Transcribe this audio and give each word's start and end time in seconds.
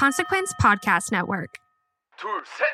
Consequence 0.00 0.54
Podcast 0.58 1.12
Network. 1.12 1.58
둘, 2.16 2.30
셋, 2.46 2.66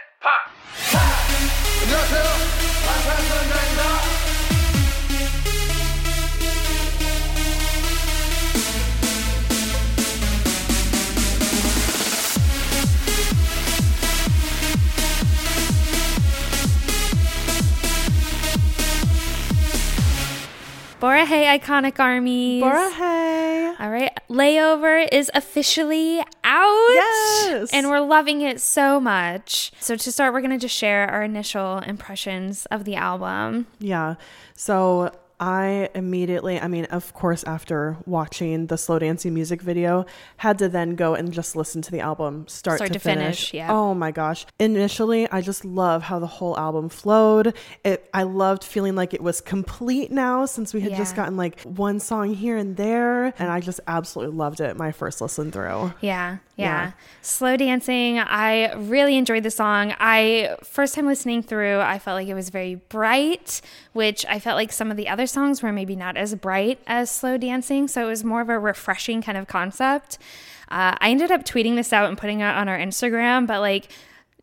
Borahae, 21.01 21.59
Iconic 21.59 21.99
Armies. 21.99 22.63
Borahae. 22.63 23.75
All 23.79 23.91
right. 23.91 24.11
Layover 24.31 25.07
is 25.13 25.31
officially 25.35 26.25
out. 26.47 26.89
Yes. 26.95 27.71
And 27.73 27.89
we're 27.91 28.01
loving 28.01 28.41
it 28.41 28.61
so 28.61 28.99
much. 29.01 29.73
So, 29.81 29.97
to 29.97 30.13
start, 30.13 30.33
we're 30.33 30.41
going 30.41 30.53
to 30.53 30.59
just 30.59 30.75
share 30.75 31.07
our 31.09 31.23
initial 31.23 31.79
impressions 31.79 32.67
of 32.67 32.85
the 32.85 32.95
album. 32.97 33.67
Yeah. 33.79 34.15
So 34.55 35.13
I 35.39 35.91
immediately, 35.95 36.59
I 36.59 36.67
mean, 36.69 36.87
of 36.87 37.13
course, 37.13 37.45
after 37.45 37.97
watching 38.07 38.67
the 38.69 38.79
slow 38.79 38.99
dancing 38.99 39.35
music 39.35 39.61
video, 39.61 40.07
had 40.39 40.59
to 40.59 40.69
then 40.69 40.95
go 40.97 41.15
and 41.15 41.33
just 41.33 41.55
listen 41.57 41.83
to 41.83 41.91
the 41.91 42.01
album 42.01 42.47
start, 42.49 42.79
Start 42.79 42.89
to, 42.89 42.95
to 42.95 42.99
finish, 42.99 43.51
finish. 43.51 43.55
yeah. 43.55 43.73
Oh 43.73 43.95
my 43.95 44.11
gosh. 44.13 44.47
Initially, 44.59 45.29
I 45.31 45.41
just 45.43 45.65
love 45.65 46.03
how 46.05 46.19
the 46.19 46.27
whole 46.27 46.59
album 46.59 46.89
flowed. 46.89 47.55
It 47.85 48.09
I 48.15 48.23
loved 48.23 48.65
feeling 48.65 48.95
like 48.95 49.13
it 49.13 49.23
was 49.23 49.41
complete 49.41 50.11
now 50.11 50.47
since 50.47 50.73
we 50.73 50.81
had 50.81 50.95
just 50.97 51.15
gotten 51.15 51.37
like 51.37 51.61
one 51.63 52.01
song 52.01 52.33
here 52.35 52.57
and 52.57 52.77
there. 52.77 53.27
And 53.39 53.51
I 53.51 53.61
just 53.61 53.81
absolutely 53.87 54.37
loved 54.37 54.61
it 54.61 54.77
my 54.77 54.93
first 54.93 55.21
listen 55.21 55.53
through. 55.53 55.93
Yeah, 56.01 56.39
yeah. 56.57 56.67
Yeah. 56.67 56.93
Slow 57.23 57.57
dancing. 57.57 58.19
I 58.19 58.73
really 58.75 59.17
enjoyed 59.17 59.43
the 59.43 59.51
song. 59.51 59.95
I 60.01 60.57
first 60.65 60.95
time 60.95 61.07
listening 61.07 61.43
through, 61.43 61.81
I 61.81 61.99
felt 61.99 62.15
like 62.15 62.29
it 62.29 62.35
was 62.35 62.49
very 62.51 62.77
bright, 62.77 63.61
which 63.97 64.27
I 64.27 64.39
felt 64.39 64.57
like 64.57 64.71
some 64.71 64.91
of 64.91 64.97
the 64.97 65.09
other 65.09 65.27
songs 65.27 65.63
were 65.63 65.73
maybe 65.73 65.97
not 65.97 66.17
as 66.17 66.35
bright 66.35 66.79
as 66.87 67.11
slow 67.11 67.39
dancing. 67.39 67.89
So 67.89 68.05
it 68.07 68.11
was 68.11 68.23
more 68.23 68.43
of 68.43 68.51
a 68.51 68.59
refreshing 68.59 69.23
kind 69.23 69.39
of 69.39 69.49
concept. 69.49 70.19
Uh, 70.69 70.95
I 71.01 71.11
ended 71.11 71.31
up 71.31 71.45
tweeting 71.45 71.77
this 71.77 71.93
out 71.93 72.09
and 72.09 72.19
putting 72.19 72.41
it 72.41 72.45
on 72.45 72.69
our 72.69 72.79
Instagram, 72.79 73.47
but 73.47 73.61
like 73.61 73.89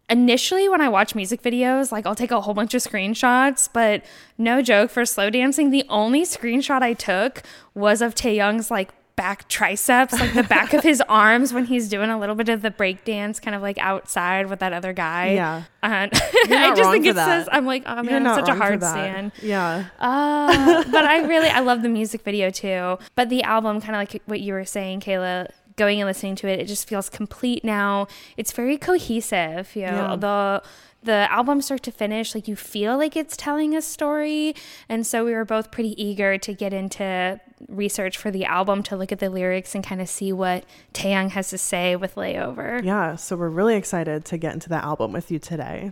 initially 0.10 0.68
when 0.68 0.82
I 0.82 0.90
watch 0.90 1.16
music 1.16 1.42
videos, 1.42 1.92
like 1.92 2.06
I'll 2.06 2.16
take 2.16 2.32
a 2.32 2.42
whole 2.42 2.54
bunch 2.54 2.74
of 2.74 2.82
screenshots, 2.82 3.70
but 3.72 4.04
no 4.38 4.62
joke 4.62 4.90
for 4.90 5.06
slow 5.06 5.30
dancing, 5.30 5.70
the 5.70 5.86
only 5.88 6.24
screenshot 6.24 6.82
I 6.82 6.94
took 6.94 7.44
was 7.76 8.02
of 8.02 8.16
Taehyung's 8.16 8.72
like 8.72 8.92
back 9.16 9.48
triceps, 9.48 10.14
like 10.20 10.34
the 10.34 10.44
back 10.44 10.74
of 10.74 10.84
his 10.84 11.02
arms 11.10 11.54
when 11.54 11.66
he's 11.66 11.88
doing 11.88 12.10
a 12.10 12.20
little 12.20 12.36
bit 12.36 12.50
of 12.50 12.62
the 12.62 12.72
break 12.72 13.06
dance, 13.06 13.40
kind 13.40 13.56
of 13.56 13.62
like 13.62 13.78
outside 13.78 14.50
with 14.50 14.60
that 14.60 14.74
other 14.74 14.92
guy. 14.94 15.34
Yeah. 15.34 15.64
And 15.84 16.12
I 16.50 16.74
just 16.76 16.90
think 16.92 17.06
it 17.06 17.16
that. 17.16 17.26
says, 17.26 17.50
I'm 17.52 17.66
like, 17.66 17.84
oh 17.86 18.02
man, 18.04 18.26
I'm 18.26 18.36
such 18.36 18.50
a 18.50 18.56
hard 18.56 18.82
stand. 18.82 19.32
Yeah. 19.42 19.86
Uh, 20.00 20.84
but 20.92 21.06
I 21.06 21.26
really 21.28 21.48
I 21.50 21.60
love 21.60 21.82
the 21.84 21.90
music 21.90 22.24
video 22.24 22.50
too. 22.50 22.98
But 23.16 23.30
the 23.30 23.44
album, 23.44 23.82
kind 23.82 23.96
of 23.96 24.00
like 24.14 24.22
what 24.26 24.40
you 24.42 24.54
were 24.54 24.66
saying, 24.66 25.02
Kayla, 25.02 25.50
going 25.76 26.00
and 26.02 26.08
listening 26.08 26.36
to 26.38 26.48
it, 26.48 26.60
it 26.60 26.66
just 26.68 26.88
feels 26.88 27.10
complete 27.10 27.64
now. 27.64 28.08
It's 28.38 28.52
very 28.52 28.78
cohesive. 28.78 29.76
You 29.76 29.84
know, 29.88 30.10
Yeah. 30.12 30.16
the 30.16 30.64
the 31.04 31.32
album 31.32 31.62
start 31.62 31.84
to 31.84 31.92
finish, 31.92 32.34
like 32.34 32.48
you 32.48 32.56
feel 32.56 32.98
like 32.98 33.16
it's 33.16 33.38
telling 33.38 33.76
a 33.76 33.82
story. 33.82 34.56
And 34.90 35.06
so 35.06 35.26
we 35.26 35.34
were 35.34 35.46
both 35.46 35.72
pretty 35.72 36.02
eager 36.02 36.38
to 36.38 36.54
get 36.54 36.74
into 36.74 37.40
research 37.68 38.18
for 38.18 38.32
the 38.32 38.46
album 38.46 38.84
to 38.84 38.96
look 38.96 39.12
at 39.12 39.20
the 39.20 39.30
lyrics 39.30 39.76
and 39.76 39.84
kind 39.84 40.02
of 40.02 40.10
see 40.10 40.32
what 40.34 40.66
Taehyung 40.94 41.32
has 41.32 41.50
to 41.50 41.58
say 41.58 41.96
with 41.96 42.16
Layover. 42.16 42.84
Yeah. 42.84 43.16
So 43.16 43.36
we're 43.36 43.50
really 43.50 43.76
excited 43.76 44.26
to 44.26 44.38
get 44.38 44.54
into 44.54 44.70
the 44.70 44.84
album 44.84 45.12
with 45.12 45.32
you 45.32 45.40
today. 45.40 45.92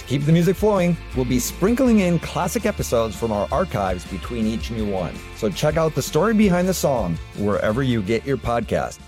To 0.11 0.17
keep 0.17 0.25
the 0.25 0.33
music 0.33 0.57
flowing, 0.57 0.97
we'll 1.15 1.23
be 1.23 1.39
sprinkling 1.39 1.99
in 1.99 2.19
classic 2.19 2.65
episodes 2.65 3.15
from 3.15 3.31
our 3.31 3.47
archives 3.49 4.03
between 4.03 4.45
each 4.45 4.69
new 4.69 4.85
one. 4.85 5.15
So 5.37 5.49
check 5.49 5.77
out 5.77 5.95
the 5.95 6.01
story 6.01 6.33
behind 6.33 6.67
the 6.67 6.73
song 6.73 7.17
wherever 7.37 7.81
you 7.81 8.01
get 8.01 8.25
your 8.25 8.35
podcast. 8.35 8.99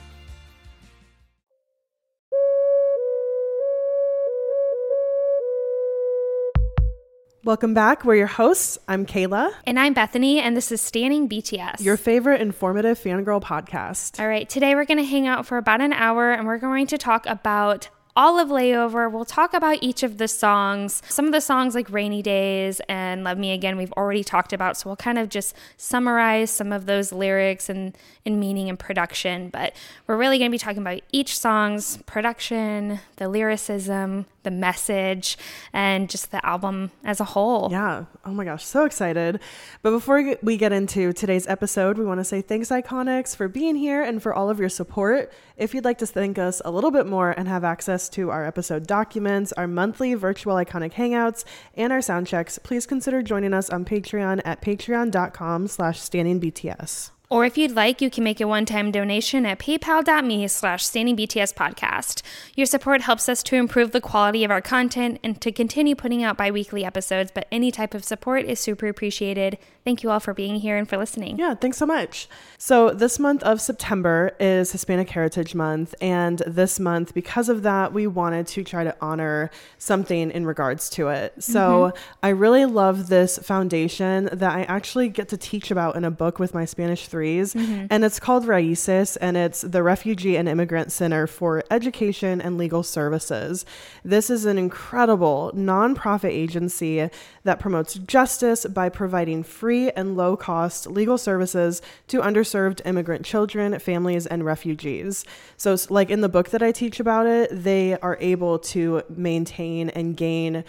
Welcome 7.44 7.74
back. 7.74 8.06
We're 8.06 8.16
your 8.16 8.28
hosts. 8.28 8.78
I'm 8.88 9.06
Kayla, 9.06 9.52
And 9.68 9.78
I'm 9.78 9.94
Bethany, 9.94 10.40
and 10.40 10.56
this 10.56 10.72
is 10.72 10.80
Stanning 10.80 11.28
BTS. 11.28 11.84
your 11.84 11.97
favorite 11.97 12.40
informative 12.40 12.97
fangirl 12.97 13.41
podcast. 13.41 14.22
All 14.22 14.28
right, 14.30 14.47
today 14.47 14.74
we're 14.74 14.85
going 14.85 15.00
to 15.00 15.03
hang 15.03 15.28
out 15.28 15.46
for 15.46 15.58
about 15.58 15.81
an 15.81 15.91
hour 15.91 16.31
and 16.31 16.47
we're 16.47 16.59
going 16.59 16.88
to 16.88 16.97
talk 16.97 17.25
about 17.25 17.90
all 18.16 18.40
of 18.40 18.50
Layover. 18.50 19.12
We'll 19.12 19.25
talk 19.25 19.53
about 19.53 19.79
each 19.81 20.03
of 20.03 20.18
the 20.18 20.28
songs. 20.28 21.01
Some 21.09 21.25
of 21.25 21.31
the 21.31 21.41
songs, 21.41 21.75
like 21.75 21.90
Rainy 21.90 22.22
Days 22.22 22.81
and 22.88 23.24
Love 23.24 23.38
Me 23.38 23.51
Again, 23.51 23.78
we've 23.78 23.94
already 23.94 24.24
talked 24.24 24.53
about. 24.53 24.78
So 24.78 24.90
we'll 24.90 24.97
kind 24.97 25.18
of 25.18 25.29
just 25.29 25.56
summarize 25.78 26.52
some 26.52 26.72
of 26.72 26.85
those 26.85 27.12
lyrics 27.12 27.69
and, 27.69 27.97
and 28.25 28.40
meaning 28.40 28.69
and 28.69 28.78
production. 28.78 29.50
But 29.50 29.73
we're 30.07 30.18
really 30.18 30.38
going 30.38 30.50
to 30.50 30.53
be 30.53 30.59
talking 30.59 30.81
about 30.81 31.02
each 31.12 31.38
song's 31.38 31.97
production, 32.06 33.00
the 33.18 33.28
lyricism, 33.28 34.25
the 34.44 34.52
message, 34.52 35.38
and 35.72 36.09
just 36.09 36.31
the 36.31 36.46
album 36.46 36.92
as 37.04 37.20
a 37.20 37.24
whole. 37.24 37.70
Yeah. 37.72 38.06
Oh 38.26 38.31
my 38.31 38.46
gosh. 38.46 38.66
So 38.66 38.86
excited. 38.86 39.40
But 39.81 39.92
before 39.92 40.36
we 40.42 40.58
get 40.58 40.72
into 40.72 41.14
today's 41.14 41.48
episode, 41.48 41.98
we 41.98 42.06
want 42.06 42.20
to 42.20 42.24
say 42.24 42.42
thanks, 42.42 42.70
Iconics, 42.70 43.36
for 43.36 43.48
being 43.48 43.76
here 43.76 44.02
and 44.03 44.22
for 44.22 44.34
all 44.34 44.50
of 44.50 44.59
your 44.59 44.70
support. 44.70 45.32
If 45.58 45.74
you'd 45.74 45.86
like 45.86 45.98
to 46.00 46.08
thank 46.08 46.38
us 46.38 46.62
a 46.66 46.72
little 46.72 46.92
bit 46.92 47.06
more 47.06 47.32
and 47.32 47.48
have 47.48 47.64
access 47.64 48.09
to 48.09 48.30
our 48.30 48.46
episode 48.46 48.88
documents, 48.88 49.52
our 49.53 49.68
monthly 49.68 50.14
virtual 50.14 50.56
Iconic 50.56 50.94
Hangouts, 50.94 51.44
and 51.76 51.92
our 51.92 52.02
sound 52.02 52.28
checks, 52.28 52.59
please 52.59 52.86
consider 52.86 53.22
joining 53.22 53.53
us 53.53 53.70
on 53.70 53.86
Patreon 53.86 54.42
at 54.46 54.62
patreon.com 54.62 55.68
slash 55.68 56.00
stanningbts. 56.00 57.12
Or 57.34 57.46
if 57.46 57.58
you'd 57.58 57.72
like, 57.72 58.00
you 58.00 58.12
can 58.12 58.24
make 58.24 58.40
a 58.40 58.48
one-time 58.48 58.92
donation 58.92 59.44
at 59.48 59.58
paypal.me 59.58 60.48
slash 60.48 60.86
stanningbtspodcast. 60.86 62.22
Your 62.56 62.68
support 62.68 63.02
helps 63.02 63.28
us 63.28 63.42
to 63.42 63.56
improve 63.56 63.92
the 63.92 64.00
quality 64.00 64.44
of 64.44 64.52
our 64.52 64.62
content 64.62 65.20
and 65.24 65.42
to 65.42 65.52
continue 65.52 65.96
putting 65.96 66.22
out 66.22 66.38
bi-weekly 66.38 66.86
episodes, 66.86 67.32
but 67.34 67.48
any 67.52 67.72
type 67.72 67.96
of 67.96 68.06
support 68.06 68.46
is 68.46 68.60
super 68.60 68.88
appreciated. 68.88 69.58
Thank 69.86 70.02
you 70.02 70.12
all 70.12 70.22
for 70.22 70.34
being 70.34 70.56
here 70.56 70.78
and 70.78 70.88
for 70.88 70.96
listening. 70.96 71.38
Yeah, 71.38 71.56
thanks 71.56 71.78
so 71.78 71.86
much. 71.86 72.30
So, 72.58 72.92
this 72.92 73.20
month 73.20 73.44
of 73.44 73.60
September 73.60 74.32
is 74.40 74.72
Hispanic 74.72 75.10
Heritage 75.10 75.54
Month. 75.54 75.94
And 76.00 76.40
this 76.48 76.80
month, 76.80 77.14
because 77.14 77.50
of 77.50 77.64
that, 77.64 77.92
we 77.92 78.08
wanted 78.08 78.48
to 78.48 78.64
try 78.64 78.86
to 78.86 78.96
honor 79.02 79.52
something 79.78 80.32
in 80.32 80.46
regards 80.46 80.90
to 80.92 81.10
it. 81.10 81.34
So, 81.44 81.60
mm-hmm. 81.60 81.98
I 82.24 82.30
really 82.30 82.64
love 82.64 83.10
this 83.10 83.38
foundation 83.40 84.30
that 84.32 84.56
I 84.56 84.64
actually 84.64 85.10
get 85.10 85.28
to 85.30 85.38
teach 85.38 85.70
about 85.70 85.98
in 85.98 86.06
a 86.06 86.12
book 86.12 86.40
with 86.40 86.54
my 86.54 86.64
Spanish 86.64 87.08
threes. 87.08 87.54
Mm-hmm. 87.54 87.88
And 87.90 88.06
it's 88.06 88.22
called 88.22 88.46
Raices, 88.46 89.18
and 89.20 89.36
it's 89.36 89.62
the 89.62 89.84
Refugee 89.84 90.38
and 90.38 90.47
Immigrant 90.47 90.94
Center 90.94 91.28
for 91.28 91.62
Education 91.70 92.40
and 92.40 92.58
Legal 92.58 92.84
Services. 92.84 93.66
This 94.06 94.29
is 94.29 94.46
an 94.46 94.58
incredible 94.58 95.52
nonprofit 95.53 96.32
agency 96.32 97.09
that 97.44 97.59
promotes 97.59 97.96
justice 97.96 98.66
by 98.66 98.88
providing 98.88 99.44
free 99.44 99.72
and 99.73 100.16
low 100.16 100.37
cost 100.37 100.87
legal 100.87 101.17
services 101.17 101.81
to 102.08 102.22
underserved 102.22 102.81
immigrant 102.85 103.25
children, 103.25 103.78
families, 103.79 104.25
and 104.25 104.46
refugees. 104.46 105.25
So, 105.58 105.75
like 105.90 106.09
in 106.09 106.22
the 106.22 106.29
book 106.29 106.49
that 106.49 106.61
I 106.61 106.72
teach 106.72 106.99
about 106.99 107.25
it, 107.25 107.49
they 107.52 107.97
are 107.99 108.17
able 108.20 108.59
to 108.59 109.03
maintain 109.09 109.90
and 109.90 110.16
gain 110.16 110.64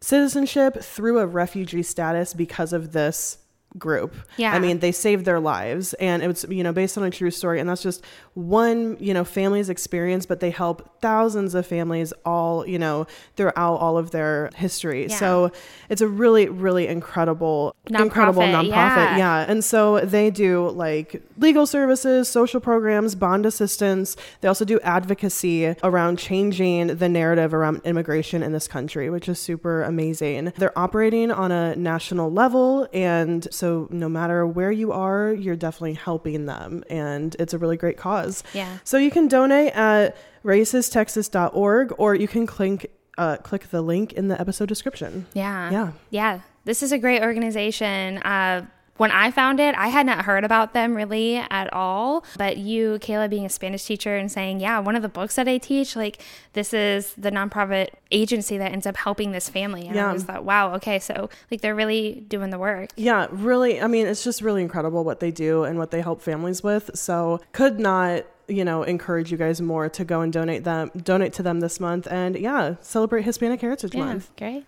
citizenship 0.00 0.82
through 0.82 1.18
a 1.18 1.26
refugee 1.26 1.82
status 1.82 2.34
because 2.34 2.72
of 2.72 2.92
this 2.92 3.38
group. 3.78 4.14
Yeah. 4.36 4.52
I 4.52 4.58
mean, 4.58 4.80
they 4.80 4.92
saved 4.92 5.24
their 5.24 5.40
lives 5.40 5.94
and 5.94 6.22
it 6.22 6.26
was, 6.26 6.44
you 6.48 6.62
know, 6.62 6.72
based 6.72 6.98
on 6.98 7.04
a 7.04 7.10
true 7.10 7.30
story. 7.30 7.60
And 7.60 7.68
that's 7.68 7.82
just 7.82 8.04
one, 8.34 8.96
you 8.98 9.14
know, 9.14 9.24
family's 9.24 9.68
experience, 9.68 10.26
but 10.26 10.40
they 10.40 10.50
help 10.50 11.00
thousands 11.00 11.54
of 11.54 11.66
families 11.66 12.12
all, 12.24 12.66
you 12.66 12.78
know, 12.78 13.06
throughout 13.36 13.76
all 13.76 13.96
of 13.96 14.10
their 14.10 14.50
history. 14.56 15.06
Yeah. 15.06 15.16
So 15.16 15.52
it's 15.88 16.00
a 16.00 16.08
really, 16.08 16.48
really 16.48 16.88
incredible, 16.88 17.74
incredible 17.88 18.42
Nonprofit, 18.42 18.66
nonprofit. 18.66 18.68
yeah. 18.68 19.16
Yeah. 19.18 19.46
And 19.48 19.64
so 19.64 20.00
they 20.00 20.30
do 20.30 20.70
like 20.70 21.22
legal 21.38 21.66
services, 21.66 22.28
social 22.28 22.60
programs, 22.60 23.14
bond 23.14 23.46
assistance. 23.46 24.16
They 24.40 24.48
also 24.48 24.64
do 24.64 24.80
advocacy 24.80 25.76
around 25.82 26.18
changing 26.18 26.88
the 26.96 27.08
narrative 27.08 27.54
around 27.54 27.82
immigration 27.84 28.42
in 28.42 28.52
this 28.52 28.66
country, 28.66 29.10
which 29.10 29.28
is 29.28 29.38
super 29.38 29.82
amazing. 29.82 30.52
They're 30.56 30.76
operating 30.78 31.30
on 31.30 31.52
a 31.52 31.76
national 31.76 32.32
level. 32.32 32.88
And 32.92 33.46
so 33.60 33.88
no 33.90 34.08
matter 34.08 34.46
where 34.46 34.72
you 34.72 34.90
are, 34.90 35.34
you're 35.34 35.54
definitely 35.54 35.92
helping 35.92 36.46
them. 36.46 36.82
And 36.88 37.36
it's 37.38 37.52
a 37.52 37.58
really 37.58 37.76
great 37.76 37.98
cause. 37.98 38.42
Yeah. 38.54 38.78
So 38.84 38.96
you 38.96 39.10
can 39.10 39.28
donate 39.28 39.74
at 39.74 40.16
raicestexas.org 40.44 41.94
or 41.98 42.14
you 42.14 42.26
can 42.26 42.46
click, 42.46 42.90
uh, 43.18 43.36
click 43.36 43.68
the 43.70 43.82
link 43.82 44.14
in 44.14 44.28
the 44.28 44.40
episode 44.40 44.68
description. 44.68 45.26
Yeah. 45.34 45.70
Yeah. 45.70 45.92
Yeah. 46.08 46.40
This 46.64 46.82
is 46.82 46.90
a 46.90 46.98
great 46.98 47.22
organization. 47.22 48.18
Uh, 48.18 48.66
when 49.00 49.10
I 49.10 49.30
found 49.30 49.60
it, 49.60 49.74
I 49.76 49.88
had 49.88 50.04
not 50.04 50.26
heard 50.26 50.44
about 50.44 50.74
them 50.74 50.94
really 50.94 51.36
at 51.38 51.72
all. 51.72 52.22
But 52.36 52.58
you, 52.58 52.98
Kayla, 53.00 53.30
being 53.30 53.46
a 53.46 53.48
Spanish 53.48 53.82
teacher 53.84 54.14
and 54.14 54.30
saying, 54.30 54.60
yeah, 54.60 54.78
one 54.78 54.94
of 54.94 55.00
the 55.00 55.08
books 55.08 55.36
that 55.36 55.48
I 55.48 55.56
teach, 55.56 55.96
like 55.96 56.22
this 56.52 56.74
is 56.74 57.14
the 57.14 57.30
nonprofit 57.30 57.88
agency 58.10 58.58
that 58.58 58.72
ends 58.72 58.86
up 58.86 58.98
helping 58.98 59.32
this 59.32 59.48
family. 59.48 59.86
And 59.86 59.96
Yeah. 59.96 60.10
I 60.10 60.12
was 60.12 60.24
thought, 60.24 60.44
wow, 60.44 60.74
okay, 60.74 60.98
so 60.98 61.30
like 61.50 61.62
they're 61.62 61.74
really 61.74 62.24
doing 62.28 62.50
the 62.50 62.58
work. 62.58 62.90
Yeah, 62.96 63.26
really. 63.30 63.80
I 63.80 63.86
mean, 63.86 64.06
it's 64.06 64.22
just 64.22 64.42
really 64.42 64.60
incredible 64.60 65.02
what 65.02 65.20
they 65.20 65.30
do 65.30 65.64
and 65.64 65.78
what 65.78 65.90
they 65.92 66.02
help 66.02 66.20
families 66.20 66.62
with. 66.62 66.90
So, 66.94 67.40
could 67.52 67.80
not, 67.80 68.26
you 68.48 68.66
know, 68.66 68.82
encourage 68.82 69.32
you 69.32 69.38
guys 69.38 69.62
more 69.62 69.88
to 69.88 70.04
go 70.04 70.20
and 70.20 70.30
donate 70.30 70.64
them, 70.64 70.90
donate 71.02 71.32
to 71.34 71.42
them 71.42 71.60
this 71.60 71.80
month, 71.80 72.06
and 72.10 72.36
yeah, 72.36 72.74
celebrate 72.82 73.22
Hispanic 73.22 73.62
Heritage 73.62 73.94
Yeah, 73.94 74.04
Month. 74.04 74.30
great. 74.36 74.66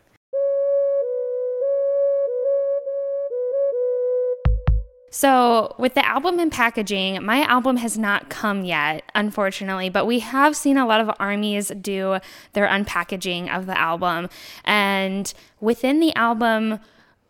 So, 5.15 5.75
with 5.79 5.93
the 5.93 6.05
album 6.07 6.39
and 6.39 6.51
packaging, 6.51 7.23
my 7.23 7.43
album 7.43 7.77
has 7.77 7.99
not 7.99 8.31
come 8.31 8.65
yet, 8.65 9.05
unfortunately, 9.15 9.91
but 9.91 10.07
we 10.07 10.21
have 10.21 10.57
seen 10.57 10.79
a 10.79 10.87
lot 10.87 11.03
of 11.03 11.11
armies 11.21 11.69
do 11.69 12.19
their 12.55 12.67
unpackaging 12.67 13.55
of 13.55 13.67
the 13.67 13.79
album. 13.79 14.31
And 14.65 15.31
within 15.61 16.01
the 16.01 16.15
album, 16.15 16.81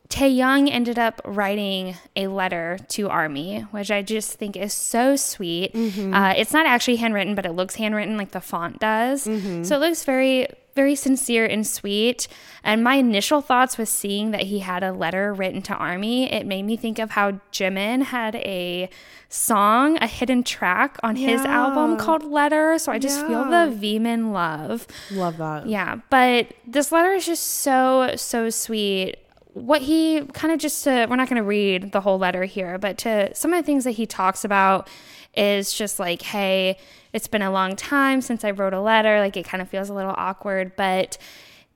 Taehyung 0.08 0.70
ended 0.70 0.96
up 0.96 1.20
writing 1.24 1.96
a 2.14 2.28
letter 2.28 2.78
to 2.90 3.08
Army, 3.08 3.62
which 3.72 3.90
I 3.90 4.02
just 4.02 4.34
think 4.34 4.56
is 4.56 4.72
so 4.72 5.16
sweet. 5.16 5.74
Uh, 6.14 6.34
it's 6.36 6.52
not 6.52 6.66
actually 6.66 6.96
handwritten, 6.96 7.34
but 7.34 7.46
it 7.46 7.52
looks 7.52 7.74
handwritten 7.74 8.16
like 8.16 8.30
the 8.30 8.40
font 8.40 8.78
does. 8.78 9.22
So 9.22 9.76
it 9.76 9.80
looks 9.80 10.04
very, 10.04 10.46
very 10.74 10.94
sincere 10.94 11.44
and 11.44 11.66
sweet. 11.66 12.28
And 12.64 12.82
my 12.82 12.94
initial 12.96 13.40
thoughts 13.40 13.76
was 13.78 13.88
seeing 13.90 14.30
that 14.30 14.42
he 14.42 14.60
had 14.60 14.82
a 14.82 14.92
letter 14.92 15.32
written 15.34 15.62
to 15.62 15.74
Army. 15.74 16.32
It 16.32 16.46
made 16.46 16.62
me 16.62 16.76
think 16.76 16.98
of 16.98 17.10
how 17.10 17.32
Jimin 17.52 18.04
had 18.04 18.36
a 18.36 18.88
song, 19.28 19.98
a 20.00 20.06
hidden 20.06 20.42
track 20.42 20.98
on 21.02 21.16
his 21.16 21.40
album 21.42 21.96
called 21.96 22.24
Letter. 22.24 22.78
So 22.78 22.92
I 22.92 22.98
just 22.98 23.20
feel 23.26 23.48
Yeah. 23.50 23.66
the 23.66 23.72
Vmin 23.72 24.32
love. 24.32 24.86
Love 25.10 25.38
that. 25.38 25.66
Yeah, 25.66 25.96
but 26.10 26.48
this 26.66 26.92
letter 26.92 27.12
is 27.12 27.26
just 27.26 27.42
so 27.44 28.12
so 28.16 28.50
sweet. 28.50 29.16
What 29.54 29.82
he 29.82 30.22
kind 30.32 30.52
of 30.52 30.58
just 30.60 30.82
to 30.84 31.06
we're 31.08 31.16
not 31.16 31.28
going 31.28 31.42
to 31.42 31.46
read 31.46 31.92
the 31.92 32.00
whole 32.00 32.18
letter 32.18 32.44
here, 32.44 32.78
but 32.78 32.96
to 32.98 33.34
some 33.34 33.52
of 33.52 33.58
the 33.58 33.66
things 33.66 33.84
that 33.84 33.92
he 33.92 34.06
talks 34.06 34.44
about 34.44 34.88
is 35.34 35.72
just 35.72 35.98
like, 35.98 36.22
hey, 36.22 36.76
it's 37.12 37.26
been 37.28 37.42
a 37.42 37.50
long 37.50 37.76
time 37.76 38.20
since 38.20 38.44
I 38.44 38.50
wrote 38.50 38.72
a 38.74 38.80
letter. 38.80 39.18
Like 39.20 39.36
it 39.36 39.44
kind 39.44 39.60
of 39.62 39.68
feels 39.68 39.88
a 39.88 39.94
little 39.94 40.14
awkward, 40.16 40.76
but 40.76 41.18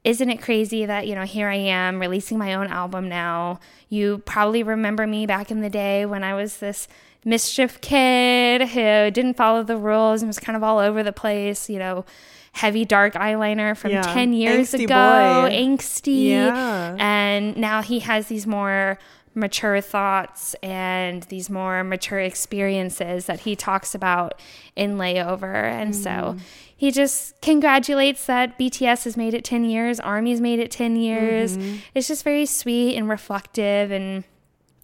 isn't 0.04 0.30
it 0.30 0.40
crazy 0.40 0.86
that, 0.86 1.06
you 1.06 1.14
know, 1.14 1.24
here 1.24 1.48
I 1.48 1.56
am 1.56 2.00
releasing 2.00 2.38
my 2.38 2.54
own 2.54 2.68
album 2.68 3.08
now? 3.08 3.58
You 3.88 4.18
probably 4.24 4.62
remember 4.62 5.06
me 5.06 5.26
back 5.26 5.50
in 5.50 5.60
the 5.62 5.70
day 5.70 6.06
when 6.06 6.22
I 6.22 6.34
was 6.34 6.58
this 6.58 6.86
mischief 7.24 7.80
kid 7.80 8.68
who 8.68 9.10
didn't 9.10 9.34
follow 9.36 9.62
the 9.64 9.76
rules 9.76 10.22
and 10.22 10.28
was 10.28 10.38
kind 10.38 10.56
of 10.56 10.62
all 10.62 10.78
over 10.78 11.02
the 11.02 11.12
place, 11.12 11.68
you 11.68 11.78
know, 11.78 12.04
heavy 12.52 12.84
dark 12.84 13.14
eyeliner 13.14 13.76
from 13.76 13.90
Yeah. 13.90 14.02
10 14.02 14.32
years 14.32 14.70
Angsty 14.72 14.84
ago, 14.84 15.42
boy. 15.48 15.50
angsty. 15.54 16.28
Yeah. 16.28 16.96
And 16.98 17.56
now 17.56 17.82
he 17.82 17.98
has 18.00 18.28
these 18.28 18.46
more 18.46 18.98
mature 19.36 19.80
thoughts 19.80 20.54
and 20.62 21.22
these 21.24 21.48
more 21.50 21.84
mature 21.84 22.18
experiences 22.20 23.26
that 23.26 23.40
he 23.40 23.54
talks 23.54 23.94
about 23.94 24.40
in 24.74 24.96
layover. 24.96 25.54
And 25.64 25.92
Mm. 25.92 26.02
so 26.02 26.36
he 26.74 26.90
just 26.90 27.40
congratulates 27.42 28.26
that 28.26 28.58
BTS 28.58 29.04
has 29.04 29.16
made 29.16 29.34
it 29.34 29.44
10 29.44 29.64
years, 29.64 30.00
Army's 30.00 30.40
made 30.40 30.58
it 30.58 30.70
10 30.70 30.96
years. 30.96 31.56
Mm-hmm. 31.56 31.76
It's 31.94 32.08
just 32.08 32.24
very 32.24 32.46
sweet 32.46 32.96
and 32.96 33.08
reflective 33.08 33.90
and 33.92 34.24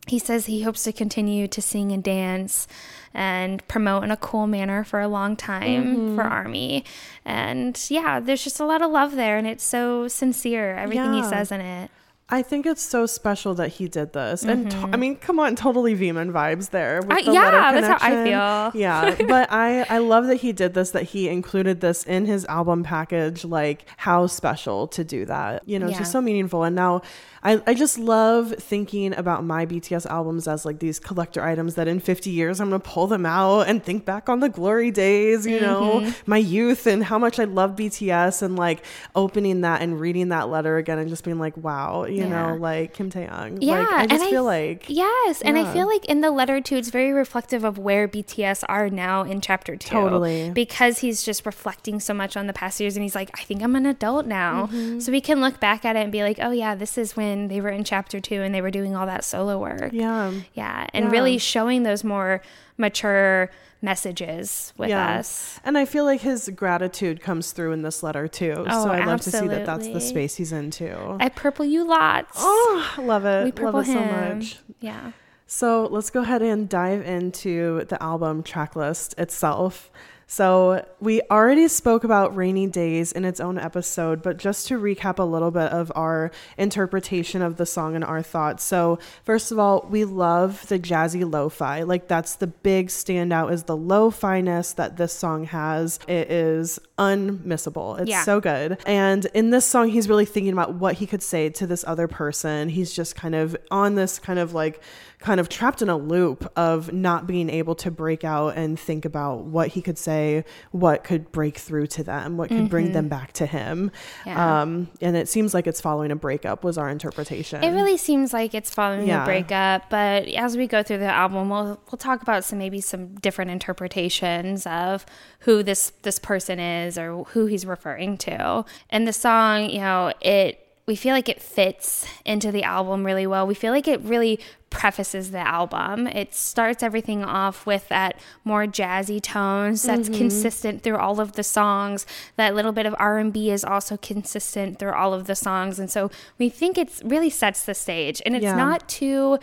he 0.08 0.18
says 0.18 0.46
he 0.46 0.62
hopes 0.62 0.82
to 0.82 0.92
continue 0.92 1.46
to 1.46 1.62
sing 1.62 1.92
and 1.92 2.02
dance 2.02 2.66
and 3.14 3.66
promote 3.68 4.02
in 4.02 4.10
a 4.10 4.16
cool 4.16 4.46
manner 4.48 4.82
for 4.84 5.00
a 5.00 5.06
long 5.08 5.36
time 5.36 5.84
Mm-hmm. 5.84 6.16
for 6.16 6.22
Army. 6.22 6.84
And 7.24 7.78
yeah, 7.88 8.18
there's 8.20 8.42
just 8.44 8.58
a 8.60 8.66
lot 8.66 8.82
of 8.82 8.90
love 8.90 9.14
there 9.16 9.38
and 9.38 9.46
it's 9.46 9.62
so 9.64 10.08
sincere, 10.08 10.74
everything 10.76 11.12
he 11.14 11.22
says 11.22 11.52
in 11.52 11.60
it. 11.60 11.90
I 12.28 12.40
think 12.42 12.64
it's 12.64 12.80
so 12.80 13.04
special 13.04 13.54
that 13.56 13.68
he 13.68 13.88
did 13.88 14.14
this. 14.14 14.42
And 14.42 14.70
to- 14.70 14.76
I 14.92 14.96
mean, 14.96 15.16
come 15.16 15.38
on, 15.38 15.54
totally 15.54 15.92
Vmin 15.94 16.32
vibes 16.32 16.70
there. 16.70 17.00
With 17.02 17.08
Mm-hmm. 17.10 17.18
I- 17.18 17.22
the 17.24 17.32
yeah, 17.32 17.72
that's 17.80 18.02
how 18.02 18.08
I 18.08 18.24
feel. 18.24 18.80
Yeah, 18.80 19.14
but 19.28 19.52
I 19.52 19.82
I 19.90 19.98
love 19.98 20.26
that 20.28 20.36
he 20.36 20.52
did 20.52 20.72
this. 20.72 20.92
That 20.92 21.02
he 21.02 21.28
included 21.28 21.80
this 21.82 22.04
in 22.04 22.24
his 22.26 22.44
album 22.46 22.84
package. 22.84 23.44
Like 23.44 23.84
how 23.98 24.26
special 24.28 24.86
to 24.88 25.04
do 25.04 25.26
that. 25.26 25.62
You 25.68 25.78
know, 25.78 25.88
it's 25.88 25.98
just 25.98 26.12
so 26.12 26.20
meaningful. 26.20 26.62
And 26.64 26.74
now. 26.76 27.02
I, 27.44 27.60
I 27.66 27.74
just 27.74 27.98
love 27.98 28.54
thinking 28.58 29.14
about 29.16 29.44
my 29.44 29.66
BTS 29.66 30.06
albums 30.06 30.46
as 30.46 30.64
like 30.64 30.78
these 30.78 31.00
collector 31.00 31.42
items 31.42 31.74
that 31.74 31.88
in 31.88 31.98
50 31.98 32.30
years 32.30 32.60
I'm 32.60 32.68
gonna 32.70 32.78
pull 32.78 33.08
them 33.08 33.26
out 33.26 33.62
and 33.68 33.82
think 33.82 34.04
back 34.04 34.28
on 34.28 34.38
the 34.40 34.48
glory 34.48 34.90
days, 34.92 35.44
you 35.46 35.58
Mm-hmm. 35.58 35.64
know, 36.06 36.12
my 36.26 36.36
youth 36.36 36.86
and 36.86 37.02
how 37.02 37.18
much 37.18 37.40
I 37.40 37.44
love 37.44 37.74
BTS 37.76 38.42
and 38.42 38.54
like 38.56 38.84
opening 39.16 39.62
that 39.62 39.82
and 39.82 39.98
reading 39.98 40.28
that 40.28 40.48
letter 40.50 40.76
again 40.76 40.98
and 40.98 41.08
just 41.08 41.24
being 41.24 41.38
like, 41.40 41.56
wow, 41.56 42.04
you 42.04 42.22
Yeah. 42.22 42.28
know, 42.28 42.54
like 42.56 42.94
Kim 42.94 43.10
Taehyung. 43.10 43.58
Yeah, 43.60 43.78
like, 43.80 43.88
I 43.90 44.06
just 44.06 44.22
and 44.22 44.30
feel 44.30 44.42
I, 44.48 44.56
like 44.68 44.84
yes, 44.88 45.42
and 45.42 45.58
I 45.58 45.72
feel 45.72 45.86
like 45.88 46.04
in 46.04 46.20
the 46.20 46.30
letter 46.30 46.60
too, 46.60 46.76
it's 46.76 46.90
very 46.90 47.12
reflective 47.12 47.64
of 47.64 47.76
where 47.76 48.06
BTS 48.06 48.62
are 48.68 48.88
now 48.88 49.22
in 49.22 49.40
chapter 49.40 49.74
two. 49.76 49.90
Totally. 49.90 50.50
because 50.50 50.98
he's 51.00 51.22
just 51.24 51.44
reflecting 51.44 51.98
so 51.98 52.14
much 52.14 52.36
on 52.36 52.46
the 52.46 52.52
past 52.52 52.78
years, 52.80 52.96
and 52.96 53.02
he's 53.02 53.14
like, 53.16 53.30
I 53.38 53.42
think 53.42 53.62
I'm 53.62 53.74
an 53.74 53.86
adult 53.86 54.26
now, 54.26 54.66
Mm-hmm. 54.66 55.00
so 55.00 55.10
we 55.10 55.20
can 55.20 55.40
look 55.40 55.58
back 55.58 55.84
at 55.84 55.96
it 55.96 56.00
and 56.00 56.12
be 56.12 56.22
like, 56.22 56.38
oh 56.40 56.50
yeah, 56.52 56.74
this 56.76 56.96
is 56.96 57.16
when 57.16 57.31
they 57.48 57.60
were 57.60 57.68
in 57.68 57.84
chapter 57.84 58.20
two 58.20 58.42
and 58.42 58.54
they 58.54 58.60
were 58.60 58.70
doing 58.70 58.94
all 58.96 59.06
that 59.06 59.24
solo 59.24 59.58
work. 59.58 59.90
yeah. 59.92 60.32
yeah, 60.54 60.86
and 60.92 61.06
Yeah. 61.06 61.10
really 61.10 61.38
showing 61.38 61.82
those 61.82 62.02
more 62.04 62.40
mature 62.78 63.50
messages 63.80 64.72
with 64.76 64.90
us. 64.90 65.60
And 65.64 65.76
I 65.76 65.84
feel 65.84 66.04
like 66.04 66.20
his 66.20 66.48
gratitude 66.54 67.20
comes 67.20 67.52
through 67.52 67.72
in 67.72 67.82
this 67.82 68.02
letter 68.02 68.28
too. 68.28 68.64
Oh, 68.68 68.84
so 68.84 68.90
I 68.90 69.04
love 69.04 69.20
to 69.22 69.30
see 69.30 69.48
that 69.48 69.66
that's 69.66 69.88
the 69.88 70.00
space 70.00 70.36
he's 70.36 70.52
in 70.52 70.70
too. 70.70 71.16
I 71.20 71.28
purple 71.28 71.64
you 71.64 71.84
lots. 71.84 72.32
oh, 72.38 72.94
love 72.98 73.24
it. 73.24 73.44
we 73.44 73.50
love 73.50 73.54
purple 73.56 73.80
it 73.80 73.86
so 73.86 73.92
him. 73.98 74.38
much. 74.38 74.58
Yeah. 74.80 75.12
So 75.46 75.86
let's 75.90 76.08
go 76.10 76.22
ahead 76.22 76.40
and 76.42 76.68
dive 76.68 77.04
into 77.04 77.84
the 77.88 78.02
album 78.02 78.42
track 78.42 78.74
list 78.74 79.14
itself. 79.18 79.90
So 80.32 80.82
we 80.98 81.20
already 81.30 81.68
spoke 81.68 82.04
about 82.04 82.34
Rainy 82.34 82.66
Days 82.66 83.12
in 83.12 83.26
its 83.26 83.38
own 83.38 83.58
episode, 83.58 84.22
but 84.22 84.38
just 84.38 84.66
to 84.68 84.78
recap 84.78 85.18
a 85.18 85.24
little 85.24 85.50
bit 85.50 85.70
of 85.70 85.92
our 85.94 86.30
interpretation 86.56 87.42
of 87.42 87.58
the 87.58 87.66
song 87.66 87.94
and 87.94 88.02
our 88.02 88.22
thoughts. 88.22 88.64
So 88.64 88.98
first 89.24 89.52
of 89.52 89.58
all, 89.58 89.86
we 89.90 90.06
love 90.06 90.66
the 90.68 90.78
jazzy 90.78 91.30
lo-fi. 91.30 91.82
Like 91.82 92.08
that's 92.08 92.36
the 92.36 92.46
big 92.46 92.88
standout 92.88 93.52
is 93.52 93.64
the 93.64 93.76
lo-fi-ness 93.76 94.72
that 94.72 94.96
this 94.96 95.12
song 95.12 95.44
has. 95.44 95.98
It 96.08 96.30
is 96.30 96.78
unmissable. 96.98 98.00
It's 98.00 98.08
Yeah. 98.08 98.24
so 98.24 98.40
good. 98.40 98.78
And 98.86 99.26
in 99.34 99.50
this 99.50 99.66
song, 99.66 99.88
he's 99.88 100.08
really 100.08 100.24
thinking 100.24 100.54
about 100.54 100.76
what 100.76 100.94
he 100.94 101.06
could 101.06 101.22
say 101.22 101.50
to 101.50 101.66
this 101.66 101.84
other 101.86 102.08
person. 102.08 102.70
He's 102.70 102.90
just 102.94 103.14
kind 103.16 103.34
of 103.34 103.54
on 103.70 103.96
this 103.96 104.18
kind 104.18 104.38
of 104.38 104.54
like 104.54 104.80
kind 105.22 105.40
of 105.40 105.48
trapped 105.48 105.80
in 105.82 105.88
a 105.88 105.96
loop 105.96 106.50
of 106.56 106.92
not 106.92 107.26
being 107.26 107.48
able 107.48 107.74
to 107.76 107.90
break 107.90 108.24
out 108.24 108.56
and 108.56 108.78
think 108.78 109.04
about 109.04 109.44
what 109.44 109.68
he 109.68 109.80
could 109.80 109.96
say, 109.98 110.44
what 110.72 111.04
could 111.04 111.30
break 111.32 111.56
through 111.58 111.86
to 111.86 112.04
them, 112.04 112.36
what 112.36 112.48
could 112.48 112.68
bring 112.68 112.92
them 112.92 113.08
back 113.08 113.32
to 113.34 113.46
him. 113.46 113.90
Yeah. 114.26 114.62
Um, 114.62 114.90
and 115.00 115.16
it 115.16 115.28
seems 115.28 115.54
like 115.54 115.66
it's 115.66 115.80
following 115.80 116.10
a 116.10 116.16
breakup 116.16 116.64
was 116.64 116.76
our 116.76 116.88
interpretation. 116.88 117.62
It 117.62 117.70
really 117.70 117.96
seems 117.96 118.32
like 118.32 118.54
it's 118.54 118.70
following 118.70 119.06
Yeah. 119.06 119.22
a 119.22 119.24
breakup, 119.24 119.88
but 119.88 120.26
as 120.28 120.56
we 120.56 120.66
go 120.66 120.82
through 120.82 120.98
the 120.98 121.06
album, 121.06 121.48
we'll 121.48 121.80
we'll 121.90 121.98
talk 121.98 122.22
about 122.22 122.44
some 122.44 122.58
maybe 122.58 122.80
some 122.80 123.14
different 123.16 123.50
interpretations 123.50 124.66
of 124.66 125.06
who 125.40 125.62
this 125.62 125.92
this 126.02 126.18
person 126.18 126.58
is 126.58 126.98
or 126.98 127.24
who 127.24 127.46
he's 127.46 127.64
referring 127.64 128.16
to. 128.18 128.64
And 128.90 129.06
the 129.06 129.12
song, 129.12 129.70
you 129.70 129.80
know, 129.80 130.12
it 130.20 130.61
we 130.86 130.96
feel 130.96 131.14
like 131.14 131.28
it 131.28 131.40
fits 131.40 132.06
into 132.24 132.50
the 132.50 132.64
album 132.64 133.06
really 133.06 133.26
well. 133.26 133.46
We 133.46 133.54
feel 133.54 133.72
like 133.72 133.86
it 133.86 134.00
really 134.02 134.40
prefaces 134.68 135.30
the 135.30 135.38
album. 135.38 136.06
It 136.08 136.34
starts 136.34 136.82
everything 136.82 137.22
off 137.22 137.66
with 137.66 137.88
that 137.88 138.18
more 138.42 138.66
jazzy 138.66 139.22
tones 139.22 139.82
that's 139.82 140.08
mm-hmm. 140.08 140.18
consistent 140.18 140.82
through 140.82 140.96
all 140.96 141.20
of 141.20 141.32
the 141.32 141.44
songs. 141.44 142.04
That 142.36 142.54
little 142.54 142.72
bit 142.72 142.86
of 142.86 142.96
R&B 142.98 143.50
is 143.50 143.64
also 143.64 143.96
consistent 143.96 144.78
through 144.78 144.94
all 144.94 145.14
of 145.14 145.26
the 145.26 145.36
songs. 145.36 145.78
And 145.78 145.90
so 145.90 146.10
we 146.38 146.48
think 146.48 146.78
it's 146.78 147.02
really 147.04 147.30
sets 147.30 147.64
the 147.64 147.74
stage 147.74 148.20
and 148.26 148.34
it's 148.34 148.44
Yeah. 148.44 148.56
not 148.56 148.88
too 148.88 149.38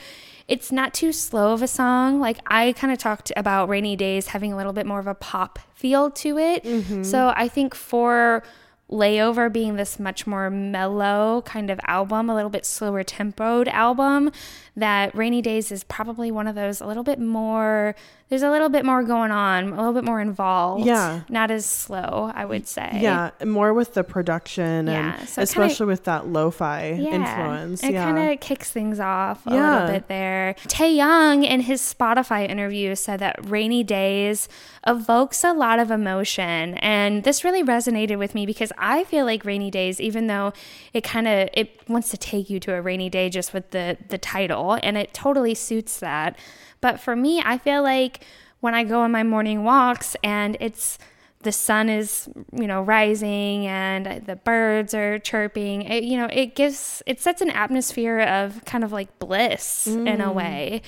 it's 0.49 0.71
not 0.71 0.95
too 0.95 1.11
slow 1.11 1.53
of 1.53 1.61
a 1.61 1.67
song. 1.67 2.19
Like 2.19 2.39
I 2.47 2.73
kind 2.73 2.91
of 2.91 2.97
talked 2.97 3.31
about 3.37 3.69
Rainy 3.69 3.95
Days 3.95 4.29
having 4.29 4.51
a 4.51 4.57
little 4.57 4.73
bit 4.73 4.87
more 4.87 4.99
of 4.99 5.05
a 5.05 5.13
pop 5.13 5.59
feel 5.75 6.09
to 6.09 6.39
it. 6.39 6.63
Mm-hmm. 6.63 7.03
So 7.03 7.31
I 7.35 7.47
think 7.47 7.75
for 7.75 8.41
Layover 8.91 9.51
being 9.51 9.75
this 9.75 9.99
much 9.99 10.25
more 10.25 10.49
mellow 10.49 11.43
kind 11.45 11.69
of 11.69 11.79
album, 11.85 12.29
a 12.29 12.35
little 12.35 12.49
bit 12.49 12.65
slower 12.65 13.03
tempoed 13.03 13.67
album, 13.67 14.31
that 14.75 15.13
Rainy 15.15 15.41
Days 15.41 15.71
is 15.71 15.83
probably 15.83 16.31
one 16.31 16.47
of 16.47 16.55
those 16.55 16.81
a 16.81 16.87
little 16.87 17.03
bit 17.03 17.19
more, 17.19 17.95
there's 18.29 18.43
a 18.43 18.49
little 18.51 18.69
bit 18.69 18.85
more 18.85 19.01
going 19.03 19.31
on, 19.31 19.69
a 19.73 19.75
little 19.75 19.93
bit 19.93 20.03
more 20.03 20.21
involved. 20.21 20.85
Yeah. 20.85 21.21
Not 21.29 21.49
as 21.51 21.65
slow, 21.65 22.31
I 22.33 22.45
would 22.45 22.67
say. 22.67 22.89
Yeah, 23.01 23.31
more 23.43 23.73
with 23.73 23.95
the 23.95 24.03
production 24.03 24.85
Yeah, 24.87 25.15
and 25.19 25.27
so 25.27 25.41
it 25.41 25.49
kinda- 25.49 25.65
especially 25.65 25.85
with 25.87 26.03
that 26.03 26.27
lo-fi 26.27 26.89
influence. 26.91 27.83
It 27.83 27.93
yeah. 27.93 28.03
kind 28.05 28.31
of 28.31 28.39
kicks 28.39 28.69
things 28.71 28.99
off 28.99 29.45
a 29.47 29.51
Yeah. 29.53 29.73
little 29.73 29.87
bit 29.93 30.07
there. 30.07 30.55
Taehyung 30.67 31.43
in 31.43 31.61
his 31.61 31.81
Spotify 31.81 32.47
interview 32.49 32.95
said 32.95 33.19
that 33.19 33.37
Rainy 33.43 33.83
Days 33.83 34.47
evokes 34.87 35.43
a 35.43 35.51
lot 35.53 35.77
of 35.79 35.91
emotion 35.91 36.75
and 36.75 37.23
this 37.23 37.43
really 37.43 37.63
resonated 37.63 38.17
with 38.17 38.33
me 38.33 38.45
because 38.45 38.71
I 38.77 39.03
feel 39.03 39.25
like 39.25 39.43
Rainy 39.43 39.69
Days 39.69 39.99
even 39.99 40.27
though 40.27 40.53
it 40.93 41.03
kind 41.03 41.27
of 41.27 41.49
it 41.53 41.81
wants 41.89 42.09
to 42.11 42.17
take 42.17 42.49
you 42.49 42.59
to 42.61 42.73
a 42.73 42.81
rainy 42.81 43.09
day 43.09 43.29
just 43.29 43.53
with 43.53 43.71
the 43.71 43.97
the 44.07 44.17
title 44.17 44.77
and 44.81 44.97
it 44.97 45.13
totally 45.13 45.53
suits 45.53 45.99
that. 45.99 46.37
But 46.81 46.97
for 47.01 47.13
me, 47.13 47.41
I 47.45 47.57
feel 47.57 47.83
like 47.83 48.18
when 48.59 48.73
I 48.73 48.83
go 48.83 49.01
on 49.01 49.11
my 49.11 49.23
morning 49.23 49.63
walks 49.63 50.15
and 50.23 50.57
it's 50.59 50.97
the 51.41 51.51
sun 51.53 51.87
is 51.87 52.27
you 52.51 52.67
know 52.67 52.81
rising 52.81 53.65
and 53.65 54.25
the 54.25 54.35
birds 54.35 54.93
are 54.93 55.19
chirping 55.19 55.83
it, 55.83 56.03
you 56.03 56.17
know 56.17 56.27
it 56.31 56.53
gives 56.53 57.01
it 57.05 57.21
sets 57.21 57.41
an 57.41 57.49
atmosphere 57.49 58.19
of 58.19 58.63
kind 58.65 58.83
of 58.83 58.91
like 58.91 59.19
bliss 59.19 59.87
in 59.87 60.19
a 60.21 60.27
mm. 60.27 60.33
way. 60.33 60.81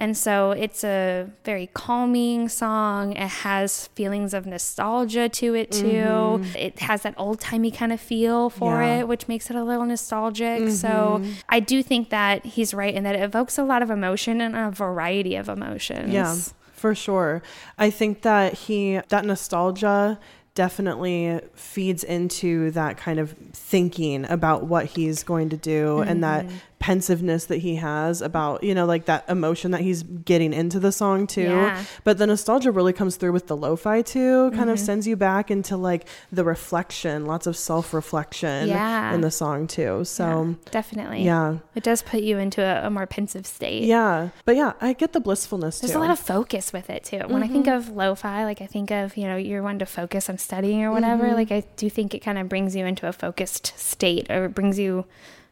And 0.00 0.16
so 0.16 0.52
it's 0.52 0.84
a 0.84 1.28
very 1.44 1.66
calming 1.74 2.48
song. 2.48 3.14
It 3.16 3.28
has 3.28 3.88
feelings 3.88 4.32
of 4.32 4.46
nostalgia 4.46 5.28
to 5.28 5.54
it 5.54 5.72
too. 5.72 5.86
Mm-hmm. 5.86 6.56
It 6.56 6.78
has 6.78 7.02
that 7.02 7.14
old-timey 7.16 7.72
kind 7.72 7.92
of 7.92 8.00
feel 8.00 8.48
for 8.48 8.80
Yeah. 8.80 9.00
it 9.00 9.08
which 9.08 9.26
makes 9.26 9.50
it 9.50 9.56
a 9.56 9.64
little 9.64 9.84
nostalgic. 9.84 10.70
So 10.70 10.88
mm-hmm. 10.88 11.32
i 11.48 11.60
do 11.60 11.82
think 11.82 12.10
that 12.10 12.46
he's 12.46 12.72
right 12.72 12.94
in 12.94 13.02
that 13.04 13.16
it 13.16 13.22
evokes 13.22 13.58
a 13.58 13.64
lot 13.64 13.82
of 13.82 13.90
emotion 13.90 14.40
and 14.40 14.56
a 14.56 14.70
variety 14.70 15.34
of 15.34 15.48
emotions. 15.48 16.12
Yeah, 16.12 16.34
for 16.78 16.94
sure. 16.94 17.42
I 17.76 17.90
think 17.90 18.22
that 18.22 18.54
he 18.54 19.00
that 19.08 19.24
nostalgia 19.24 20.18
definitely 20.54 21.40
feeds 21.54 22.02
into 22.02 22.70
that 22.72 22.96
kind 22.96 23.20
of 23.20 23.30
thinking 23.52 24.24
about 24.24 24.64
what 24.64 24.86
he's 24.86 25.22
going 25.22 25.48
to 25.50 25.56
do 25.56 26.00
and 26.00 26.24
that 26.24 26.46
Mm-hmm. 26.46 26.56
Pensiveness 26.78 27.46
that 27.46 27.56
he 27.58 27.74
has 27.76 28.22
about, 28.22 28.62
you 28.62 28.72
know, 28.74 28.86
like 28.86 29.06
that 29.06 29.24
emotion 29.28 29.72
that 29.72 29.80
he's 29.80 30.02
getting 30.04 30.52
into 30.52 30.78
the 30.78 30.92
song 30.92 31.26
too. 31.26 31.42
Yeah. 31.42 31.82
But 32.04 32.18
the 32.18 32.26
nostalgia 32.26 32.70
really 32.70 32.92
comes 32.92 33.16
through 33.16 33.32
with 33.32 33.48
the 33.48 33.56
lo-fi 33.56 34.02
too, 34.02 34.50
kind 34.50 34.62
Mm-hmm. 34.62 34.70
of 34.70 34.78
sends 34.78 35.06
you 35.06 35.16
back 35.16 35.50
into 35.50 35.76
like 35.76 36.06
the 36.30 36.44
reflection, 36.44 37.26
lots 37.26 37.46
of 37.48 37.56
self-reflection 37.56 38.68
Yeah. 38.68 39.12
in 39.14 39.22
the 39.22 39.30
song 39.30 39.66
too. 39.66 40.04
So 40.04 40.24
Yeah, 40.64 40.70
definitely 40.70 41.24
yeah. 41.24 41.58
it 41.74 41.82
does 41.82 42.02
put 42.02 42.20
you 42.22 42.38
into 42.38 42.62
a, 42.62 42.86
a 42.86 42.90
more 42.90 43.06
pensive 43.06 43.46
state 43.46 43.82
Yeah. 43.84 44.28
But 44.44 44.56
yeah, 44.56 44.74
I 44.80 44.92
get 44.92 45.12
the 45.12 45.20
blissfulness 45.20 45.80
There's 45.80 45.92
too. 45.92 45.98
a 45.98 46.00
lot 46.00 46.10
of 46.10 46.18
focus 46.18 46.72
with 46.72 46.90
it 46.90 47.04
too. 47.04 47.20
When 47.26 47.42
I 47.42 47.48
think 47.48 47.66
Mm-hmm. 47.66 47.90
of 47.90 47.96
lo-fi, 47.96 48.44
like 48.44 48.62
I 48.62 48.66
think 48.66 48.90
of, 48.92 49.16
you 49.16 49.26
know, 49.26 49.36
you're 49.36 49.62
one 49.62 49.78
to 49.80 49.86
focus 49.86 50.30
on 50.30 50.38
studying 50.38 50.82
or 50.84 50.92
whatever. 50.92 51.24
Mm-hmm. 51.24 51.34
Like 51.34 51.50
I 51.52 51.64
do 51.76 51.90
think 51.90 52.14
it 52.14 52.20
kind 52.20 52.38
of 52.38 52.48
brings 52.48 52.76
you 52.76 52.86
into 52.86 53.08
a 53.08 53.12
focused 53.12 53.76
state 53.78 54.30
or 54.30 54.44
it 54.46 54.54
brings 54.54 54.78
you, 54.78 55.04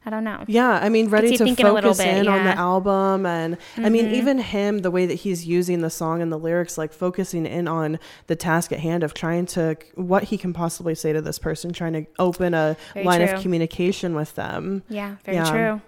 I 0.06 0.10
don't 0.10 0.22
know. 0.22 0.44
Yeah, 0.46 0.70
I 0.70 0.88
mean, 0.88 1.08
ready 1.08 1.36
to 1.36 1.44
thinking 1.44 1.66
a 1.66 1.72
little 1.72 1.92
focus 1.92 2.06
bit, 2.06 2.18
in 2.18 2.28
on 2.28 2.38
the 2.38 2.44
yeah. 2.44 2.52
Mm-hmm. 2.52 2.60
album, 2.60 3.26
and 3.26 3.58
I 3.76 3.88
mean, 3.88 4.06
even 4.14 4.38
him, 4.38 4.78
the 4.78 4.90
way 4.92 5.04
that 5.04 5.14
he's 5.14 5.46
using 5.46 5.80
the 5.80 5.90
song 5.90 6.22
and 6.22 6.30
the 6.30 6.38
lyrics, 6.38 6.78
like 6.78 6.92
focusing 6.92 7.44
in 7.44 7.66
on 7.66 7.98
the 8.28 8.36
task 8.36 8.70
at 8.70 8.78
hand 8.78 9.02
of 9.02 9.14
trying 9.14 9.46
to 9.46 9.76
what 9.96 10.22
he 10.25 10.38
can 10.38 10.52
possibly 10.52 10.94
say 10.94 11.12
to 11.12 11.20
this 11.20 11.40
person, 11.40 11.72
trying 11.72 11.94
to 11.94 12.06
open 12.20 12.54
a 12.54 12.76
Very 12.94 13.04
line 13.04 13.26
true. 13.26 13.34
of 13.34 13.42
communication 13.42 14.14
with 14.14 14.36
them. 14.36 14.84
Yeah, 14.88 15.16
very 15.25 15.38
Yeah. 15.38 15.50
true. 15.50 15.80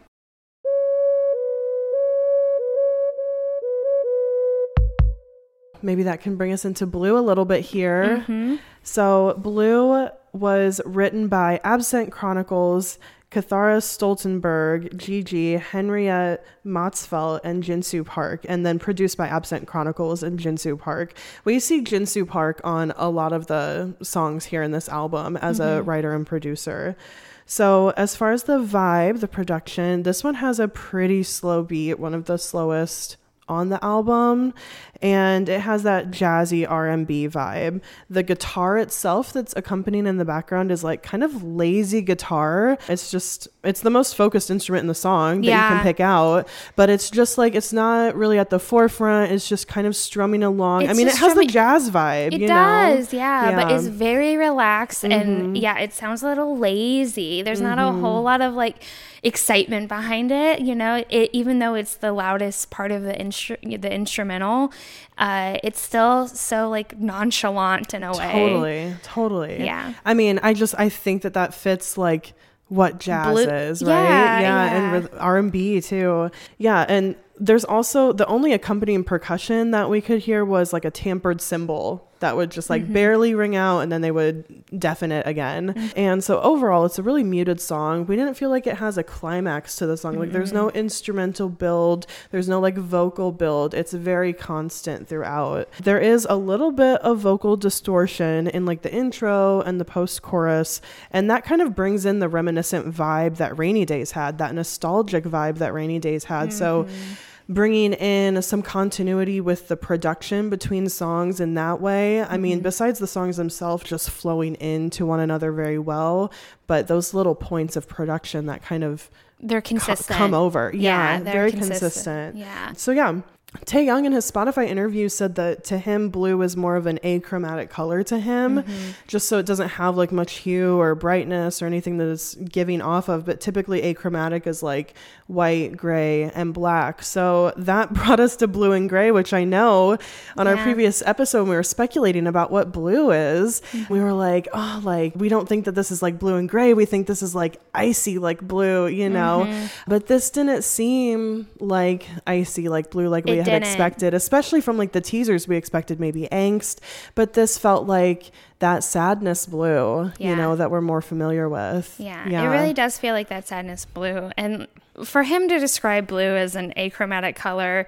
Maybe 5.80 6.02
that 6.02 6.20
can 6.20 6.34
bring 6.34 6.52
us 6.52 6.64
into 6.64 6.86
Blue 6.86 7.16
a 7.16 7.20
little 7.22 7.44
bit 7.44 7.60
here. 7.60 8.24
Mm-hmm. 8.26 8.56
So, 8.82 9.34
Blue 9.38 10.08
was 10.32 10.80
written 10.84 11.28
by 11.28 11.60
Absent 11.62 12.10
Chronicles, 12.10 12.98
Kathara 13.30 13.78
Stoltenberg, 13.82 14.96
Gigi, 14.96 15.56
Henriette 15.58 16.44
Motzfeldt, 16.64 17.40
and 17.44 17.62
Jinsu 17.62 18.04
Park, 18.04 18.46
and 18.48 18.64
then 18.64 18.78
produced 18.78 19.18
by 19.18 19.28
Absent 19.28 19.66
Chronicles 19.66 20.22
and 20.22 20.38
Jinsu 20.38 20.78
Park. 20.78 21.12
We 21.44 21.60
see 21.60 21.82
Jinsu 21.82 22.26
Park 22.26 22.60
on 22.64 22.94
a 22.96 23.10
lot 23.10 23.34
of 23.34 23.46
the 23.46 23.94
songs 24.02 24.46
here 24.46 24.62
in 24.62 24.70
this 24.70 24.88
album 24.88 25.36
as 25.36 25.60
a 25.60 25.64
mm-hmm. 25.64 25.88
writer 25.88 26.14
and 26.14 26.26
producer. 26.26 26.96
So, 27.44 27.90
as 27.96 28.16
far 28.16 28.32
as 28.32 28.44
the 28.44 28.58
vibe, 28.58 29.20
the 29.20 29.28
production, 29.28 30.02
this 30.02 30.24
one 30.24 30.34
has 30.34 30.58
a 30.58 30.68
pretty 30.68 31.22
slow 31.22 31.62
beat, 31.62 31.98
one 31.98 32.14
of 32.14 32.26
the 32.26 32.38
slowest 32.38 33.16
on 33.48 33.68
the 33.68 33.82
album 33.84 34.54
and 35.00 35.48
it 35.48 35.60
has 35.60 35.84
that 35.84 36.10
jazzy 36.10 36.68
R&B 36.68 37.28
vibe. 37.28 37.80
The 38.10 38.24
guitar 38.24 38.78
itself 38.78 39.32
that's 39.32 39.54
accompanying 39.56 40.06
in 40.08 40.16
the 40.16 40.24
background 40.24 40.72
is 40.72 40.82
like 40.82 41.04
kind 41.04 41.22
of 41.22 41.42
lazy 41.44 42.02
guitar. 42.02 42.76
It's 42.88 43.10
just 43.10 43.46
it's 43.62 43.80
the 43.82 43.90
most 43.90 44.16
focused 44.16 44.50
instrument 44.50 44.82
in 44.82 44.88
the 44.88 44.94
song 44.94 45.42
that 45.42 45.46
you 45.46 45.52
can 45.52 45.82
pick 45.84 46.00
out, 46.00 46.48
but 46.74 46.90
it's 46.90 47.10
just 47.10 47.38
like 47.38 47.54
it's 47.54 47.72
not 47.72 48.16
really 48.16 48.38
at 48.40 48.50
the 48.50 48.58
forefront. 48.58 49.30
It's 49.30 49.48
just 49.48 49.68
kind 49.68 49.86
of 49.86 49.94
strumming 49.94 50.42
along. 50.42 50.88
I 50.88 50.94
mean, 50.94 51.06
it 51.06 51.10
has 51.14 51.30
strumming- 51.30 51.46
the 51.46 51.52
jazz 51.52 51.90
vibe, 51.90 52.32
It 52.32 52.40
you 52.40 52.48
know? 52.48 52.54
does, 52.96 53.12
yeah, 53.12 53.54
but 53.54 53.70
it's 53.72 53.86
very 53.86 54.36
relaxed 54.36 55.04
and 55.04 55.28
Mm-hmm. 55.28 55.56
yeah, 55.56 55.78
it 55.78 55.92
sounds 55.92 56.22
a 56.22 56.26
little 56.26 56.56
lazy. 56.58 57.42
There's 57.42 57.60
not 57.60 57.78
a 57.78 57.92
whole 57.92 58.22
lot 58.22 58.40
of 58.40 58.54
like 58.54 58.82
excitement 59.22 59.88
behind 59.88 60.30
it, 60.30 60.60
you 60.60 60.74
know. 60.74 61.04
It 61.08 61.30
even 61.32 61.58
though 61.58 61.74
it's 61.74 61.96
the 61.96 62.12
loudest 62.12 62.70
part 62.70 62.92
of 62.92 63.02
the 63.02 63.12
instru- 63.12 63.80
the 63.80 63.92
instrumental, 63.92 64.72
uh, 65.16 65.58
it's 65.62 65.80
still 65.80 66.28
so 66.28 66.68
like 66.68 66.98
nonchalant 66.98 67.94
in 67.94 68.02
a 68.02 68.12
way. 68.12 68.32
Totally, 68.32 68.94
totally. 69.02 69.64
Yeah. 69.64 69.94
I 70.04 70.14
mean, 70.14 70.38
I 70.42 70.54
just 70.54 70.74
I 70.78 70.88
think 70.88 71.22
that 71.22 71.34
that 71.34 71.54
fits 71.54 71.98
like 71.98 72.34
what 72.68 73.00
jazz 73.00 73.32
Blue- 73.32 73.42
is, 73.48 73.82
right? 73.82 73.92
Yeah, 73.92 74.40
yeah, 74.40 74.40
yeah. 74.40 74.94
and 74.94 75.08
R 75.18 75.38
and 75.38 75.50
B 75.52 75.80
too. 75.80 76.30
Yeah, 76.58 76.84
and 76.88 77.16
there's 77.40 77.64
also 77.64 78.12
the 78.12 78.26
only 78.26 78.52
accompanying 78.52 79.04
percussion 79.04 79.70
that 79.70 79.88
we 79.88 80.00
could 80.00 80.20
hear 80.20 80.44
was 80.44 80.72
like 80.72 80.84
a 80.84 80.90
tampered 80.90 81.40
cymbal 81.40 82.08
that 82.20 82.36
would 82.36 82.50
just 82.50 82.68
Mm-hmm. 82.68 82.84
like 82.84 82.92
barely 82.92 83.34
ring 83.34 83.56
out 83.56 83.80
and 83.80 83.90
then 83.90 84.02
they 84.02 84.10
would 84.10 84.44
deafen 84.78 85.10
it 85.12 85.26
again. 85.26 85.72
Mm-hmm. 85.72 85.98
And 85.98 86.24
so 86.24 86.40
overall, 86.42 86.84
it's 86.84 86.98
a 86.98 87.02
really 87.02 87.24
muted 87.24 87.60
song. 87.60 88.04
We 88.06 88.16
didn't 88.16 88.34
feel 88.34 88.50
like 88.50 88.66
it 88.66 88.76
has 88.76 88.98
a 88.98 89.02
climax 89.02 89.76
to 89.76 89.86
the 89.86 89.96
song. 89.96 90.18
Like 90.18 90.32
there's 90.32 90.52
no 90.52 90.66
mm-hmm. 90.66 90.76
instrumental 90.76 91.48
build, 91.48 92.06
there's 92.30 92.48
no 92.48 92.60
like 92.60 92.76
vocal 92.76 93.32
build. 93.32 93.72
It's 93.72 93.92
very 93.92 94.32
constant 94.32 95.08
throughout. 95.08 95.68
There 95.82 95.98
is 95.98 96.26
a 96.28 96.36
little 96.36 96.72
bit 96.72 97.00
of 97.00 97.18
vocal 97.18 97.56
distortion 97.56 98.48
in 98.48 98.66
like 98.66 98.82
the 98.82 98.92
intro 98.92 99.62
and 99.62 99.80
the 99.80 99.84
post 99.84 100.20
chorus, 100.22 100.80
and 101.10 101.30
that 101.30 101.44
kind 101.44 101.62
of 101.62 101.74
brings 101.74 102.04
in 102.04 102.18
the 102.18 102.28
reminiscent 102.28 102.92
vibe 102.94 103.36
that 103.36 103.56
Rainy 103.56 103.84
Days 103.84 104.10
had, 104.10 104.38
that 104.38 104.54
nostalgic 104.54 105.24
vibe 105.24 105.58
that 105.58 105.72
Rainy 105.72 105.98
Days 105.98 106.24
had. 106.24 106.52
So 106.52 106.84
mm-hmm. 106.84 107.14
Bringing 107.48 107.94
in 107.94 108.40
some 108.42 108.60
continuity 108.62 109.40
with 109.40 109.68
the 109.68 109.76
production 109.76 110.50
between 110.50 110.88
songs 110.88 111.40
in 111.40 111.54
that 111.54 111.80
way. 111.80 112.22
I 112.22 112.36
mean, 112.36 112.58
mm-hmm. 112.58 112.62
besides 112.62 112.98
the 112.98 113.06
songs 113.06 113.38
themselves 113.38 113.84
just 113.84 114.10
flowing 114.10 114.54
into 114.56 115.06
one 115.06 115.20
another 115.20 115.50
very 115.52 115.78
well, 115.78 116.30
but 116.66 116.88
those 116.88 117.14
little 117.14 117.34
points 117.34 117.74
of 117.76 117.88
production 117.88 118.46
that 118.46 118.62
kind 118.62 118.84
of 118.84 119.08
They're 119.40 119.62
co- 119.62 119.68
consistent. 119.68 120.18
come 120.18 120.34
over. 120.34 120.70
Yeah, 120.74 121.18
Yeah, 121.18 121.24
very 121.24 121.50
consistent. 121.50 121.80
consistent. 121.80 122.36
Yeah. 122.36 122.72
So 122.74 122.92
yeah, 122.92 123.20
Taehyung 123.64 124.04
in 124.04 124.12
his 124.12 124.30
Spotify 124.30 124.68
interview 124.68 125.08
said 125.08 125.34
that 125.36 125.64
to 125.64 125.78
him 125.78 126.10
blue 126.10 126.42
is 126.42 126.54
more 126.54 126.76
of 126.76 126.84
an 126.84 126.98
achromatic 127.02 127.70
color 127.70 128.02
to 128.02 128.18
him, 128.18 128.62
just 129.06 129.26
so 129.26 129.38
it 129.38 129.46
doesn't 129.46 129.70
have 129.70 129.96
like 129.96 130.12
much 130.12 130.38
hue 130.38 130.78
or 130.78 130.94
brightness 130.94 131.62
or 131.62 131.66
anything 131.66 131.96
that 131.96 132.08
it's 132.08 132.34
giving 132.34 132.82
off 132.82 133.08
of. 133.08 133.24
But 133.24 133.40
typically 133.40 133.80
achromatic 133.82 134.46
is 134.46 134.62
like 134.62 134.92
white, 135.28 135.78
gray, 135.78 136.24
and 136.24 136.52
black. 136.52 137.02
So 137.02 137.54
that 137.56 137.92
brought 137.94 138.20
us 138.20 138.36
to 138.36 138.48
blue 138.48 138.72
and 138.72 138.86
gray, 138.86 139.10
which 139.12 139.32
I 139.32 139.44
know 139.44 139.96
on 140.36 140.46
our 140.46 140.58
previous 140.58 141.02
episode 141.06 141.44
when 141.44 141.50
we 141.50 141.56
were 141.56 141.62
speculating 141.62 142.26
about 142.26 142.50
what 142.50 142.70
blue 142.70 143.12
is. 143.12 143.62
We 143.88 144.00
were 144.00 144.12
like, 144.12 144.46
oh, 144.52 144.80
like 144.84 145.14
we 145.16 145.30
don't 145.30 145.48
think 145.48 145.64
that 145.64 145.74
this 145.74 145.90
is 145.90 146.02
like 146.02 146.18
blue 146.18 146.34
and 146.34 146.50
gray. 146.50 146.74
We 146.74 146.84
think 146.84 147.06
this 147.06 147.22
is 147.22 147.34
like 147.34 147.60
icy 147.72 148.18
like 148.18 148.42
blue, 148.42 148.88
you 148.88 149.08
know. 149.08 149.46
Mm-hmm. 149.46 149.66
But 149.86 150.06
this 150.06 150.28
didn't 150.28 150.64
seem 150.64 151.48
like 151.60 152.06
icy 152.26 152.68
like 152.68 152.90
blue 152.90 153.08
like 153.08 153.24
we 153.24 153.37
Had 153.46 153.62
expected, 153.62 154.14
especially 154.14 154.60
from 154.60 154.78
like 154.78 154.92
the 154.92 155.00
teasers. 155.00 155.46
We 155.46 155.56
expected 155.56 156.00
maybe 156.00 156.28
angst, 156.32 156.78
but 157.14 157.34
this 157.34 157.58
felt 157.58 157.86
like 157.86 158.30
that 158.60 158.82
sadness 158.82 159.46
blue, 159.46 160.10
you 160.18 160.34
know, 160.34 160.56
that 160.56 160.70
we're 160.70 160.80
more 160.80 161.00
familiar 161.00 161.48
with. 161.48 161.94
Yeah, 161.98 162.26
it 162.28 162.48
really 162.48 162.72
does 162.72 162.98
feel 162.98 163.14
like 163.14 163.28
that 163.28 163.46
sadness 163.46 163.84
blue. 163.84 164.30
And 164.36 164.66
for 165.04 165.22
him 165.22 165.48
to 165.48 165.58
describe 165.58 166.06
blue 166.08 166.36
as 166.36 166.56
an 166.56 166.72
achromatic 166.76 167.36
color, 167.36 167.86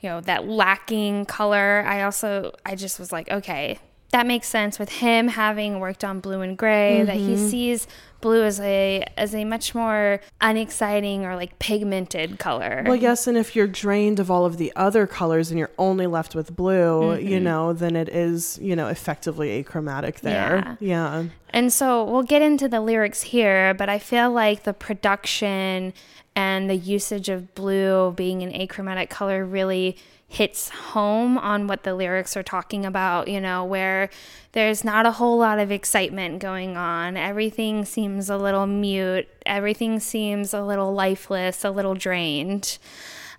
you 0.00 0.08
know, 0.08 0.20
that 0.22 0.46
lacking 0.48 1.26
color, 1.26 1.84
I 1.86 2.02
also, 2.02 2.54
I 2.64 2.76
just 2.76 2.98
was 2.98 3.12
like, 3.12 3.30
okay, 3.30 3.78
that 4.12 4.26
makes 4.26 4.46
sense 4.48 4.78
with 4.78 4.88
him 4.88 5.28
having 5.28 5.80
worked 5.80 6.04
on 6.04 6.20
blue 6.20 6.40
and 6.40 6.56
gray, 6.56 7.02
that 7.02 7.16
he 7.16 7.34
Mm-hmm. 7.34 7.48
sees 7.48 7.86
blue 8.20 8.42
as 8.42 8.58
a 8.60 9.04
as 9.16 9.34
a 9.34 9.44
much 9.44 9.74
more 9.74 10.20
unexciting 10.40 11.24
or 11.24 11.36
like 11.36 11.58
pigmented 11.58 12.38
color. 12.38 12.82
Well, 12.86 12.96
yes, 12.96 13.26
and 13.26 13.36
if 13.36 13.54
you're 13.54 13.66
drained 13.66 14.18
of 14.20 14.30
all 14.30 14.44
of 14.44 14.56
the 14.56 14.72
other 14.76 15.06
colors 15.06 15.50
and 15.50 15.58
you're 15.58 15.70
only 15.78 16.06
left 16.06 16.34
with 16.34 16.54
blue, 16.56 16.76
Mm-hmm. 16.76 17.26
you 17.28 17.40
know, 17.40 17.72
then 17.72 17.96
it 17.96 18.08
is, 18.08 18.58
you 18.62 18.74
know, 18.76 18.88
effectively 18.88 19.62
achromatic 19.62 20.20
there. 20.20 20.76
Yeah. 20.80 21.24
And 21.50 21.72
so 21.72 22.04
we'll 22.04 22.22
get 22.22 22.42
into 22.42 22.68
the 22.68 22.80
lyrics 22.80 23.22
here, 23.22 23.74
but 23.74 23.88
I 23.88 23.98
feel 23.98 24.30
like 24.30 24.64
the 24.64 24.72
production 24.72 25.92
and 26.34 26.68
the 26.68 26.74
usage 26.76 27.28
of 27.28 27.54
blue 27.54 28.12
being 28.16 28.42
an 28.42 28.52
achromatic 28.52 29.08
color 29.08 29.44
really 29.44 29.96
hits 30.36 30.68
home 30.68 31.38
on 31.38 31.66
what 31.66 31.82
the 31.82 31.94
lyrics 31.94 32.36
are 32.36 32.42
talking 32.42 32.84
about, 32.84 33.26
you 33.26 33.40
know, 33.40 33.64
where 33.64 34.10
there's 34.52 34.84
not 34.84 35.06
a 35.06 35.12
whole 35.12 35.38
lot 35.38 35.58
of 35.58 35.72
excitement 35.72 36.40
going 36.40 36.76
on. 36.76 37.16
Everything 37.16 37.86
seems 37.86 38.28
a 38.28 38.36
little 38.36 38.66
mute, 38.66 39.26
everything 39.46 39.98
seems 39.98 40.52
a 40.52 40.62
little 40.62 40.92
lifeless, 40.92 41.64
a 41.64 41.70
little 41.70 41.94
drained. 41.94 42.76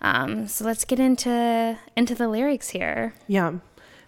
Um, 0.01 0.47
so 0.47 0.65
let's 0.65 0.85
get 0.85 0.99
into 0.99 1.77
into 1.95 2.15
the 2.15 2.27
lyrics 2.27 2.69
here. 2.69 3.13
Yeah. 3.27 3.53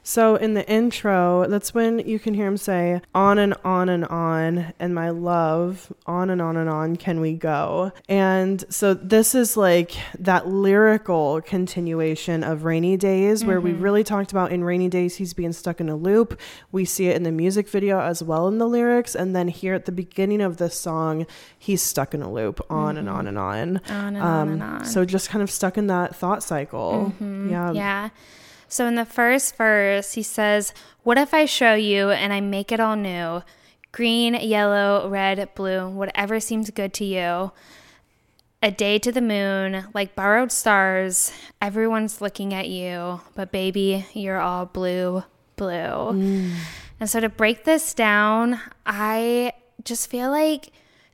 So 0.03 0.35
in 0.35 0.53
the 0.53 0.67
intro, 0.67 1.45
that's 1.47 1.73
when 1.73 1.99
you 1.99 2.19
can 2.19 2.33
hear 2.33 2.47
him 2.47 2.57
say, 2.57 3.01
on 3.13 3.37
and 3.37 3.53
on 3.63 3.89
and 3.89 4.05
on, 4.05 4.73
and 4.79 4.95
my 4.95 5.09
love, 5.09 5.91
on 6.05 6.29
and 6.29 6.41
on 6.41 6.57
and 6.57 6.69
on 6.69 6.95
can 6.95 7.19
we 7.19 7.33
go. 7.33 7.91
And 8.07 8.63
so 8.69 8.93
this 8.93 9.35
is 9.35 9.55
like 9.55 9.91
that 10.17 10.47
lyrical 10.47 11.41
continuation 11.41 12.43
of 12.43 12.63
Rainy 12.63 12.97
Days, 12.97 13.45
where 13.45 13.61
we 13.61 13.71
mm-hmm. 13.71 13.81
really 13.81 14.03
talked 14.03 14.31
about 14.31 14.51
in 14.51 14.63
Rainy 14.63 14.89
Days, 14.89 15.17
he's 15.17 15.33
being 15.33 15.53
stuck 15.53 15.79
in 15.79 15.89
a 15.89 15.95
loop. 15.95 16.39
We 16.71 16.85
see 16.85 17.07
it 17.07 17.15
in 17.15 17.23
the 17.23 17.31
music 17.31 17.67
video 17.67 17.99
as 17.99 18.23
well 18.23 18.47
in 18.47 18.57
the 18.57 18.67
lyrics. 18.67 19.15
And 19.15 19.35
then 19.35 19.47
here 19.47 19.73
at 19.73 19.85
the 19.85 19.91
beginning 19.91 20.41
of 20.41 20.57
this 20.57 20.79
song, 20.79 21.27
he's 21.57 21.81
stuck 21.81 22.13
in 22.13 22.21
a 22.21 22.31
loop 22.31 22.59
on 22.69 22.97
and 22.97 23.09
on 23.09 23.25
mm-hmm. 23.25 23.27
and 23.27 23.37
on. 23.37 23.77
On 23.89 24.15
and 24.15 24.17
um, 24.17 24.23
on 24.23 24.49
and 24.49 24.63
um, 24.63 24.71
on. 24.75 24.85
So 24.85 25.05
just 25.05 25.29
kind 25.29 25.43
of 25.43 25.51
stuck 25.51 25.77
in 25.77 25.87
that 25.87 26.15
thought 26.15 26.41
cycle. 26.41 27.13
Mm-hmm. 27.13 27.49
Yeah. 27.51 27.71
Yeah. 27.73 28.09
So 28.69 28.85
in 28.85 28.93
the 28.93 29.03
first 29.03 29.57
verse, 29.57 30.13
he 30.13 30.21
says, 30.21 30.73
What 31.03 31.17
if 31.17 31.33
I 31.33 31.45
show 31.45 31.73
you 31.73 32.11
and 32.11 32.31
I 32.31 32.39
make 32.39 32.71
it 32.71 32.79
all 32.79 32.95
new? 32.95 33.41
Green, 33.91 34.35
yellow, 34.35 35.09
red, 35.09 35.49
blue, 35.55 35.89
whatever 35.89 36.39
seems 36.39 36.69
good 36.69 36.93
to 36.93 37.05
you. 37.05 37.51
A 38.61 38.69
day 38.69 38.99
to 38.99 39.11
the 39.11 39.21
moon, 39.21 39.85
like 39.95 40.15
borrowed 40.15 40.51
stars. 40.51 41.31
Everyone's 41.59 42.21
looking 42.21 42.53
at 42.53 42.69
you, 42.69 43.21
but 43.33 43.51
baby, 43.51 44.05
you're 44.13 44.39
all 44.39 44.65
blue, 44.67 45.23
blue. 45.55 45.73
Mm. 45.73 46.53
And 46.99 47.09
so 47.09 47.19
to 47.19 47.29
break 47.29 47.63
this 47.63 47.95
down, 47.95 48.59
I 48.85 49.53
just 49.83 50.09
feel 50.11 50.29
like 50.29 50.71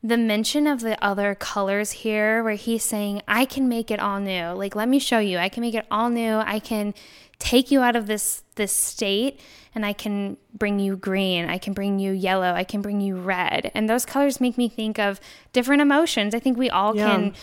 the 0.08 0.18
mention 0.18 0.68
of 0.68 0.82
the 0.82 1.04
other 1.04 1.34
colors 1.34 1.92
here, 1.92 2.44
where 2.44 2.54
he's 2.54 2.84
saying, 2.84 3.22
I 3.28 3.46
can 3.46 3.68
make 3.68 3.90
it 3.90 4.00
all 4.00 4.20
new. 4.20 4.50
Like, 4.50 4.76
let 4.76 4.88
me 4.88 5.00
show 5.00 5.18
you. 5.20 5.38
I 5.40 5.50
can 5.50 5.62
make 5.62 5.74
it 5.74 5.86
all 5.90 6.10
new. 6.10 6.36
I 6.38 6.60
can 6.60 6.94
take 7.40 7.72
you 7.72 7.82
out 7.82 7.96
of 7.96 8.08
this 8.08 8.44
this 8.56 8.72
state 8.72 9.42
and 9.74 9.86
I 9.86 9.92
can 9.92 10.38
bring 10.54 10.80
you 10.80 10.96
green. 10.96 11.50
I 11.50 11.58
can 11.58 11.74
bring 11.74 12.00
you 12.00 12.14
yellow. 12.14 12.54
I 12.54 12.64
can 12.64 12.82
bring 12.82 13.02
you 13.02 13.18
red. 13.18 13.72
And 13.76 13.90
those 13.90 14.06
colors 14.06 14.40
make 14.40 14.58
me 14.58 14.70
think 14.70 14.98
of 14.98 15.20
different 15.52 15.82
emotions. 15.82 16.34
I 16.34 16.40
think 16.40 16.58
we 16.58 16.70
all 16.70 16.96
Yeah. 16.96 17.08
can 17.08 17.34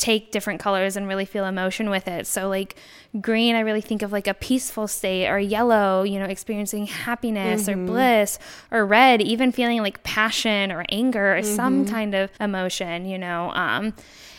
take 0.00 0.32
different 0.32 0.58
colors 0.58 0.96
and 0.96 1.06
really 1.06 1.26
feel 1.26 1.44
emotion 1.44 1.90
with 1.90 2.08
it. 2.08 2.26
So 2.26 2.48
like 2.48 2.74
green, 3.20 3.54
I 3.54 3.60
really 3.60 3.82
think 3.82 4.02
of 4.02 4.10
like 4.10 4.26
a 4.26 4.34
peaceful 4.34 4.88
state, 4.88 5.28
or 5.28 5.38
yellow, 5.38 6.02
you 6.02 6.18
know, 6.18 6.24
experiencing 6.24 6.86
happiness 6.86 7.68
or 7.68 7.76
bliss, 7.76 8.38
or 8.70 8.84
red, 8.86 9.20
even 9.20 9.52
feeling 9.52 9.82
like 9.82 10.02
passion 10.02 10.72
or 10.72 10.84
anger 10.88 11.36
or 11.36 11.42
some 11.42 11.84
kind 11.86 12.14
of 12.14 12.30
emotion, 12.40 13.04
you 13.04 13.18
know. 13.18 13.52
Um, 13.52 13.94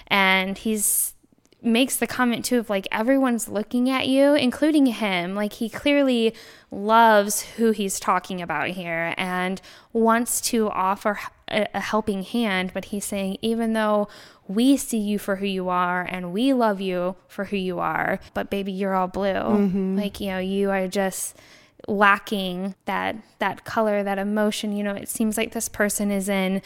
and 0.08 0.58
he's 0.58 1.14
makes 1.64 1.98
the 1.98 2.08
comment 2.08 2.44
too 2.44 2.58
of 2.58 2.72
like 2.72 2.88
everyone's 2.92 3.48
looking 3.48 3.88
at 3.90 4.08
you, 4.08 4.34
including 4.34 4.88
him. 4.88 5.36
Like 5.36 5.54
he 5.54 5.70
clearly 5.70 6.34
loves 6.72 7.42
who 7.42 7.72
he's 7.72 8.00
talking 8.00 8.42
about 8.42 8.70
here 8.70 9.14
and 9.16 9.62
wants 9.94 10.42
to 10.42 10.70
offer 10.72 11.20
a, 11.48 11.68
a 11.74 11.80
helping 11.80 12.24
hand. 12.24 12.72
But 12.74 12.86
he's 12.86 13.06
saying, 13.06 13.38
even 13.44 13.74
though 13.74 14.08
we 14.56 14.78
see 14.78 14.98
you 14.98 15.20
for 15.20 15.38
who 15.38 15.46
you 15.46 15.70
are 15.70 16.02
and 16.02 16.34
we 16.34 16.54
love 16.54 16.82
you 16.82 17.16
for 17.28 17.46
who 17.46 17.58
you 17.58 17.80
are, 17.80 18.20
but 18.34 18.50
baby, 18.50 18.72
you're 18.72 18.96
all 18.96 19.08
blue. 19.08 19.34
Mm-hmm. 19.34 19.98
Like, 19.98 20.20
you 20.20 20.28
know, 20.28 20.40
you 20.40 20.70
are 20.70 20.88
just 20.88 21.38
lacking 21.88 22.76
that 22.86 23.16
that 23.40 23.66
color 23.66 24.04
that 24.04 24.20
emotion 24.20 24.72
you 24.72 24.84
know 24.84 24.94
it 24.94 25.10
seems 25.10 25.36
like 25.36 25.52
this 25.52 25.68
person 25.68 26.12
is 26.12 26.30
in 26.30 26.62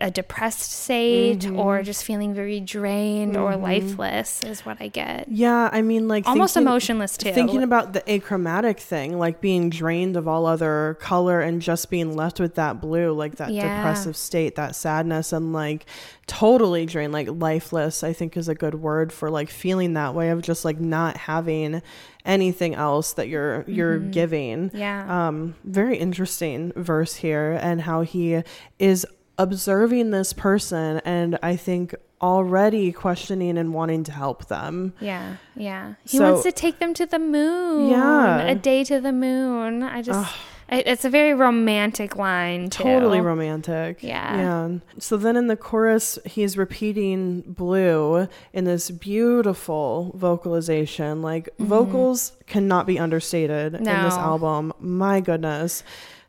a 0.00 0.10
depressed 0.10 0.72
state 0.72 1.46
or 1.48 1.82
just 1.84 2.02
feeling 2.04 2.34
very 2.34 2.58
drained 2.58 3.36
or 3.36 3.54
lifeless 3.56 4.42
is 4.42 4.66
what 4.66 4.76
i 4.80 4.88
get 4.88 5.26
Yeah, 5.30 5.70
I 5.72 5.82
mean, 5.82 6.08
like 6.08 6.26
Almost 6.26 6.54
thinking- 6.54 6.66
emotionless, 6.68 7.16
too. 7.16 7.32
Thinking 7.32 7.62
about 7.62 7.92
the 7.92 8.02
achromatic 8.12 8.80
thing, 8.80 9.18
like 9.18 9.40
being 9.40 9.70
drained 9.70 10.16
of 10.16 10.26
all 10.26 10.46
other 10.46 10.96
color 11.00 11.40
and 11.40 11.62
just 11.62 11.90
being 11.90 12.16
left 12.16 12.40
with 12.40 12.54
that 12.56 12.80
blue, 12.80 13.12
like 13.12 13.36
that 13.36 13.50
Yeah. 13.52 13.76
depressive 13.76 14.16
state, 14.16 14.56
that 14.56 14.74
sadness, 14.74 15.32
and 15.32 15.52
like 15.52 15.86
totally 16.26 16.84
drained, 16.86 17.12
like 17.12 17.28
lifeless. 17.30 18.02
I 18.02 18.12
think 18.12 18.36
is 18.36 18.48
a 18.48 18.54
good 18.54 18.74
word 18.76 19.12
for 19.12 19.30
like 19.30 19.48
feeling 19.50 19.94
that 19.94 20.14
way 20.14 20.30
of 20.30 20.42
just 20.42 20.64
like 20.64 20.80
not 20.80 21.16
having 21.16 21.82
anything 22.24 22.74
else 22.74 23.12
that 23.14 23.28
you're 23.28 23.64
you're 23.68 23.98
giving. 23.98 24.70
Mm-hmm. 24.70 24.76
Yeah. 24.76 25.28
Um, 25.28 25.54
very 25.64 25.96
interesting 25.98 26.72
verse 26.76 27.16
here, 27.16 27.58
and 27.62 27.82
how 27.82 28.02
he 28.02 28.42
is 28.78 29.06
observing 29.38 30.10
this 30.10 30.32
person, 30.32 31.00
and 31.04 31.38
I 31.42 31.56
think 31.56 31.94
already 32.20 32.90
questioning 32.90 33.56
and 33.56 33.72
wanting 33.72 34.02
to 34.02 34.10
help 34.10 34.46
them. 34.48 34.92
yeah 35.00 35.36
yeah 35.54 35.94
he 36.04 36.16
So- 36.18 36.24
wants 36.32 36.42
to 36.42 36.50
take 36.52 36.80
them 36.80 36.92
to 36.94 37.06
the 37.06 37.18
moon 37.20 37.90
Yeah. 37.90 38.40
a 38.40 38.56
day 38.56 38.82
to 38.84 39.00
the 39.00 39.12
moon 39.12 39.84
i 39.84 40.02
just 40.02 40.28
I, 40.70 40.80
it's 40.84 41.04
a 41.04 41.10
very 41.10 41.32
romantic 41.32 42.16
line 42.16 42.68
too. 42.68 42.82
Totally 42.82 43.22
romantic. 43.22 44.02
Yeah. 44.02 44.36
Yeah. 44.36 44.68
So 44.98 45.16
then 45.16 45.34
in 45.38 45.46
the 45.46 45.56
chorus, 45.56 46.18
he's 46.26 46.58
repeating 46.58 47.40
blue 47.40 48.28
in 48.52 48.64
this 48.64 48.90
beautiful 48.90 50.12
vocalization. 50.14 51.22
Like 51.22 51.48
vocals 51.58 52.32
cannot 52.46 52.86
be 52.86 52.98
understated 52.98 53.76
in 53.76 53.84
this 53.84 53.88
Mm-hmm. 53.94 54.18
Album. 54.18 54.72
My 54.78 55.20
goodness. 55.20 55.82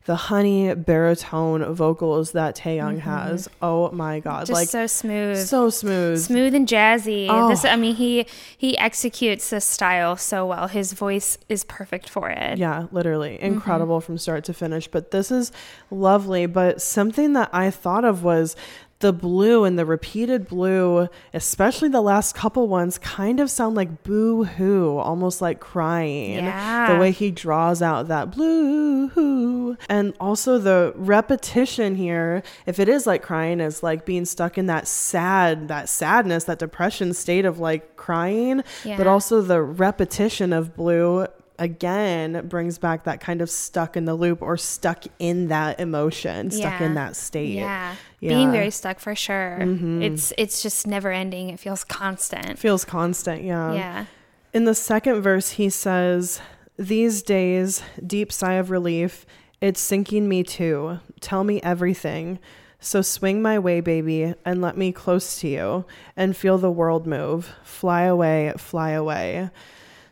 The 0.05 0.15
honey 0.15 0.73
baritone 0.73 1.73
vocals 1.75 2.31
that 2.31 2.55
Taehyung 2.55 2.99
has. 2.99 3.47
Oh 3.61 3.91
my 3.91 4.19
God. 4.19 4.45
Mm-hmm. 4.45 4.45
just 4.47 4.51
like 4.53 4.67
so 4.69 4.87
smooth 4.87 5.37
so 5.37 5.69
smooth. 5.69 6.19
smooth 6.19 6.55
and 6.55 6.67
jazzy. 6.67 7.27
Oh. 7.29 7.49
This, 7.49 7.63
I 7.65 7.75
mean, 7.75 7.95
he 7.95 8.25
he 8.57 8.75
executes 8.77 9.49
this 9.51 9.65
style 9.65 10.15
so 10.15 10.47
well. 10.47 10.67
His 10.67 10.93
voice 10.93 11.37
is 11.47 11.63
perfect 11.65 12.09
for 12.09 12.29
it. 12.29 12.57
Yeah, 12.57 12.87
literally 12.91 13.35
Mm-hmm. 13.35 13.45
incredible 13.45 14.01
from 14.01 14.17
start 14.17 14.45
to 14.45 14.53
finish. 14.53 14.87
But 14.87 15.11
this 15.11 15.29
is 15.31 15.51
lovely. 15.91 16.45
But 16.47 16.81
something 16.81 17.33
that 17.33 17.49
I 17.53 17.69
thought 17.69 18.05
of 18.05 18.23
was 18.23 18.55
the 18.99 19.13
blue 19.13 19.63
and 19.63 19.79
the 19.79 19.85
repeated 19.85 20.47
blue, 20.47 21.07
especially 21.33 21.87
the 21.87 22.01
last 22.01 22.35
couple 22.35 22.67
ones, 22.67 22.97
kind 22.97 23.39
of 23.39 23.49
sound 23.49 23.75
like 23.75 24.03
boo 24.03 24.43
hoo, 24.43 24.97
almost 24.97 25.41
like 25.41 25.61
crying. 25.61 26.43
Yeah. 26.43 26.93
The 26.93 26.99
way 26.99 27.11
he 27.11 27.31
draws 27.31 27.81
out 27.81 28.09
that 28.09 28.31
blue 28.31 29.07
hoo. 29.07 29.77
And 29.87 30.13
also 30.19 30.57
the 30.57 30.91
repetition 30.97 31.95
here, 31.95 32.43
if 32.65 32.77
it 32.77 32.89
is 32.89 33.07
like 33.07 33.21
crying, 33.21 33.61
is 33.61 33.81
like 33.81 34.05
being 34.05 34.25
stuck 34.25 34.57
in 34.57 34.65
that 34.65 34.85
sad, 34.85 35.69
that 35.69 35.87
sadness, 35.87 36.43
that 36.45 36.59
depression 36.59 37.13
state 37.13 37.45
of 37.45 37.57
like 37.57 37.95
crying. 37.95 38.63
But 38.83 39.07
also 39.07 39.41
the 39.41 39.61
repetition 39.61 40.51
of 40.51 40.75
blue 40.75 41.25
again 41.59 42.47
brings 42.47 42.77
back 42.77 43.03
that 43.03 43.21
kind 43.21 43.41
of 43.41 43.49
stuck 43.49 43.95
in 43.95 44.05
the 44.05 44.15
loop 44.15 44.41
or 44.41 44.57
stuck 44.57 45.03
in 45.19 45.49
that 45.49 45.79
emotion, 45.79 46.49
stuck 46.51 46.81
in 46.81 46.95
that 46.95 47.15
state. 47.15 47.49
Yeah. 47.53 47.95
Yeah. 48.19 48.29
Being 48.29 48.51
very 48.51 48.71
stuck 48.71 48.99
for 48.99 49.15
sure. 49.15 49.59
Mhm. 49.61 50.03
It's 50.03 50.33
it's 50.37 50.61
just 50.63 50.87
never 50.87 51.11
ending. 51.11 51.49
It 51.49 51.59
feels 51.59 51.83
constant. 51.83 52.57
Feels 52.59 52.83
constant, 52.85 53.43
yeah. 53.43 53.73
Yeah. 53.73 54.05
In 54.53 54.65
the 54.65 54.73
second 54.75 55.21
verse, 55.21 55.51
he 55.51 55.69
says, 55.69 56.41
These 56.77 57.21
days, 57.21 57.83
deep 58.05 58.31
sigh 58.31 58.53
of 58.53 58.71
relief, 58.71 59.25
it's 59.61 59.79
sinking 59.79 60.27
me 60.27 60.43
too. 60.43 60.99
Tell 61.19 61.43
me 61.43 61.61
everything. 61.61 62.39
So 62.81 63.01
swing 63.01 63.41
my 63.41 63.59
way, 63.59 63.81
baby, 63.81 64.33
and 64.45 64.61
let 64.61 64.77
me 64.77 64.93
close 64.93 65.39
to 65.41 65.49
you 65.49 65.85
and 66.15 66.35
feel 66.35 66.57
the 66.57 66.71
world 66.71 67.05
move. 67.05 67.53
Fly 67.63 68.03
away, 68.03 68.53
fly 68.57 68.91
away. 68.91 69.49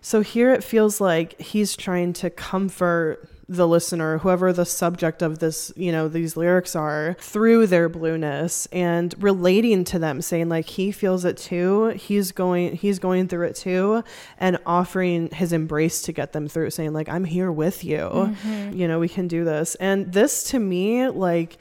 So 0.08 0.22
here 0.22 0.54
it 0.54 0.64
feels 0.64 1.02
like 1.02 1.38
he's 1.38 1.76
trying 1.76 2.14
to 2.14 2.30
comfort 2.30 3.28
the 3.50 3.68
listener, 3.68 4.20
whoever 4.20 4.54
the 4.54 4.64
subject 4.64 5.22
of 5.22 5.40
this, 5.40 5.74
you 5.76 5.92
know, 5.92 6.08
these 6.08 6.38
lyrics 6.38 6.78
are, 6.78 7.18
through 7.20 7.68
their 7.68 7.90
blueness 7.90 8.68
and 8.72 9.14
relating 9.22 9.84
to 9.84 10.00
them, 10.00 10.22
saying 10.22 10.48
like 10.48 10.66
he 10.66 10.94
feels 10.94 11.26
it 11.26 11.36
too. 11.36 11.88
He's 11.88 12.32
going 12.32 12.78
he's 12.78 13.00
going 13.00 13.28
through 13.28 13.48
it 13.48 13.58
too 13.58 14.02
and 14.38 14.58
offering 14.66 15.30
his 15.32 15.52
embrace 15.52 16.02
to 16.04 16.14
get 16.14 16.32
them 16.32 16.48
through, 16.48 16.70
saying 16.70 16.94
like 16.94 17.10
I'm 17.10 17.26
here 17.26 17.52
with 17.52 17.84
you. 17.84 17.98
Mm-hmm. 17.98 18.78
You 18.78 18.88
know, 18.88 19.00
we 19.00 19.10
can 19.10 19.28
do 19.28 19.44
this. 19.44 19.76
And 19.76 20.14
this 20.14 20.46
to 20.52 20.60
me 20.60 21.10
like 21.10 21.58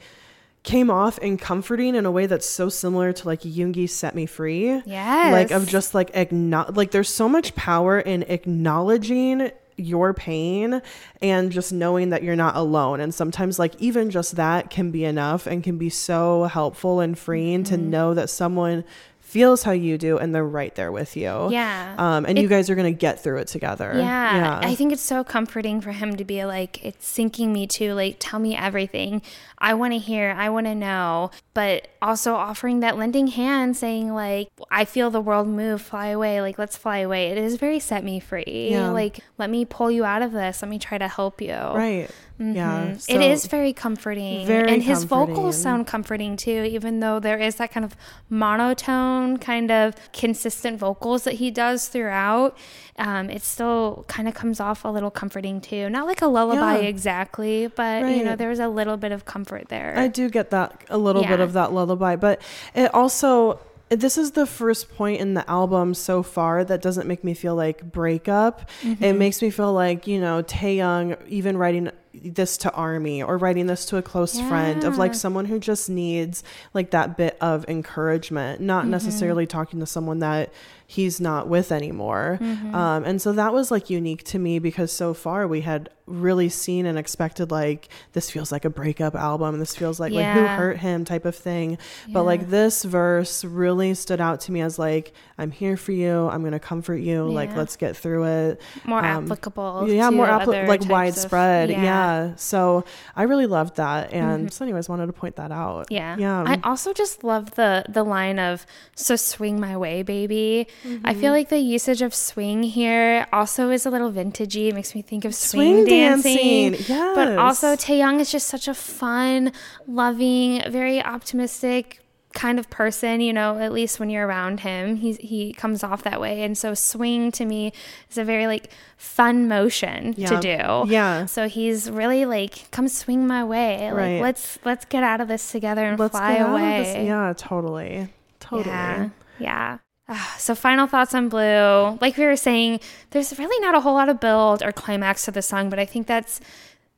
came 0.67 0.89
off 0.91 1.17
and 1.21 1.39
comforting 1.39 1.95
in 1.95 2.05
a 2.05 2.11
way 2.11 2.25
that's 2.27 2.45
so 2.47 2.67
similar 2.69 3.13
to 3.13 3.25
like 3.25 3.41
Jungi 3.41 3.89
set 3.89 4.13
me 4.13 4.25
free. 4.25 4.81
Yes. 4.85 5.31
Like 5.31 5.51
of 5.51 5.65
just 5.67 5.95
like 5.95 6.11
acknow- 6.13 6.75
like 6.75 6.91
there's 6.91 7.09
so 7.09 7.27
much 7.29 7.55
power 7.55 7.99
in 7.99 8.23
acknowledging 8.23 9.49
your 9.77 10.13
pain 10.13 10.81
and 11.21 11.51
just 11.51 11.71
knowing 11.71 12.09
that 12.09 12.23
you're 12.23 12.35
not 12.35 12.55
alone 12.55 12.99
and 12.99 13.13
sometimes 13.13 13.59
like 13.59 13.75
even 13.79 14.09
just 14.09 14.35
that 14.35 14.69
can 14.71 14.89
be 14.91 15.05
enough 15.05 15.45
and 15.47 15.63
can 15.63 15.77
be 15.77 15.89
so 15.89 16.43
helpful 16.45 16.99
and 16.99 17.17
freeing 17.17 17.63
to 17.63 17.75
Mm-hmm. 17.75 17.89
know 17.91 18.13
that 18.15 18.29
someone 18.29 18.83
feels 19.19 19.63
how 19.63 19.73
you 19.73 19.97
do 19.97 20.17
and 20.17 20.33
they're 20.33 20.43
right 20.45 20.73
there 20.75 20.89
with 20.91 21.15
you 21.17 21.49
Yeah. 21.51 21.93
um 21.97 22.25
and 22.25 22.39
you 22.39 22.47
guys 22.47 22.69
are 22.69 22.75
gonna 22.75 22.91
get 22.93 23.21
through 23.21 23.37
it 23.39 23.47
together 23.47 23.91
Yeah, 23.95 24.59
I 24.63 24.73
think 24.73 24.91
it's 24.93 25.01
so 25.01 25.23
comforting 25.23 25.79
for 25.81 25.91
him 25.91 26.15
to 26.15 26.23
be 26.23 26.43
like, 26.45 26.83
it's 26.83 27.05
sinking 27.05 27.51
me 27.53 27.67
too. 27.67 27.93
Like, 27.93 28.15
tell 28.19 28.39
me 28.39 28.55
everything. 28.55 29.21
I 29.59 29.73
want 29.73 29.93
to 29.93 29.99
hear, 29.99 30.35
I 30.37 30.49
want 30.49 30.67
to 30.67 30.75
know. 30.75 31.31
But 31.53 31.87
also 32.01 32.35
offering 32.35 32.81
that 32.81 32.97
lending 32.97 33.27
hand, 33.27 33.75
saying, 33.75 34.13
like, 34.13 34.49
I 34.69 34.85
feel 34.85 35.09
the 35.09 35.21
world 35.21 35.47
move, 35.47 35.81
fly 35.81 36.07
away. 36.07 36.41
Like, 36.41 36.59
let's 36.59 36.77
fly 36.77 36.99
away. 36.99 37.27
It 37.29 37.37
is 37.39 37.55
very 37.55 37.79
set 37.79 38.03
me 38.03 38.19
free. 38.19 38.67
Yeah. 38.71 38.89
Like, 38.91 39.19
let 39.39 39.49
me 39.49 39.65
pull 39.65 39.89
you 39.89 40.05
out 40.05 40.21
of 40.21 40.31
this. 40.31 40.61
Let 40.61 40.69
me 40.69 40.77
try 40.79 40.97
to 40.97 41.07
help 41.07 41.41
you. 41.41 41.53
right 41.53 42.09
yeah 42.39 42.89
Mhm. 42.89 43.01
so- 43.01 43.13
it 43.15 43.21
is 43.21 43.47
very 43.47 43.73
comforting. 43.73 44.45
Very 44.45 44.71
and 44.71 44.83
his 44.83 44.99
comforting. 44.99 45.33
vocals 45.35 45.57
sound 45.59 45.87
comforting 45.87 46.37
too, 46.37 46.67
even 46.69 46.99
though 46.99 47.19
there 47.19 47.39
is 47.39 47.55
that 47.55 47.71
kind 47.71 47.83
of 47.83 47.95
monotone, 48.29 49.37
kind 49.37 49.71
of 49.71 49.95
consistent 50.13 50.77
vocals 50.79 51.23
that 51.23 51.35
he 51.35 51.49
does 51.51 51.87
throughout. 51.87 52.55
Um, 52.99 53.29
it 53.29 53.43
still 53.43 54.05
kind 54.07 54.27
of 54.27 54.33
comes 54.33 54.59
off 54.59 54.83
a 54.83 54.87
little 54.87 55.11
comforting 55.11 55.61
too. 55.61 55.89
Not 55.89 56.07
like 56.07 56.21
a 56.21 56.27
lullaby 56.27 56.79
Yeah. 56.79 56.87
exactly, 56.87 57.67
but 57.67 58.09
you 58.09 58.23
know, 58.23 58.31
Right. 58.31 58.37
there's 58.39 58.59
a 58.59 58.67
little 58.67 58.97
bit 58.97 59.11
of 59.11 59.25
comfort 59.25 59.69
there. 59.69 59.93
I 59.95 60.07
do 60.07 60.29
get 60.29 60.49
that 60.49 60.81
a 60.89 60.97
little 60.97 61.23
bit 61.23 61.39
of 61.39 61.53
that 61.53 61.71
lullaby, 61.73 62.15
but 62.15 62.41
it 62.73 62.93
also 62.93 63.59
this 63.89 64.17
is 64.17 64.31
the 64.31 64.45
first 64.45 64.93
point 64.97 65.21
in 65.21 65.33
the 65.33 65.49
album 65.49 65.93
so 65.93 66.21
far 66.21 66.65
that 66.65 66.81
doesn't 66.81 67.07
make 67.07 67.23
me 67.23 67.33
feel 67.33 67.55
like 67.55 67.89
breakup. 67.89 68.69
It 68.83 68.99
Mm-hmm. 68.99 69.17
makes 69.17 69.41
me 69.41 69.49
feel 69.49 69.71
like, 69.71 70.07
you 70.07 70.19
know, 70.19 70.43
Taehyung 70.43 71.15
even 71.29 71.55
writing 71.55 71.89
this 72.23 72.57
to 72.57 72.71
Army 72.73 73.21
or 73.23 73.37
writing 73.37 73.67
this 73.67 73.85
to 73.85 73.97
a 73.97 74.01
close 74.01 74.39
friend 74.41 74.83
of 74.83 74.97
like 74.97 75.13
someone 75.13 75.45
who 75.45 75.59
just 75.59 75.89
needs 75.89 76.43
like 76.73 76.91
that 76.91 77.17
bit 77.17 77.37
of 77.41 77.65
encouragement, 77.67 78.61
not 78.61 78.83
Mm-hmm. 78.83 78.91
necessarily 78.91 79.45
talking 79.47 79.79
to 79.79 79.85
someone 79.85 80.19
that 80.19 80.51
he's 80.89 81.19
not 81.19 81.49
with 81.49 81.71
anymore. 81.71 82.37
Mm-hmm. 82.41 82.73
Um, 82.73 83.03
and 83.03 83.21
so 83.21 83.33
that 83.33 83.53
was 83.53 83.71
like 83.71 83.89
unique 83.89 84.23
to 84.25 84.39
me 84.39 84.57
because 84.59 84.89
so 84.91 85.13
far 85.13 85.45
we 85.45 85.59
had 85.61 85.89
really 86.05 86.47
seen 86.47 86.85
and 86.85 86.97
expected 86.97 87.51
like 87.51 87.89
this 88.13 88.31
feels 88.31 88.49
like 88.53 88.63
a 88.63 88.69
breakup 88.69 89.13
album. 89.13 89.59
This 89.59 89.75
feels 89.75 89.99
like 89.99 90.13
like 90.13 90.25
who 90.27 90.45
hurt 90.45 90.77
him 90.77 91.03
type 91.03 91.25
of 91.25 91.35
thing. 91.35 91.77
But 92.07 92.23
like 92.23 92.49
this 92.49 92.83
verse 92.83 93.43
really 93.43 93.93
stood 93.95 94.21
out 94.21 94.39
to 94.41 94.53
me 94.53 94.61
as 94.61 94.79
like 94.79 95.11
I'm 95.37 95.51
here 95.51 95.75
for 95.75 95.91
you. 95.91 96.29
I'm 96.29 96.41
gonna 96.43 96.59
comfort 96.59 96.97
you. 97.01 97.25
Like 97.25 97.53
let's 97.57 97.75
get 97.75 97.97
through 97.97 98.23
it. 98.23 98.61
more 98.85 98.99
Um, 99.03 99.25
applicable. 99.25 99.89
yeah, 99.89 100.09
more 100.09 100.29
other 100.29 100.53
appli- 100.53 100.67
like 100.69 100.89
widespread 100.89 100.89
of- 100.89 100.91
widespread. 100.91 101.69
Yeah. 102.07 102.35
So 102.35 102.83
I 103.15 103.23
really 103.23 103.47
loved 103.47 103.75
that, 103.77 104.13
and 104.13 104.51
so 104.53 104.63
anyways, 104.65 104.87
wanted 104.89 105.07
to 105.07 105.13
point 105.13 105.35
that 105.35 105.51
out. 105.51 105.87
Mm-hmm. 105.87 105.93
Yeah. 105.93 106.17
Yeah. 106.17 106.43
I 106.47 106.59
also 106.63 106.93
just 106.93 107.23
love 107.23 107.51
the 107.51 107.83
the 107.89 108.03
line 108.03 108.39
of 108.39 108.65
so 108.95 109.15
swing 109.15 109.59
my 109.59 109.75
way, 109.77 110.03
baby. 110.03 110.67
I 110.67 110.87
Mm-hmm. 110.87 111.21
feel 111.21 111.31
like 111.31 111.49
the 111.49 111.59
usage 111.59 112.01
of 112.01 112.13
swing 112.13 112.63
here 112.63 113.27
also 113.33 113.69
is 113.69 113.85
a 113.85 113.89
little 113.89 114.11
vintagey. 114.11 114.69
It 114.69 114.75
makes 114.75 114.93
me 114.95 115.01
think 115.01 115.25
of 115.25 115.33
Swing 115.35 115.85
swing, 115.85 115.85
dancing. 115.85 116.71
dancing, 116.71 116.95
But 117.15 117.37
also 117.37 117.71
yes. 117.71 117.85
Taehyung 117.85 118.19
is 118.19 118.31
just 118.31 118.47
such 118.47 118.67
a 118.67 118.73
fun, 118.73 119.51
loving, 119.87 120.61
very 120.71 121.01
optimistic 121.03 121.99
kind 122.37 122.59
of 122.59 122.69
person, 122.69 123.19
you 123.19 123.33
know, 123.33 123.57
at 123.57 123.71
least 123.71 123.99
when 123.99 124.09
you're 124.11 124.27
around 124.27 124.59
him. 124.61 124.95
He 124.97 125.13
he 125.13 125.53
comes 125.53 125.83
off 125.83 126.03
that 126.03 126.21
way. 126.21 126.43
And 126.43 126.55
so 126.57 126.73
swing 126.75 127.31
to 127.33 127.45
me 127.45 127.73
is 128.11 128.17
a 128.17 128.23
very 128.23 128.45
like 128.47 128.71
fun 128.95 129.47
motion 129.47 130.13
Yeah. 130.17 130.29
to 130.29 130.39
do. 130.39 130.91
Yeah. 130.91 131.25
So 131.25 131.47
he's 131.47 131.89
really 131.89 132.25
like, 132.25 132.69
come 132.71 132.87
swing 132.87 133.25
my 133.25 133.43
way. 133.43 133.87
Like 133.91 133.97
Right. 133.97 134.21
let's 134.21 134.59
let's 134.63 134.85
get 134.85 135.03
out 135.03 135.19
of 135.19 135.27
this 135.27 135.51
together 135.51 135.83
and 135.83 135.99
Let's 135.99 136.11
fly 136.11 136.33
get 136.33 136.41
out 136.41 136.47
of 136.49 136.53
away. 136.53 137.05
Yeah, 137.07 137.33
totally, 137.35 138.07
totally. 138.39 138.69
Yeah. 138.69 139.09
Yeah. 139.39 139.77
Ah, 140.09 140.35
So 140.37 140.55
final 140.55 140.87
thoughts 140.87 141.13
on 141.15 141.29
Blue. 141.29 141.97
Like 141.99 142.15
we 142.17 142.25
were 142.25 142.37
saying, 142.37 142.79
there's 143.11 143.37
really 143.39 143.59
not 143.65 143.75
a 143.75 143.81
whole 143.81 143.95
lot 143.95 144.09
of 144.09 144.19
build 144.19 144.61
or 144.63 144.71
climax 144.71 145.25
to 145.25 145.31
the 145.31 145.41
song, 145.41 145.69
but 145.69 145.79
I 145.79 145.85
think 145.85 146.07
that's 146.07 146.39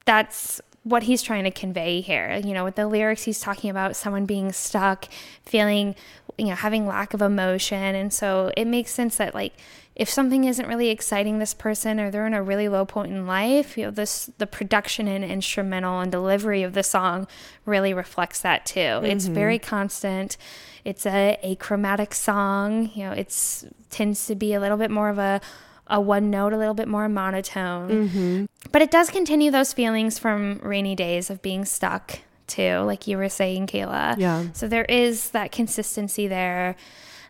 that's 0.06 0.62
what 0.89 1.04
he's 1.04 1.21
trying 1.21 1.43
to 1.43 1.52
convey 1.52 2.02
here. 2.02 2.41
You 2.43 2.54
know, 2.54 2.63
with 2.63 2.75
the 2.75 2.88
lyrics 2.88 3.23
he's 3.23 3.39
talking 3.39 3.69
about 3.69 3.95
someone 3.95 4.25
being 4.25 4.52
stuck, 4.52 5.08
feeling, 5.45 5.95
you 6.38 6.47
know, 6.47 6.56
having 6.56 6.88
lack 6.88 7.13
of 7.13 7.21
emotion. 7.21 7.95
And 7.95 8.12
so 8.12 8.52
it 8.58 8.65
makes 8.65 8.91
sense 8.91 9.17
that 9.17 9.34
like 9.34 9.54
if 9.95 10.10
something 10.10 10.45
isn't 10.45 10.65
really 10.65 10.89
exciting 10.89 11.39
this 11.39 11.54
person 11.54 11.99
or 11.99 12.10
they're 12.10 12.25
in 12.25 12.34
a 12.34 12.41
really 12.41 12.69
low 12.69 12.86
point 12.86 13.12
in 13.12 13.28
life, 13.28 13.78
you 13.78 13.86
know, 13.86 13.91
this 13.91 14.32
the 14.38 14.47
production 14.47 15.08
and 15.08 15.23
instrumental 15.23 15.99
and 15.99 16.12
delivery 16.12 16.63
of 16.63 16.73
the 16.73 16.84
song 16.84 17.28
really 17.65 17.93
reflects 17.93 18.41
that 18.41 18.65
too. 18.65 18.80
It's 18.80 19.25
mm-hmm. 19.25 19.34
very 19.34 19.60
constant. 19.60 20.38
It's 20.86 21.06
a 21.06 21.38
achromatic 21.43 22.13
song. 22.13 22.89
You 22.95 23.06
know, 23.06 23.12
it's 23.12 23.65
tends 23.89 24.25
to 24.28 24.36
be 24.36 24.54
a 24.54 24.60
little 24.60 24.78
bit 24.78 24.89
more 24.89 25.10
of 25.10 25.17
a 25.17 25.41
a 25.89 25.99
one 25.99 26.30
note, 26.30 26.54
a 26.54 26.58
little 26.58 26.73
bit 26.73 26.88
more 26.88 27.10
monotone. 27.10 28.47
But 28.71 28.82
it 28.82 28.91
does 28.91 29.10
continue 29.10 29.52
those 29.52 29.73
feelings 29.73 30.19
from 30.19 30.60
rainy 30.63 30.95
days 30.95 31.30
of 31.30 31.41
being 31.41 31.65
stuck 31.65 32.19
too, 32.47 32.80
like 32.80 33.08
you 33.08 33.17
were 33.17 33.30
saying, 33.30 33.67
Kayla. 33.67 34.17
Yeah. 34.17 34.47
So 34.54 34.67
there 34.67 34.86
is 34.86 35.30
that 35.32 35.52
consistency 35.52 36.28
there. 36.28 36.75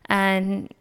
And 0.06 0.74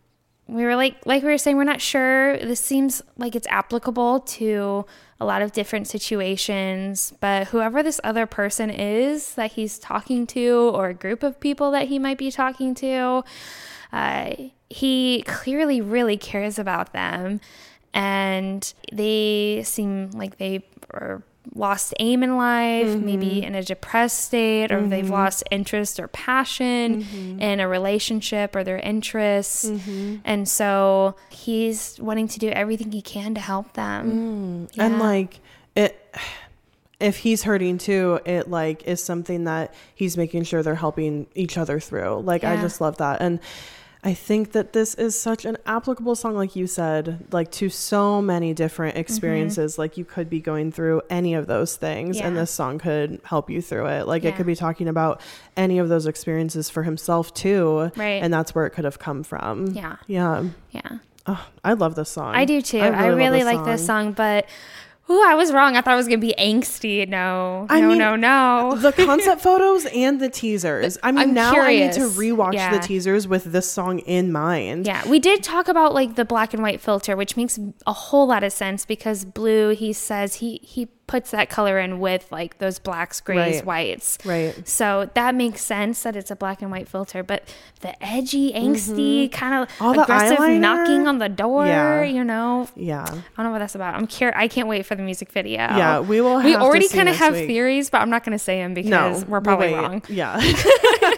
we 0.47 0.65
were 0.65 0.77
like 0.77 0.97
like 1.05 1.23
we 1.23 1.29
were 1.29 1.39
saying, 1.39 1.57
we're 1.57 1.65
not 1.65 1.81
sure. 1.81 2.39
This 2.39 2.61
seems 2.61 3.03
like 3.19 3.37
it's 3.37 3.47
applicable 3.49 4.21
to 4.21 4.87
a 5.21 5.25
lot 5.25 5.43
of 5.43 5.53
different 5.53 5.89
situations, 5.89 7.13
but 7.21 7.49
whoever 7.49 7.83
this 7.83 8.01
other 8.05 8.25
person 8.25 8.71
is 8.71 9.35
that 9.35 9.53
he's 9.53 9.79
talking 9.79 10.27
to 10.29 10.71
or 10.73 10.89
a 10.89 10.95
group 10.95 11.23
of 11.23 11.41
people 11.41 11.73
that 11.73 11.89
he 11.89 11.99
might 11.99 12.19
be 12.19 12.31
talking 12.31 12.73
to, 12.77 13.25
uh, 13.93 14.33
he 14.71 15.23
clearly 15.27 15.81
really 15.81 16.17
cares 16.17 16.59
about 16.59 16.93
them 16.93 17.41
and 17.95 18.73
they 18.93 19.63
seem 19.65 20.11
like 20.11 20.39
they 20.39 20.65
are 20.91 21.23
lost 21.55 21.95
aim 21.99 22.23
in 22.23 22.37
life 22.37 22.95
maybe 22.97 23.27
mm-hmm. 23.27 23.45
in 23.45 23.55
a 23.55 23.63
depressed 23.63 24.27
state 24.27 24.71
or 24.71 24.87
they've 24.87 25.05
mm-hmm. 25.05 25.15
lost 25.15 25.43
interest 25.51 25.99
or 25.99 26.07
passion 26.09 27.03
mm-hmm. 27.03 27.41
in 27.41 27.61
a 27.61 27.67
relationship 27.67 28.55
or 28.55 28.63
their 28.63 28.79
interests. 28.79 29.65
And 30.25 30.49
so 30.49 31.17
he's 31.31 31.99
wanting 31.99 32.29
to 32.29 32.39
do 32.39 32.49
everything 32.51 32.93
he 32.93 33.03
can 33.03 33.35
to 33.35 33.41
help 33.41 33.73
them. 33.73 34.69
Mm. 34.69 34.79
And 34.79 34.95
Yeah. 34.95 35.01
like 35.01 35.41
it 35.75 36.15
if 37.01 37.19
he's 37.19 37.45
hurting 37.45 37.79
too, 37.79 38.21
it 38.25 38.51
like 38.51 38.83
is 38.85 39.03
something 39.03 39.45
that 39.45 39.73
he's 39.95 40.17
making 40.17 40.43
sure 40.45 40.63
they're 40.63 40.75
helping 40.75 41.29
each 41.35 41.57
other 41.57 41.79
through. 41.79 42.21
Like 42.21 42.45
I 42.45 42.61
just 42.61 42.81
love 42.81 42.99
that. 42.99 43.23
And 43.23 43.41
I 44.05 44.15
think 44.15 44.53
that 44.53 44.73
this 44.73 44.95
is 44.95 45.19
such 45.21 45.45
an 45.45 45.57
applicable 45.67 46.15
song, 46.15 46.37
like 46.37 46.55
you 46.55 46.69
said, 46.69 47.27
like 47.33 47.51
to 47.53 47.69
so 47.69 48.23
many 48.23 48.55
different 48.55 48.97
experiences. 48.97 49.77
Like 49.77 49.97
you 49.97 50.05
could 50.05 50.31
be 50.31 50.39
going 50.39 50.71
through 50.71 51.03
any 51.11 51.35
of 51.35 51.49
those 51.49 51.75
things, 51.77 52.19
and 52.19 52.29
Mm-hmm. 52.29 52.37
This 52.37 52.51
song 52.53 52.79
could 52.79 53.21
help 53.25 53.51
you 53.51 53.61
through 53.61 53.87
it. 53.87 54.07
Like 54.07 54.23
Yeah. 54.23 54.31
it 54.31 54.37
could 54.37 54.47
be 54.47 54.55
talking 54.55 54.87
about 54.87 55.21
any 55.57 55.79
of 55.81 55.89
those 55.89 56.07
experiences 56.07 56.71
for 56.71 56.85
himself 56.85 57.35
too. 57.35 57.91
Right. 57.97 58.23
And 58.23 58.33
that's 58.33 58.55
where 58.55 58.67
it 58.67 58.71
could 58.71 58.85
have 58.85 59.01
come 59.01 59.25
from. 59.25 59.69
Yeah. 59.69 59.97
Yeah. 60.07 60.45
Yeah. 60.71 60.99
Oh, 61.27 61.47
I 61.65 61.73
love 61.73 61.97
this 61.97 62.09
song. 62.09 62.35
I 62.37 62.45
do 62.45 62.63
too. 62.63 62.79
I 62.79 63.09
really, 63.09 63.43
love 63.43 63.57
like 63.57 63.65
this 63.67 63.85
song, 63.85 64.13
but 64.13 64.47
ooh, 65.11 65.23
I 65.27 65.35
was 65.35 65.53
wrong. 65.53 65.77
I 65.77 65.81
thought 65.81 65.95
it 65.95 65.97
was 65.97 66.07
gonna 66.09 66.19
be 66.19 66.35
angsty. 66.39 67.09
No, 67.09 67.67
I 67.69 67.81
no, 67.81 67.89
mean, 67.89 67.99
no, 67.99 68.17
no. 68.17 68.77
The 68.77 68.93
concept 69.07 69.41
photos 69.41 69.87
and 69.87 70.21
the 70.21 70.29
teasers. 70.29 70.99
I 71.03 71.13
mean, 71.13 71.19
I'm 71.29 71.35
now 71.35 71.53
I 71.61 71.73
need 71.75 71.93
to 71.93 72.01
rewatch 72.09 72.55
Yeah. 72.55 72.73
the 72.77 72.81
teasers 72.87 73.27
with 73.29 73.45
this 73.45 73.71
song 73.71 74.01
in 74.01 74.33
mind. 74.33 74.87
Yeah, 74.87 75.07
we 75.09 75.19
did 75.19 75.43
talk 75.43 75.69
about 75.69 75.95
like 75.95 76.15
the 76.17 76.25
black 76.25 76.53
and 76.55 76.63
white 76.63 76.81
filter, 76.81 77.17
which 77.17 77.37
makes 77.37 77.59
a 77.87 77.93
whole 77.93 78.27
lot 78.27 78.43
of 78.45 78.53
sense 78.53 78.85
because 78.85 79.25
blue, 79.25 79.71
he 79.71 79.93
says 79.93 80.37
he 80.37 80.61
he 80.63 80.89
puts 81.09 81.33
that 81.33 81.51
color 81.51 81.81
in 81.81 81.99
with 81.99 82.31
like 82.31 82.59
those 82.59 82.79
blacks, 82.79 83.21
grays, 83.21 83.57
Right. 83.57 83.65
whites. 83.65 84.19
Right. 84.25 84.55
So 84.69 85.11
that 85.15 85.35
makes 85.35 85.61
sense 85.63 86.03
that 86.05 86.15
it's 86.15 86.31
a 86.31 86.37
black 86.37 86.63
and 86.63 86.71
white 86.71 86.87
filter, 86.89 87.25
but 87.25 87.43
the 87.81 88.01
edgy, 88.05 88.53
angsty, 88.53 89.33
kind 89.33 89.55
of 89.63 89.69
Mm-hmm. 89.69 89.85
All 89.85 89.95
the 89.95 90.03
aggressive 90.03 90.39
knocking 90.61 91.09
on 91.09 91.19
the 91.19 91.29
door, 91.29 91.67
Yeah. 91.67 92.03
you 92.05 92.23
know. 92.23 92.69
Yeah. 92.77 93.03
I 93.05 93.13
don't 93.37 93.47
know 93.47 93.51
what 93.51 93.59
that's 93.59 93.75
about. 93.75 93.95
I'm 93.95 94.07
curious. 94.07 94.37
I 94.39 94.47
can't 94.49 94.69
wait 94.69 94.87
for 94.87 94.95
the 94.95 95.03
music 95.03 95.33
video. 95.33 95.57
Yeah, 95.59 96.01
we 96.01 96.21
will 96.21 96.37
We 96.43 96.53
have 96.53 96.61
to 96.61 96.67
already 96.67 96.89
kind 96.89 97.09
of 97.09 97.17
have 97.17 97.33
week. 97.35 97.47
theories, 97.49 97.91
but 97.91 98.01
I'm 98.03 98.11
not 98.11 98.23
going 98.25 98.37
to 98.37 98.39
say 98.39 98.59
them 98.63 98.75
because 98.75 98.91
No, 98.91 99.25
we're 99.29 99.41
probably 99.41 99.73
wrong. 99.75 100.03
Yeah. 100.09 100.39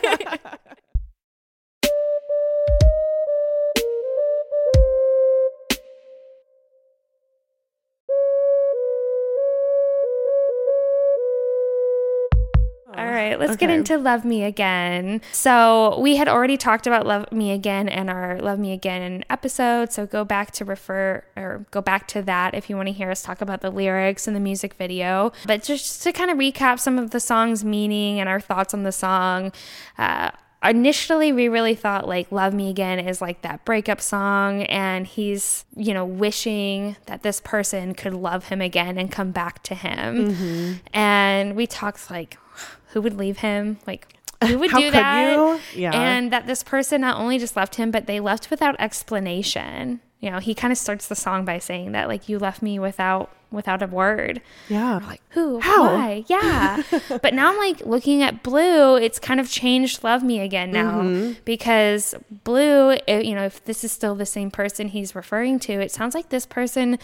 right, 13.20 13.38
let's 13.38 13.56
get 13.56 13.70
into 13.70 13.98
Love 13.98 14.24
Me 14.24 14.44
Again. 14.44 15.20
So, 15.33 15.98
we 16.00 16.16
had 16.16 16.28
already 16.28 16.56
talked 16.56 16.87
about 16.87 17.06
Love 17.06 17.30
Me 17.33 17.52
Again 17.52 17.88
and 17.88 18.11
our 18.11 18.40
Love 18.40 18.59
Me 18.59 18.72
Again 18.72 19.24
episode. 19.30 19.92
So, 19.92 20.06
go 20.06 20.24
back 20.24 20.50
to 20.52 20.64
refer 20.64 21.24
or 21.37 21.66
go 21.70 21.80
back 21.80 22.06
to 22.09 22.22
that 22.22 22.54
if 22.54 22.68
you 22.70 22.76
want 22.76 22.88
to 22.88 22.92
hear 22.92 23.11
us 23.11 23.22
talk 23.22 23.40
about 23.40 23.61
the 23.61 23.70
lyrics 23.70 24.26
and 24.26 24.35
the 24.35 24.40
music 24.40 24.74
video. 24.74 25.33
But 25.46 25.62
just 25.62 26.02
to 26.02 26.12
kind 26.12 26.30
of 26.30 26.38
recap 26.38 26.78
some 26.80 26.98
of 26.98 27.11
the 27.11 27.20
song's 27.20 27.64
meaning 27.64 28.20
and 28.20 28.28
our 28.28 28.40
thoughts 28.40 28.74
on 28.74 28.83
the 28.83 28.92
song, 28.92 29.52
uh, 29.98 30.30
initially 30.62 31.33
we 31.33 31.48
really 31.48 31.74
thought 31.74 32.06
like 32.06 32.30
love 32.30 32.52
me 32.52 32.68
again 32.68 32.98
is 32.98 33.22
like 33.22 33.40
that 33.40 33.64
breakup 33.64 33.98
song 33.98 34.62
and 34.64 35.06
he's 35.06 35.64
you 35.74 35.94
know 35.94 36.04
wishing 36.04 36.96
that 37.06 37.22
this 37.22 37.40
person 37.40 37.94
could 37.94 38.12
love 38.12 38.48
him 38.48 38.61
again 38.61 38.98
and 38.98 39.11
come 39.11 39.30
back 39.30 39.62
to 39.62 39.74
him 39.74 40.78
and 40.92 41.56
we 41.56 41.66
talked 41.66 42.11
like 42.11 42.37
who 42.92 43.00
would 43.03 43.16
leave 43.16 43.38
him 43.38 43.79
like 43.87 44.07
who 44.46 44.59
would 44.59 44.70
do 44.70 44.90
that? 44.90 45.61
Yeah. 45.74 45.92
and 45.92 46.33
that 46.33 46.46
this 46.46 46.62
person 46.62 47.03
not 47.03 47.18
only 47.18 47.38
just 47.38 47.57
left 47.57 47.74
him 47.74 47.90
but 47.90 48.07
they 48.07 48.20
left 48.20 48.50
without 48.50 48.76
explanation 48.79 50.00
you 50.20 50.31
know 50.31 50.38
he 50.38 50.55
kind 50.55 50.72
of 50.72 50.79
starts 50.79 51.09
the 51.09 51.14
song 51.14 51.44
by 51.44 51.59
saying 51.59 51.92
that 51.92 52.09
like 52.09 52.29
you 52.29 52.38
left 52.38 52.62
me 52.62 52.79
without 52.79 53.31
without 53.50 53.83
a 53.83 53.87
word 53.87 54.40
yeah. 54.68 55.00
like 55.07 55.20
who 55.31 55.59
How? 55.61 55.94
why 55.94 56.24
yeah 56.29 56.83
but 57.22 57.35
now 57.35 57.50
i'm 57.50 57.59
like 57.59 57.85
looking 57.85 58.22
at 58.22 58.42
blue 58.42 58.96
it's 58.96 59.18
kind 59.18 59.40
of 59.40 59.50
changed 59.50 60.05
love 60.05 60.22
me 60.22 60.40
again 60.40 60.70
now 60.70 61.00
Mm-hmm. 61.03 61.40
because 61.44 62.14
blue 62.44 62.90
it, 62.90 63.24
you 63.24 63.35
know 63.35 63.44
if 63.44 63.64
this 63.64 63.83
is 63.83 63.90
still 63.92 64.14
the 64.14 64.26
same 64.26 64.50
person 64.50 64.88
he's 64.88 65.14
referring 65.14 65.59
to 65.61 65.72
it 65.72 65.90
sounds 65.90 66.14
like 66.14 66.29
this 66.29 66.46
person 66.46 66.98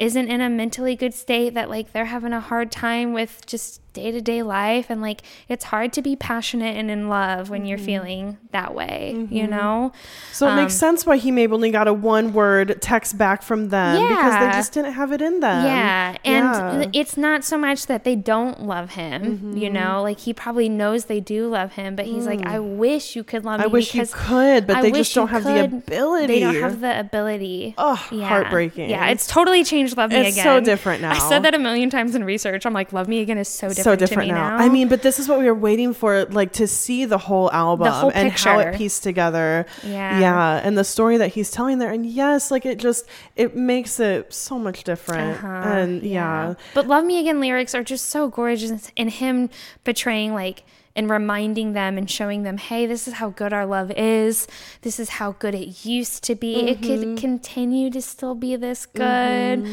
isn't 0.00 0.28
in 0.28 0.40
a 0.40 0.48
mentally 0.48 0.96
good 0.96 1.12
state 1.14 1.54
that 1.54 1.68
like 1.70 1.92
they're 1.92 2.06
having 2.06 2.32
a 2.32 2.40
hard 2.40 2.72
time 2.72 3.12
with 3.12 3.44
just 3.46 3.80
day-to-day 3.92 4.42
life 4.42 4.86
and 4.90 5.00
like 5.02 5.22
it's 5.48 5.64
hard 5.64 5.92
to 5.92 6.02
be 6.02 6.14
passionate 6.16 6.76
and 6.76 6.90
in 6.90 7.08
love 7.08 7.50
when 7.50 7.64
you're 7.66 7.76
Mm-hmm. 7.78 7.86
feeling 7.86 8.38
that 8.52 8.74
way 8.74 9.26
you 9.30 9.46
know 9.46 9.92
So 10.32 10.48
it 10.50 10.56
makes 10.56 10.74
sense 10.74 11.06
why 11.06 11.16
he 11.16 11.30
maybe 11.30 11.52
only 11.52 11.70
got 11.70 11.88
a 11.88 11.92
one 11.92 12.32
word 12.32 12.80
text 12.82 13.16
back 13.18 13.42
from 13.42 13.68
them 13.70 13.96
because 14.08 14.32
they 14.40 14.50
just 14.58 14.72
didn't 14.72 14.92
have 14.94 15.12
it 15.12 15.20
in 15.22 15.40
them. 15.40 15.64
Yeah, 15.64 16.16
and 16.24 16.82
Yeah. 16.84 16.90
it's 17.00 17.16
not 17.16 17.44
so 17.44 17.56
much 17.58 17.86
that 17.86 18.04
they 18.04 18.16
don't 18.16 18.62
love 18.62 18.90
him, 18.90 19.56
you 19.56 19.64
Mm-hmm. 19.68 19.72
know, 19.74 20.02
like 20.02 20.20
he 20.20 20.32
probably 20.34 20.68
knows 20.68 21.06
they 21.06 21.20
do 21.20 21.48
love 21.48 21.72
him, 21.72 21.96
but 21.96 22.06
he's 22.06 22.26
like, 22.26 22.44
I 22.46 22.58
wish 22.58 23.16
you 23.16 23.24
could 23.24 23.44
love 23.44 23.60
me. 23.60 23.64
Mm. 23.66 23.68
I 23.68 23.72
wish 23.72 23.94
you 23.94 24.06
could, 24.10 24.66
but 24.66 24.76
I 24.76 24.82
they 24.82 24.92
just 24.92 25.14
don't 25.14 25.28
you 25.28 25.32
have 25.34 25.44
the 25.44 25.64
ability. 25.64 26.26
They 26.26 26.40
don't 26.40 26.54
have 26.56 26.80
the 26.80 26.98
ability. 27.00 27.74
Oh, 27.78 28.04
Yeah. 28.10 28.28
heartbreaking. 28.28 28.90
Yeah, 28.90 29.08
it's 29.08 29.26
totally 29.26 29.64
changed 29.64 29.96
Love 29.96 30.10
Me 30.10 30.16
It's 30.18 30.36
Again. 30.36 30.44
so 30.44 30.60
different 30.60 31.02
now. 31.02 31.12
I 31.12 31.18
said 31.18 31.42
that 31.44 31.54
a 31.54 31.58
million 31.58 31.90
times 31.90 32.14
in 32.14 32.24
research. 32.24 32.66
I'm 32.66 32.72
like, 32.72 32.92
Love 32.92 33.08
Me 33.08 33.20
Again 33.20 33.38
is 33.38 33.48
so 33.48 33.68
different, 33.68 33.79
so 33.82 33.96
different 33.96 34.28
now. 34.28 34.56
now. 34.56 34.64
I 34.64 34.68
mean, 34.68 34.88
but 34.88 35.02
this 35.02 35.18
is 35.18 35.28
what 35.28 35.38
we 35.38 35.46
were 35.46 35.54
waiting 35.54 35.92
for, 35.94 36.24
like 36.26 36.52
to 36.54 36.66
see 36.66 37.04
the 37.04 37.18
whole 37.18 37.50
album 37.52 37.88
whole 37.92 38.10
and 38.14 38.30
how 38.32 38.58
it 38.58 38.76
pieced 38.76 39.02
together. 39.02 39.66
Yeah. 39.82 40.18
yeah, 40.20 40.60
and 40.62 40.76
the 40.78 40.84
story 40.84 41.16
that 41.18 41.28
he's 41.28 41.50
telling 41.50 41.78
there, 41.78 41.90
and 41.90 42.04
yes, 42.06 42.50
like 42.50 42.64
it 42.66 42.78
just 42.78 43.06
it 43.36 43.56
makes 43.56 43.98
it 44.00 44.32
so 44.32 44.58
much 44.58 44.84
different. 44.84 45.36
Uh-huh, 45.38 45.46
And 45.46 46.02
yeah, 46.02 46.54
But 46.74 46.86
Love 46.86 47.04
Me 47.04 47.18
Again 47.20 47.40
lyrics 47.40 47.74
are 47.74 47.84
just 47.84 48.06
so 48.06 48.28
gorgeous 48.28 48.90
and 48.96 49.10
him 49.10 49.50
portraying 49.84 50.34
like 50.34 50.62
and 50.96 51.08
reminding 51.08 51.72
them 51.72 51.96
and 51.96 52.10
showing 52.10 52.42
them, 52.42 52.58
hey, 52.58 52.84
this 52.84 53.06
is 53.06 53.14
how 53.14 53.30
good 53.30 53.52
our 53.52 53.64
love 53.64 53.92
is. 53.92 54.48
This 54.82 54.98
is 54.98 55.08
how 55.10 55.32
good 55.38 55.54
it 55.54 55.84
used 55.84 56.24
to 56.24 56.34
be. 56.34 56.68
It 56.68 56.80
Mm-hmm. 56.80 57.12
could 57.14 57.20
continue 57.20 57.90
to 57.90 58.02
still 58.02 58.34
be 58.34 58.56
this 58.56 58.86
good. 58.86 59.68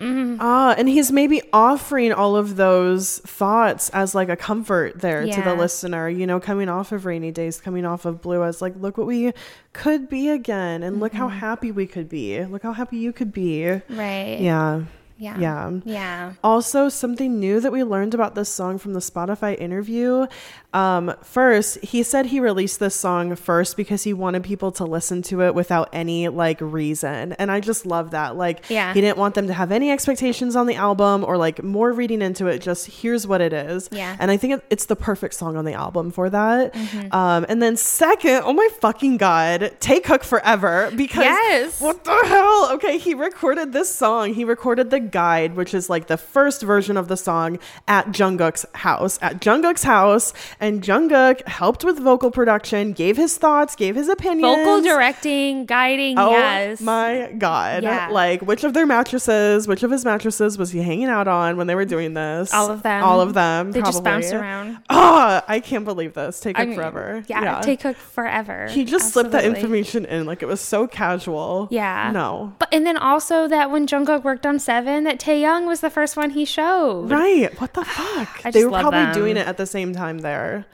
Ah, 0.00 0.74
and 0.76 0.88
he's 0.88 1.12
maybe 1.12 1.42
offering 1.52 2.12
all 2.12 2.36
of 2.36 2.56
those 2.56 3.18
thoughts 3.20 3.88
as 3.90 4.14
like 4.14 4.28
a 4.28 4.36
comfort 4.36 5.00
there 5.00 5.24
to 5.24 5.42
the 5.42 5.54
listener. 5.54 6.08
You 6.08 6.26
know, 6.26 6.40
coming 6.40 6.68
off 6.68 6.92
of 6.92 7.04
rainy 7.06 7.30
days, 7.30 7.60
coming 7.60 7.84
off 7.84 8.04
of 8.04 8.20
blue, 8.20 8.42
as 8.42 8.60
like, 8.62 8.74
look 8.76 8.98
what 8.98 9.06
we 9.06 9.32
could 9.72 10.08
be 10.08 10.28
again, 10.28 10.82
and 10.82 11.00
look 11.00 11.12
how 11.12 11.28
Mm-hmm. 11.28 11.38
happy 11.38 11.72
we 11.72 11.86
could 11.86 12.08
be. 12.08 12.44
Look 12.44 12.62
how 12.62 12.72
happy 12.72 12.98
you 12.98 13.12
could 13.12 13.32
be. 13.32 13.64
Right. 13.88 14.38
Yeah. 14.40 14.82
Yeah. 15.18 15.38
Yeah. 15.38 15.70
Yeah. 15.84 16.32
Also, 16.42 16.88
something 16.88 17.38
new 17.38 17.60
that 17.60 17.70
we 17.72 17.84
learned 17.84 18.14
about 18.14 18.34
this 18.34 18.48
song 18.48 18.78
from 18.78 18.92
the 18.94 19.00
Spotify 19.00 19.58
interview. 19.58 20.26
Um, 20.74 21.14
first, 21.22 21.78
he 21.84 22.02
said 22.02 22.26
he 22.26 22.40
released 22.40 22.80
this 22.80 22.96
song 22.96 23.36
first 23.36 23.76
because 23.76 24.04
he 24.04 24.12
wanted 24.14 24.42
people 24.42 24.72
to 24.72 24.84
listen 24.84 25.20
to 25.22 25.42
it 25.42 25.54
without 25.54 25.90
any 25.92 26.28
like 26.28 26.58
reason. 26.60 27.32
And 27.34 27.50
I 27.52 27.60
just 27.60 27.84
love 27.84 28.12
that. 28.12 28.36
Like, 28.36 28.68
Yeah. 28.70 28.94
he 28.94 29.00
didn't 29.02 29.18
want 29.18 29.34
them 29.34 29.46
to 29.48 29.52
have 29.52 29.70
any 29.70 29.90
expectations 29.90 30.56
on 30.56 30.66
the 30.66 30.74
album 30.76 31.24
or 31.24 31.36
like 31.36 31.62
more 31.62 31.92
reading 31.92 32.22
into 32.22 32.46
it. 32.46 32.60
Just 32.60 32.86
here's 32.86 33.26
what 33.26 33.40
it 33.42 33.52
is. 33.52 33.88
Yeah. 33.92 34.16
And 34.18 34.30
I 34.30 34.36
think 34.38 34.54
it, 34.54 34.64
it's 34.70 34.86
the 34.86 34.96
perfect 34.96 35.34
song 35.34 35.56
on 35.56 35.64
the 35.66 35.74
album 35.74 36.10
for 36.10 36.30
that. 36.30 36.72
Mm-hmm. 36.72 37.14
Um, 37.14 37.44
and 37.48 37.62
then, 37.62 37.76
second, 37.76 38.42
oh 38.44 38.52
my 38.54 38.68
fucking 38.80 39.18
God, 39.18 39.72
Taekook 39.80 40.24
Forever. 40.24 40.90
Because 40.96 41.24
Yes. 41.24 41.80
what 41.80 42.02
the 42.04 42.18
hell? 42.26 42.70
Okay, 42.72 42.96
he 42.96 43.12
recorded 43.14 43.72
this 43.72 43.94
song. 43.94 44.32
He 44.34 44.44
recorded 44.44 44.90
the 44.90 45.00
guide, 45.10 45.54
which 45.56 45.74
is 45.74 45.90
like 45.90 46.06
the 46.06 46.16
first 46.16 46.62
version 46.62 46.96
of 46.96 47.08
the 47.08 47.16
song 47.16 47.58
at 47.88 48.08
Jungkook's 48.08 48.64
house. 48.74 49.18
At 49.22 49.40
Jungkook's 49.40 49.82
house, 49.82 50.32
and 50.60 50.82
Jungkook 50.82 51.46
helped 51.48 51.84
with 51.84 51.98
vocal 51.98 52.30
production, 52.30 52.92
gave 52.92 53.16
his 53.16 53.36
thoughts, 53.38 53.74
gave 53.74 53.96
his 53.96 54.08
opinions. 54.08 54.42
Vocal 54.56 54.82
directing, 54.82 55.66
guiding, 55.66 56.18
Oh 56.18 56.30
yes. 56.30 56.80
my 56.80 57.32
god! 57.38 57.82
Yeah. 57.82 58.08
Like, 58.10 58.42
which 58.42 58.64
of 58.64 58.74
their 58.74 58.86
mattresses, 58.86 59.66
which 59.66 59.82
of 59.82 59.90
his 59.90 60.04
mattresses 60.04 60.58
was 60.58 60.70
he 60.70 60.80
hanging 60.80 61.08
out 61.08 61.28
on 61.28 61.56
when 61.56 61.66
they 61.66 61.74
were 61.74 61.84
doing 61.84 62.14
this? 62.14 62.52
All 62.52 62.70
of 62.70 62.82
them. 62.82 63.02
All 63.02 63.20
of 63.20 63.34
them. 63.34 63.72
They 63.72 63.80
just 63.82 64.04
bounced 64.04 64.32
around. 64.32 64.78
Oh, 64.90 65.40
I 65.48 65.60
can't 65.60 65.84
believe 65.84 66.14
this. 66.14 66.40
Take 66.40 66.58
I 66.58 66.64
mean, 66.66 66.74
forever. 66.74 67.24
Yeah, 67.28 67.60
Taekook 67.62 67.96
forever. 67.96 68.68
He 68.68 68.84
just 68.84 69.12
slipped 69.12 69.30
that 69.32 69.44
information 69.44 70.04
in 70.04 70.26
like 70.26 70.42
it 70.42 70.46
was 70.46 70.60
so 70.60 70.86
casual. 70.86 71.68
Yeah. 71.70 72.10
No. 72.12 72.54
But 72.58 72.68
and 72.72 72.86
then 72.86 72.96
also 72.96 73.48
that 73.48 73.70
when 73.70 73.86
Jungkook 73.86 74.22
worked 74.24 74.46
on 74.46 74.58
Seven, 74.58 74.91
that 75.04 75.18
Taehyung 75.18 75.66
was 75.66 75.80
the 75.80 75.90
first 75.90 76.16
one 76.16 76.30
he 76.30 76.44
showed. 76.44 77.10
Right. 77.10 77.52
What 77.60 77.74
the 77.74 77.84
fuck? 77.86 78.40
I 78.44 78.50
they 78.50 78.60
just 78.60 78.64
were 78.66 78.70
love 78.72 78.82
probably 78.82 79.00
them. 79.04 79.14
doing 79.14 79.36
it 79.36 79.46
at 79.46 79.56
the 79.56 79.66
same 79.66 79.92
time 79.94 80.18
there. 80.18 80.64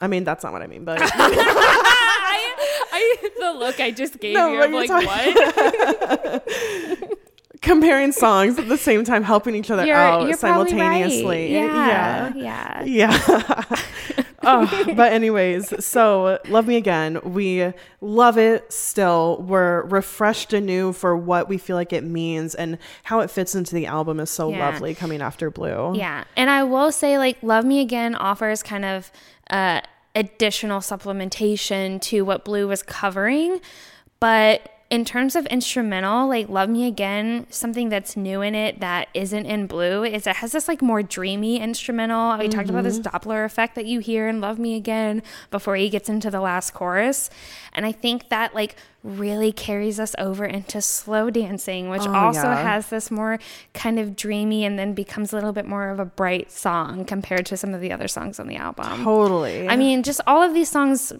I 0.00 0.06
mean, 0.06 0.24
that's 0.24 0.44
not 0.44 0.52
what 0.52 0.62
I 0.62 0.66
mean, 0.66 0.84
but 0.84 0.98
I, 1.14 2.54
I, 2.92 3.28
the 3.40 3.52
look 3.58 3.80
I 3.80 3.90
just 3.90 4.18
gave 4.20 4.34
No, 4.34 4.52
you, 4.52 4.58
but 4.58 4.64
I'm 4.66 4.72
like, 4.72 4.88
talking- 4.88 5.08
what? 6.28 6.48
comparing 7.62 8.12
songs 8.12 8.58
at 8.58 8.68
the 8.68 8.76
same 8.78 9.04
time, 9.04 9.22
helping 9.24 9.54
each 9.56 9.70
other 9.70 9.84
You're, 9.84 9.96
out 9.96 10.26
you're 10.28 10.36
simultaneously. 10.36 11.24
right. 11.26 11.50
Yeah, 11.50 12.32
Yeah. 12.36 12.84
yeah. 12.84 13.12
Yeah. 14.16 14.24
Oh, 14.42 14.84
but 14.96 15.12
anyways, 15.12 15.84
so 15.84 16.38
Love 16.48 16.66
Me 16.66 16.76
Again, 16.76 17.18
we 17.24 17.72
love 18.00 18.38
it 18.38 18.72
still. 18.72 19.42
We're 19.46 19.82
refreshed 19.82 20.52
anew 20.52 20.92
for 20.92 21.16
what 21.16 21.48
we 21.48 21.58
feel 21.58 21.76
like 21.76 21.92
it 21.92 22.04
means 22.04 22.54
and 22.54 22.78
how 23.04 23.20
it 23.20 23.30
fits 23.30 23.54
into 23.54 23.74
the 23.74 23.86
album 23.86 24.20
is 24.20 24.30
so 24.30 24.50
Yeah. 24.50 24.70
lovely 24.70 24.94
coming 24.94 25.20
after 25.22 25.50
Blue. 25.50 25.94
Yeah. 25.96 26.24
And 26.36 26.50
I 26.50 26.62
will 26.64 26.92
say, 26.92 27.18
like, 27.18 27.38
Love 27.42 27.64
Me 27.64 27.80
Again 27.80 28.14
offers 28.14 28.62
kind 28.62 28.84
of 28.84 29.10
uh, 29.50 29.80
additional 30.14 30.80
supplementation 30.80 32.00
to 32.02 32.22
what 32.22 32.44
Blue 32.44 32.68
was 32.68 32.82
covering. 32.82 33.60
But 34.20 34.70
in 34.90 35.04
terms 35.04 35.36
of 35.36 35.44
instrumental, 35.46 36.28
like 36.28 36.48
Love 36.48 36.70
Me 36.70 36.86
Again, 36.86 37.46
something 37.50 37.90
that's 37.90 38.16
new 38.16 38.40
in 38.40 38.54
it 38.54 38.80
that 38.80 39.08
isn't 39.12 39.44
in 39.44 39.66
Blue 39.66 40.02
is 40.02 40.26
it 40.26 40.36
has 40.36 40.52
this 40.52 40.66
like 40.66 40.80
more 40.80 41.02
dreamy 41.02 41.60
instrumental. 41.60 42.38
We 42.38 42.48
talked 42.48 42.70
about 42.70 42.84
this 42.84 42.98
mm-hmm. 42.98 43.14
Doppler 43.14 43.44
effect 43.44 43.74
that 43.74 43.84
you 43.84 44.00
hear 44.00 44.28
in 44.28 44.40
Love 44.40 44.58
Me 44.58 44.76
Again 44.76 45.22
before 45.50 45.76
he 45.76 45.90
gets 45.90 46.08
into 46.08 46.30
the 46.30 46.40
last 46.40 46.72
chorus. 46.72 47.28
And 47.74 47.84
I 47.84 47.92
think 47.92 48.30
that 48.30 48.54
like 48.54 48.76
really 49.02 49.52
carries 49.52 50.00
us 50.00 50.14
over 50.18 50.46
into 50.46 50.80
slow 50.80 51.28
dancing, 51.28 51.90
which 51.90 52.06
Oh, 52.06 52.14
also 52.14 52.44
yeah. 52.44 52.62
has 52.62 52.88
this 52.88 53.10
more 53.10 53.38
kind 53.74 53.98
of 53.98 54.16
dreamy 54.16 54.64
and 54.64 54.78
then 54.78 54.94
becomes 54.94 55.34
a 55.34 55.36
little 55.36 55.52
bit 55.52 55.66
more 55.66 55.90
of 55.90 56.00
a 56.00 56.06
bright 56.06 56.50
song 56.50 57.04
compared 57.04 57.44
to 57.46 57.58
some 57.58 57.74
of 57.74 57.82
the 57.82 57.92
other 57.92 58.08
songs 58.08 58.40
on 58.40 58.48
the 58.48 58.56
album. 58.56 59.04
Totally. 59.04 59.68
I 59.68 59.76
mean, 59.76 60.02
just 60.02 60.22
all 60.26 60.42
of 60.42 60.54
these 60.54 60.70
songs 60.70 61.12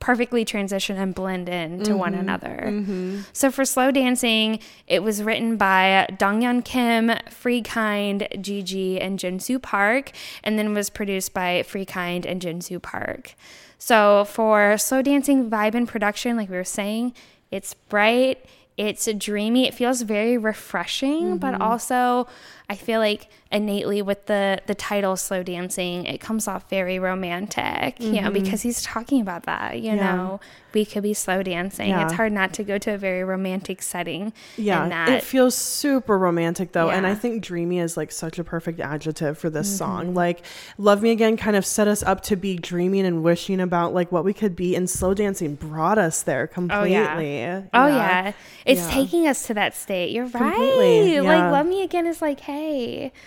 perfectly 0.00 0.44
transition 0.44 0.96
and 0.96 1.14
blend 1.14 1.48
in 1.48 1.82
to 1.82 1.96
one 1.96 2.12
Mm-hmm. 2.12 2.20
another. 2.20 3.24
So 3.32 3.50
for 3.50 3.64
slow 3.64 3.90
dancing, 3.90 4.60
it 4.86 5.02
was 5.02 5.22
written 5.22 5.56
by 5.56 6.06
Donghyun 6.12 6.64
Kim, 6.64 7.12
Free 7.30 7.62
Kind, 7.62 8.28
Gigi, 8.40 9.00
and 9.00 9.18
Jinsu 9.18 9.60
Park, 9.60 10.12
and 10.44 10.58
then 10.58 10.72
was 10.72 10.88
produced 10.88 11.34
by 11.34 11.62
Free 11.64 11.84
Kind 11.84 12.26
and 12.26 12.40
Jinsu 12.40 12.80
Park. 12.80 13.34
So 13.78 14.24
for 14.24 14.78
slow 14.78 15.02
dancing 15.02 15.50
vibe 15.50 15.74
and 15.74 15.86
production, 15.88 16.36
like 16.36 16.48
we 16.48 16.56
were 16.56 16.64
saying, 16.64 17.12
it's 17.50 17.74
bright, 17.74 18.44
it's 18.76 19.08
dreamy, 19.14 19.66
it 19.66 19.74
feels 19.74 20.02
very 20.02 20.38
refreshing, 20.38 21.38
but 21.38 21.60
also 21.60 22.28
I 22.70 22.74
feel 22.76 23.00
like 23.00 23.28
innately 23.50 24.02
with 24.02 24.26
the 24.26 24.60
the 24.66 24.74
title 24.74 25.16
slow 25.16 25.42
dancing, 25.42 26.04
it 26.04 26.18
comes 26.20 26.46
off 26.46 26.68
very 26.68 26.98
romantic, 26.98 27.98
you 27.98 28.20
know, 28.20 28.30
because 28.30 28.60
he's 28.62 28.82
talking 28.82 29.22
about 29.22 29.44
that, 29.44 29.78
you 29.78 29.92
Yeah. 29.94 30.16
know, 30.16 30.40
we 30.74 30.84
could 30.84 31.02
be 31.02 31.14
slow 31.14 31.42
dancing. 31.42 31.88
Yeah. 31.88 32.04
It's 32.04 32.12
hard 32.12 32.30
not 32.30 32.52
to 32.54 32.62
go 32.62 32.76
to 32.76 32.92
a 32.92 32.98
very 32.98 33.24
romantic 33.24 33.80
setting. 33.80 34.34
yeah, 34.58 34.82
in 34.84 34.90
that. 34.90 35.08
it 35.08 35.22
feels 35.24 35.54
super 35.54 36.18
romantic 36.18 36.72
though, 36.72 36.90
and 36.90 37.06
I 37.06 37.12
Mm-hmm. 37.12 37.20
think 37.20 37.42
dreamy 37.42 37.78
is 37.78 37.96
like 37.96 38.12
such 38.12 38.38
a 38.38 38.44
perfect 38.44 38.80
adjective 38.80 39.38
for 39.38 39.48
this 39.48 39.78
song. 39.78 40.12
Like, 40.12 40.44
"Love 40.76 41.00
Me 41.02 41.10
Again" 41.10 41.38
kind 41.38 41.56
of 41.56 41.64
set 41.64 41.88
us 41.88 42.02
up 42.02 42.20
to 42.24 42.36
be 42.36 42.56
dreaming 42.56 43.06
and 43.06 43.22
wishing 43.24 43.60
about 43.60 43.94
like 43.94 44.12
what 44.12 44.24
we 44.24 44.34
could 44.34 44.54
be, 44.54 44.76
and 44.76 44.90
slow 44.90 45.14
dancing 45.14 45.54
brought 45.54 45.96
us 45.96 46.22
there 46.22 46.46
completely. 46.46 46.96
Oh 46.96 47.00
completely. 47.06 47.38
yeah. 47.38 47.62
Oh 47.72 47.86
yeah. 47.86 48.32
It's 48.66 48.82
Yeah. 48.82 48.90
taking 48.90 49.26
us 49.26 49.46
to 49.46 49.54
that 49.54 49.74
state. 49.74 50.10
You're 50.10 50.28
Completely, 50.28 51.16
right. 51.18 51.22
yeah. 51.24 51.44
Like 51.44 51.50
Love 51.50 51.66
Me 51.66 51.82
Again 51.82 52.06
is 52.06 52.20
like, 52.20 52.40
hey, 52.40 52.57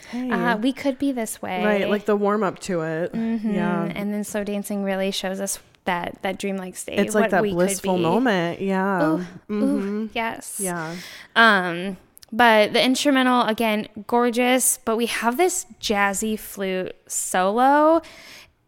Hey. 0.10 0.30
Uh, 0.32 0.58
we 0.58 0.74
could 0.74 0.98
be 1.00 1.12
this 1.12 1.42
way. 1.42 1.64
Right, 1.64 1.90
like 1.90 2.06
the 2.06 2.16
warm 2.16 2.44
up 2.44 2.60
to 2.60 2.82
it. 2.82 3.14
Mhm. 3.14 3.54
Yeah, 3.54 3.92
And 3.96 4.14
then 4.14 4.24
slow 4.24 4.44
dancing 4.44 4.84
really 4.84 5.12
shows 5.12 5.40
us 5.40 5.60
that 5.86 6.18
that 6.22 6.38
dreamlike 6.38 6.76
state. 6.76 7.00
it's 7.00 7.16
like 7.16 7.32
that 7.32 7.42
blissful 7.44 7.98
moment. 7.98 8.62
Yeah, 8.62 9.02
Ooh, 9.04 9.26
Mhm. 9.50 9.62
ooh, 9.64 10.10
yes. 10.14 10.58
yeah. 10.60 10.96
Um, 11.36 11.98
but 12.32 12.74
the 12.74 12.84
instrumental 12.84 13.42
again, 13.44 13.88
gorgeous. 14.08 14.80
But 14.86 14.96
we 14.96 15.08
have 15.08 15.38
this 15.38 15.66
jazzy 15.82 16.38
flute 16.38 16.96
solo, 17.08 18.02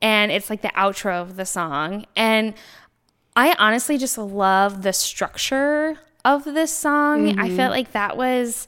and 0.02 0.32
it's 0.32 0.50
like 0.50 0.62
the 0.62 0.70
outro 0.76 1.22
of 1.22 1.36
the 1.36 1.46
song. 1.46 2.06
And 2.16 2.54
I 3.36 3.56
honestly 3.60 3.98
just 3.98 4.18
love 4.18 4.82
the 4.84 4.94
structure 4.94 5.98
of 6.26 6.44
this 6.46 6.72
song. 6.74 7.38
I 7.40 7.50
felt 7.50 7.72
like 7.72 7.92
that 7.94 8.18
was 8.18 8.68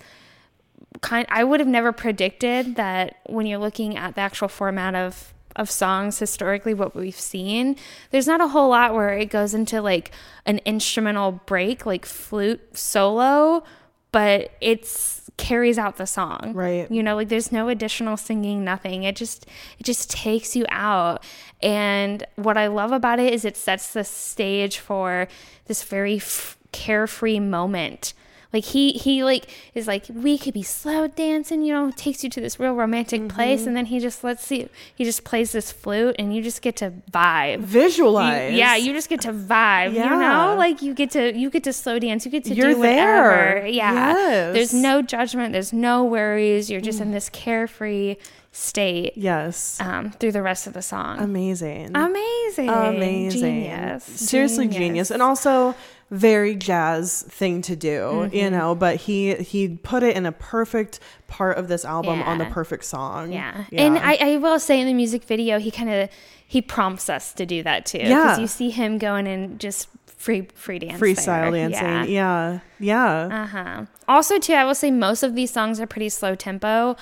kind. 1.01 1.25
I 1.29 1.43
would 1.43 1.59
have 1.59 1.67
never 1.69 1.91
predicted 1.91 2.75
that 2.75 3.17
when 3.27 3.45
you're 3.45 3.59
looking 3.59 3.97
at 3.97 4.15
the 4.15 4.21
actual 4.21 4.47
format 4.47 4.95
of 4.95 5.31
of 5.57 5.71
songs 5.71 6.19
historically 6.19 6.73
what 6.73 6.93
we've 6.97 7.17
seen 7.17 7.77
there's 8.11 8.27
not 8.27 8.41
a 8.41 8.47
whole 8.49 8.67
lot 8.67 8.93
where 8.93 9.17
it 9.17 9.27
goes 9.29 9.53
into 9.53 9.81
like 9.81 10.11
an 10.45 10.59
instrumental 10.65 11.31
break 11.45 11.85
like 11.85 12.05
flute 12.05 12.59
solo 12.77 13.63
but 14.11 14.51
it's 14.59 15.29
carries 15.37 15.77
out 15.77 15.95
the 15.95 16.05
song 16.05 16.51
Right. 16.53 16.91
you 16.91 17.01
know 17.01 17.15
like 17.15 17.29
there's 17.29 17.53
no 17.53 17.69
additional 17.69 18.17
singing 18.17 18.65
nothing 18.65 19.03
it 19.03 19.15
just 19.15 19.45
it 19.79 19.83
just 19.85 20.11
takes 20.11 20.57
you 20.57 20.65
out 20.67 21.23
and 21.63 22.25
what 22.35 22.57
i 22.57 22.67
love 22.67 22.91
about 22.91 23.21
it 23.21 23.33
is 23.33 23.45
it 23.45 23.55
sets 23.55 23.93
the 23.93 24.03
stage 24.03 24.79
for 24.79 25.29
this 25.67 25.83
very 25.83 26.17
f- 26.17 26.57
carefree 26.73 27.39
moment 27.39 28.13
like 28.55 28.63
he 28.75 28.83
he 28.93 29.23
like 29.23 29.43
is 29.75 29.85
like 29.87 30.03
we 30.27 30.37
could 30.37 30.53
be 30.53 30.63
slow 30.63 31.01
dancing 31.07 31.59
you 31.65 31.73
know 31.75 31.91
takes 32.05 32.23
you 32.23 32.29
to 32.35 32.39
this 32.41 32.59
real 32.59 32.73
romantic 32.73 33.21
Mm-hmm. 33.21 33.35
place 33.37 33.65
and 33.67 33.75
then 33.77 33.85
he 33.93 33.99
just 33.99 34.23
lets 34.23 34.49
you 34.51 34.67
he 34.95 35.03
just 35.03 35.23
plays 35.29 35.51
this 35.51 35.71
flute 35.71 36.15
and 36.17 36.33
you 36.35 36.41
just 36.41 36.61
get 36.61 36.75
to 36.77 36.87
vibe 37.11 37.59
You- 37.59 37.65
Visualize. 37.85 38.53
yeah, 38.53 38.75
you 38.75 38.91
just 38.93 39.09
get 39.09 39.21
to 39.21 39.31
vibe. 39.33 39.93
You 39.93 40.09
know, 40.09 40.55
like 40.57 40.81
you 40.81 40.93
get 40.93 41.11
to 41.11 41.23
you 41.41 41.49
get 41.49 41.63
to 41.65 41.73
slow 41.73 41.99
dance. 41.99 42.25
You 42.25 42.31
get 42.31 42.43
to 42.45 42.53
You're 42.55 42.71
do 42.73 42.79
whatever. 42.79 43.29
there. 43.61 43.67
Yeah. 43.67 43.93
Yes. 43.93 44.53
There's 44.55 44.73
no 44.73 45.01
judgment. 45.01 45.53
There's 45.53 45.73
no 45.73 46.03
worries. 46.03 46.69
You're 46.71 46.81
just 46.81 46.99
in 47.01 47.11
this 47.11 47.29
carefree 47.29 48.15
state 48.51 49.13
Yes. 49.17 49.79
um, 49.81 50.11
through 50.11 50.31
the 50.31 50.41
rest 50.41 50.65
of 50.67 50.73
the 50.73 50.81
song. 50.81 51.19
Amazing. 51.19 51.91
Amazing. 51.95 52.69
Amazing. 52.69 53.41
Genius. 53.41 54.03
Seriously 54.05 54.67
genius. 54.67 55.11
And 55.11 55.21
also 55.21 55.75
very 56.11 56.55
jazz 56.55 57.23
thing 57.23 57.61
to 57.63 57.75
do, 57.75 57.99
Mm-hmm. 57.99 58.35
you 58.35 58.49
know, 58.51 58.75
but 58.75 58.95
he 58.97 59.35
he 59.35 59.69
put 59.69 60.03
it 60.03 60.15
in 60.15 60.25
a 60.25 60.31
perfect 60.31 60.99
part 61.27 61.57
of 61.57 61.67
this 61.67 61.83
album 61.83 62.21
on 62.21 62.37
the 62.37 62.45
perfect 62.45 62.85
song. 62.85 63.31
Yeah. 63.33 63.65
And 63.71 63.97
I, 63.97 64.15
I 64.21 64.37
will 64.37 64.59
say 64.59 64.79
in 64.79 64.87
the 64.87 64.93
music 64.93 65.23
video, 65.23 65.57
he 65.59 65.71
kind 65.71 65.89
of 65.89 66.09
he 66.47 66.61
prompts 66.61 67.09
us 67.09 67.33
to 67.33 67.45
do 67.45 67.63
that 67.63 67.85
too. 67.87 67.97
Yeah. 67.99 68.23
Because 68.23 68.39
you 68.39 68.47
see 68.47 68.69
him 68.69 68.97
going 68.99 69.27
and 69.27 69.59
just 69.59 69.89
free 70.05 70.47
free 70.53 70.79
dance. 70.79 71.01
freestyle 71.01 71.51
there. 71.51 71.69
dancing. 71.69 72.13
Yeah. 72.13 72.59
Yeah. 72.79 73.27
Yeah. 73.27 73.43
Uh 73.43 73.45
huh. 73.47 73.85
Also, 74.07 74.37
too, 74.37 74.53
I 74.53 74.63
will 74.63 74.75
say 74.75 74.91
most 74.91 75.23
of 75.23 75.33
these 75.33 75.51
songs 75.51 75.79
are 75.79 75.87
pretty 75.87 76.09
slow 76.09 76.35
tempo. 76.35 76.95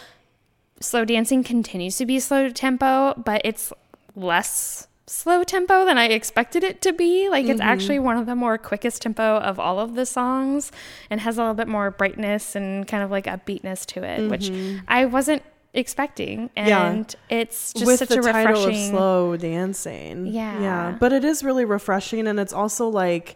Slow 0.80 1.04
dancing 1.06 1.44
continues 1.44 1.98
to 1.98 2.06
be 2.06 2.20
slow 2.20 2.50
tempo, 2.50 3.14
but 3.16 3.42
it's 3.44 3.72
less 4.16 4.88
slow 5.06 5.44
tempo 5.44 5.86
than 5.86 5.98
I 5.98 6.06
expected 6.06 6.64
it 6.64 6.82
to 6.84 6.94
be. 6.94 7.30
Like 7.30 7.46
it's 7.46 7.60
actually 7.62 8.00
one 8.00 8.18
of 8.18 8.26
the 8.26 8.36
more 8.36 8.58
quickest 8.58 9.02
tempo 9.02 9.38
of 9.38 9.60
all 9.60 9.80
of 9.80 9.96
the 9.96 10.06
songs 10.06 10.72
and 11.10 11.20
has 11.22 11.38
a 11.38 11.42
little 11.42 11.56
bit 11.56 11.68
more 11.68 11.92
brightness 11.92 12.56
and 12.56 12.88
kind 12.88 13.04
of 13.04 13.12
like 13.12 13.26
upbeatness 13.26 13.86
to 13.88 14.04
it, 14.04 14.30
which 14.30 14.52
I 14.88 15.06
wasn't 15.06 15.44
expecting. 15.74 16.50
Yeah. 16.56 16.86
And 16.92 17.16
it's 17.30 17.74
just 17.74 17.86
With 17.86 18.00
such 18.00 18.10
the 18.10 18.20
a 18.20 18.22
title 18.22 18.54
of 18.62 18.66
refreshing 18.68 18.90
slow 18.92 19.36
dancing. 19.38 20.28
Yeah. 20.28 20.62
Yeah. 20.62 20.98
But 21.00 21.12
it 21.12 21.26
is 21.26 21.44
really 21.44 21.66
refreshing 21.66 22.28
and 22.28 22.40
it's 22.40 22.54
also 22.54 22.88
like 22.88 23.36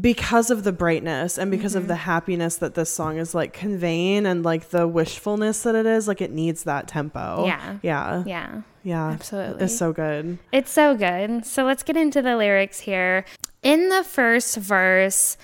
because 0.00 0.50
of 0.50 0.64
the 0.64 0.72
brightness 0.72 1.38
and 1.38 1.50
because 1.50 1.72
Mm-hmm. 1.72 1.82
of 1.82 1.88
the 1.88 1.96
happiness 1.96 2.56
that 2.56 2.74
this 2.74 2.90
song 2.90 3.16
is 3.16 3.34
like 3.34 3.52
conveying 3.52 4.26
and 4.26 4.44
like 4.44 4.70
the 4.70 4.86
wishfulness 4.86 5.62
that 5.62 5.74
it 5.74 5.86
is, 5.86 6.06
like 6.06 6.20
it 6.20 6.30
needs 6.32 6.64
that 6.64 6.86
tempo. 6.88 7.46
Yeah. 7.46 7.78
Yeah. 7.82 8.22
Yeah. 8.26 8.62
Yeah. 8.84 9.08
Absolutely. 9.08 9.64
It's 9.64 9.76
so 9.76 9.92
good. 9.92 10.38
It's 10.52 10.70
so 10.70 10.94
good. 10.94 11.44
So 11.44 11.64
let's 11.64 11.82
get 11.82 11.96
into 11.96 12.22
the 12.22 12.36
lyrics 12.36 12.80
here. 12.80 13.24
In 13.62 13.88
the 13.88 14.04
first 14.04 14.56
verse, 14.56 15.36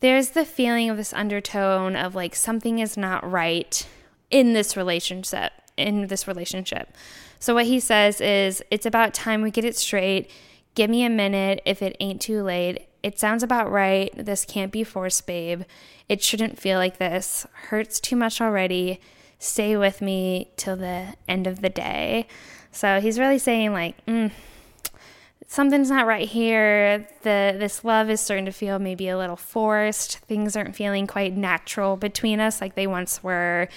there's 0.00 0.30
the 0.30 0.44
feeling 0.44 0.88
of 0.88 0.96
this 0.96 1.12
undertone 1.12 1.96
of 1.96 2.14
like 2.14 2.34
something 2.34 2.78
is 2.78 2.96
not 2.96 3.28
right 3.28 3.86
in 4.30 4.52
this 4.52 4.76
relationship. 4.76 5.52
In 5.76 6.06
this 6.06 6.26
relationship. 6.28 6.94
So 7.38 7.54
what 7.54 7.66
he 7.66 7.80
says 7.80 8.20
is, 8.20 8.62
it's 8.70 8.86
about 8.86 9.12
time 9.12 9.42
we 9.42 9.50
get 9.50 9.64
it 9.64 9.76
straight. 9.76 10.30
Give 10.74 10.88
me 10.88 11.04
a 11.04 11.10
minute 11.10 11.60
if 11.66 11.82
it 11.82 11.96
ain't 12.00 12.20
too 12.20 12.42
late. 12.42 12.88
It 13.02 13.18
sounds 13.18 13.42
about 13.42 13.70
right. 13.70 14.10
This 14.16 14.44
can't 14.44 14.72
be 14.72 14.84
forced, 14.84 15.26
babe. 15.26 15.62
It 16.08 16.22
shouldn't 16.22 16.58
feel 16.58 16.78
like 16.78 16.98
this. 16.98 17.46
Hurts 17.68 18.00
too 18.00 18.16
much 18.16 18.40
already. 18.40 19.00
Stay 19.38 19.76
with 19.76 20.00
me 20.00 20.52
till 20.56 20.76
the 20.76 21.14
end 21.28 21.46
of 21.46 21.60
the 21.60 21.68
day. 21.68 22.26
So 22.76 23.00
he's 23.00 23.18
really 23.18 23.38
saying 23.38 23.72
like, 23.72 24.04
mm, 24.04 24.30
something's 25.46 25.90
not 25.90 26.06
right 26.06 26.28
here. 26.28 27.08
The 27.22 27.56
this 27.58 27.84
love 27.84 28.10
is 28.10 28.20
starting 28.20 28.44
to 28.44 28.52
feel 28.52 28.78
maybe 28.78 29.08
a 29.08 29.16
little 29.16 29.36
forced. 29.36 30.18
Things 30.18 30.56
aren't 30.56 30.76
feeling 30.76 31.06
quite 31.06 31.34
natural 31.34 31.96
between 31.96 32.38
us 32.38 32.60
like 32.60 32.74
they 32.74 32.86
once 32.86 33.22
were. 33.22 33.68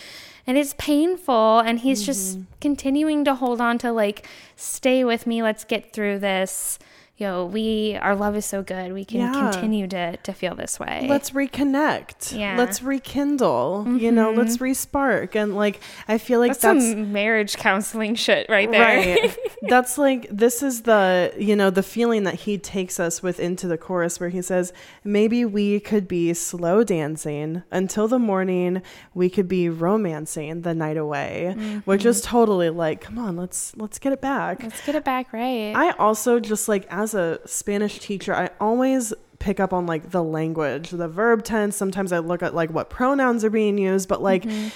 And 0.46 0.58
it's 0.58 0.76
painful 0.78 1.60
and 1.60 1.80
he's 1.80 2.06
just 2.06 2.40
continuing 2.60 3.24
to 3.24 3.36
hold 3.36 3.62
on 3.62 3.78
to 3.80 3.94
like 3.94 4.28
stay 4.58 5.06
with 5.06 5.26
me, 5.26 5.42
let's 5.42 5.64
get 5.64 5.94
through 5.94 6.20
this. 6.20 6.78
You 7.20 7.28
know, 7.28 7.46
we 7.46 7.98
our 8.02 8.16
love 8.16 8.38
is 8.38 8.46
so 8.46 8.64
good. 8.64 8.94
We 8.94 9.04
can 9.04 9.20
Yeah. 9.20 9.52
continue 9.52 9.88
to 9.88 10.16
to 10.18 10.34
feel 10.34 10.56
this 10.56 10.80
way. 10.80 11.06
let's 11.10 11.32
reconnect 11.32 12.38
Yeah. 12.38 12.56
let's 12.58 12.82
rekindle 12.82 13.86
you 13.98 14.12
know 14.12 14.32
let's 14.32 14.58
mm-hmm. 14.58 14.66
respark 14.66 15.36
and 15.36 15.56
like 15.56 15.80
i 16.08 16.18
feel 16.18 16.40
like 16.40 16.52
that's, 16.52 16.62
that's, 16.62 16.90
some 16.92 17.12
marriage 17.12 17.58
counseling 17.58 18.16
shit 18.16 18.48
right 18.50 18.72
there. 18.72 18.82
right 18.82 19.38
that's 19.64 19.98
like 19.98 20.28
this 20.30 20.64
is 20.64 20.84
the 20.84 21.34
you 21.38 21.56
know 21.56 21.70
the 21.70 21.84
feeling 21.84 22.24
that 22.24 22.36
he 22.36 22.58
takes 22.58 23.00
us 23.00 23.22
with 23.22 23.40
into 23.40 23.68
the 23.68 23.78
chorus 23.78 24.20
where 24.20 24.30
he 24.30 24.42
says 24.42 24.72
maybe 25.04 25.44
we 25.46 25.80
could 25.80 26.08
be 26.08 26.34
slow 26.34 26.84
dancing 26.84 27.64
until 27.72 28.08
the 28.08 28.20
morning 28.20 28.82
we 29.14 29.30
could 29.30 29.48
be 29.48 29.68
romancing 29.70 30.62
the 30.62 30.74
night 30.74 30.98
away 30.98 31.54
which 31.86 32.02
mm-hmm. 32.02 32.10
is 32.10 32.22
totally 32.22 32.70
like 32.70 33.02
come 33.02 33.18
on 33.18 33.36
let's 33.36 33.76
let's 33.78 34.00
get 34.00 34.14
it 34.14 34.22
back 34.22 34.64
Let's 34.64 34.86
get 34.86 34.96
it 34.96 35.04
back 35.04 35.34
right. 35.34 35.74
I 35.76 35.92
also 35.92 36.40
just 36.40 36.68
like 36.68 36.86
as 36.90 37.09
a 37.14 37.40
Spanish 37.46 38.00
teacher, 38.00 38.34
I 38.34 38.50
always 38.60 39.14
pick 39.40 39.60
up 39.60 39.74
on 39.74 39.86
like 39.86 40.12
the 40.12 40.24
language, 40.24 40.92
the 40.92 41.08
verb 41.08 41.44
tense. 41.44 41.76
Sometimes 41.76 42.12
I 42.12 42.20
look 42.20 42.44
at 42.44 42.54
like 42.54 42.72
what 42.72 42.90
pronouns 42.90 43.44
are 43.44 43.50
being 43.50 43.78
used, 43.78 44.10
but 44.10 44.22
like 44.22 44.44
mm-hmm. 44.44 44.68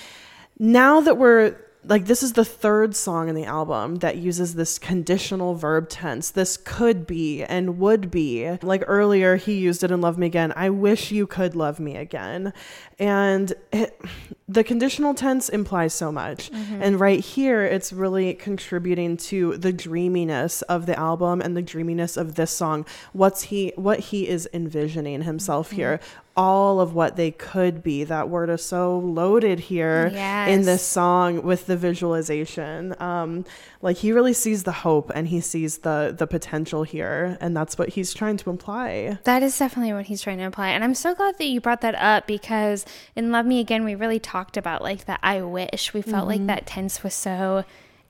now 0.59 1.01
that 1.01 1.17
we're 1.17 1.55
like 1.85 2.05
this 2.05 2.23
is 2.23 2.33
the 2.33 2.45
third 2.45 2.95
song 2.95 3.29
in 3.29 3.35
the 3.35 3.45
album 3.45 3.97
that 3.97 4.17
uses 4.17 4.55
this 4.55 4.79
conditional 4.79 5.55
verb 5.55 5.89
tense. 5.89 6.31
This 6.31 6.57
could 6.57 7.05
be 7.05 7.43
and 7.43 7.77
would 7.79 8.09
be. 8.09 8.57
Like 8.61 8.83
earlier 8.87 9.35
he 9.35 9.53
used 9.59 9.83
it 9.83 9.91
in 9.91 10.01
Love 10.01 10.17
Me 10.17 10.27
Again. 10.27 10.53
I 10.55 10.69
wish 10.69 11.11
you 11.11 11.27
could 11.27 11.55
love 11.55 11.79
me 11.79 11.97
again. 11.97 12.53
And 12.99 13.53
it, 13.71 13.99
the 14.47 14.63
conditional 14.63 15.13
tense 15.13 15.49
implies 15.49 15.93
so 15.93 16.11
much. 16.11 16.51
Mm-hmm. 16.51 16.81
And 16.81 16.99
right 16.99 17.19
here 17.19 17.63
it's 17.63 17.91
really 17.91 18.33
contributing 18.33 19.17
to 19.17 19.57
the 19.57 19.73
dreaminess 19.73 20.61
of 20.63 20.85
the 20.85 20.97
album 20.97 21.41
and 21.41 21.57
the 21.57 21.61
dreaminess 21.61 22.17
of 22.17 22.35
this 22.35 22.51
song. 22.51 22.85
What's 23.11 23.43
he 23.43 23.73
what 23.75 23.99
he 23.99 24.27
is 24.27 24.47
envisioning 24.53 25.23
himself 25.23 25.67
mm-hmm. 25.67 25.75
here. 25.75 25.99
All 26.35 26.79
of 26.79 26.93
what 26.95 27.15
they 27.15 27.29
could 27.29 27.83
be. 27.83 28.03
That 28.03 28.27
word 28.27 28.49
is 28.49 28.63
so 28.63 28.97
loaded 28.97 29.59
here 29.59 30.07
in 30.47 30.63
this 30.63 30.81
song 30.81 31.43
with 31.43 31.67
the 31.67 31.77
visualization. 31.77 32.95
Um, 32.99 33.45
like 33.81 33.97
he 33.97 34.11
really 34.11 34.33
sees 34.33 34.63
the 34.63 34.71
hope 34.71 35.11
and 35.13 35.27
he 35.27 35.41
sees 35.41 35.79
the 35.79 36.15
the 36.17 36.25
potential 36.25 36.83
here, 36.83 37.37
and 37.39 37.55
that's 37.55 37.77
what 37.77 37.89
he's 37.89 38.13
trying 38.13 38.37
to 38.37 38.49
imply. 38.49 39.19
That 39.25 39.43
is 39.43 39.57
definitely 39.57 39.93
what 39.93 40.05
he's 40.05 40.21
trying 40.21 40.39
to 40.39 40.43
imply. 40.43 40.69
And 40.69 40.83
I'm 40.83 40.95
so 40.95 41.13
glad 41.13 41.37
that 41.37 41.45
you 41.45 41.61
brought 41.61 41.81
that 41.81 41.95
up 41.95 42.25
because 42.25 42.85
in 43.15 43.31
Love 43.31 43.45
Me 43.45 43.59
Again, 43.59 43.83
we 43.83 43.93
really 43.93 44.19
talked 44.19 44.57
about 44.57 44.81
like 44.81 45.05
the 45.05 45.23
I 45.23 45.41
wish. 45.41 45.93
We 45.93 46.01
felt 46.01 46.27
like 46.27 46.47
that 46.47 46.65
tense 46.65 47.03
was 47.03 47.13
so 47.13 47.63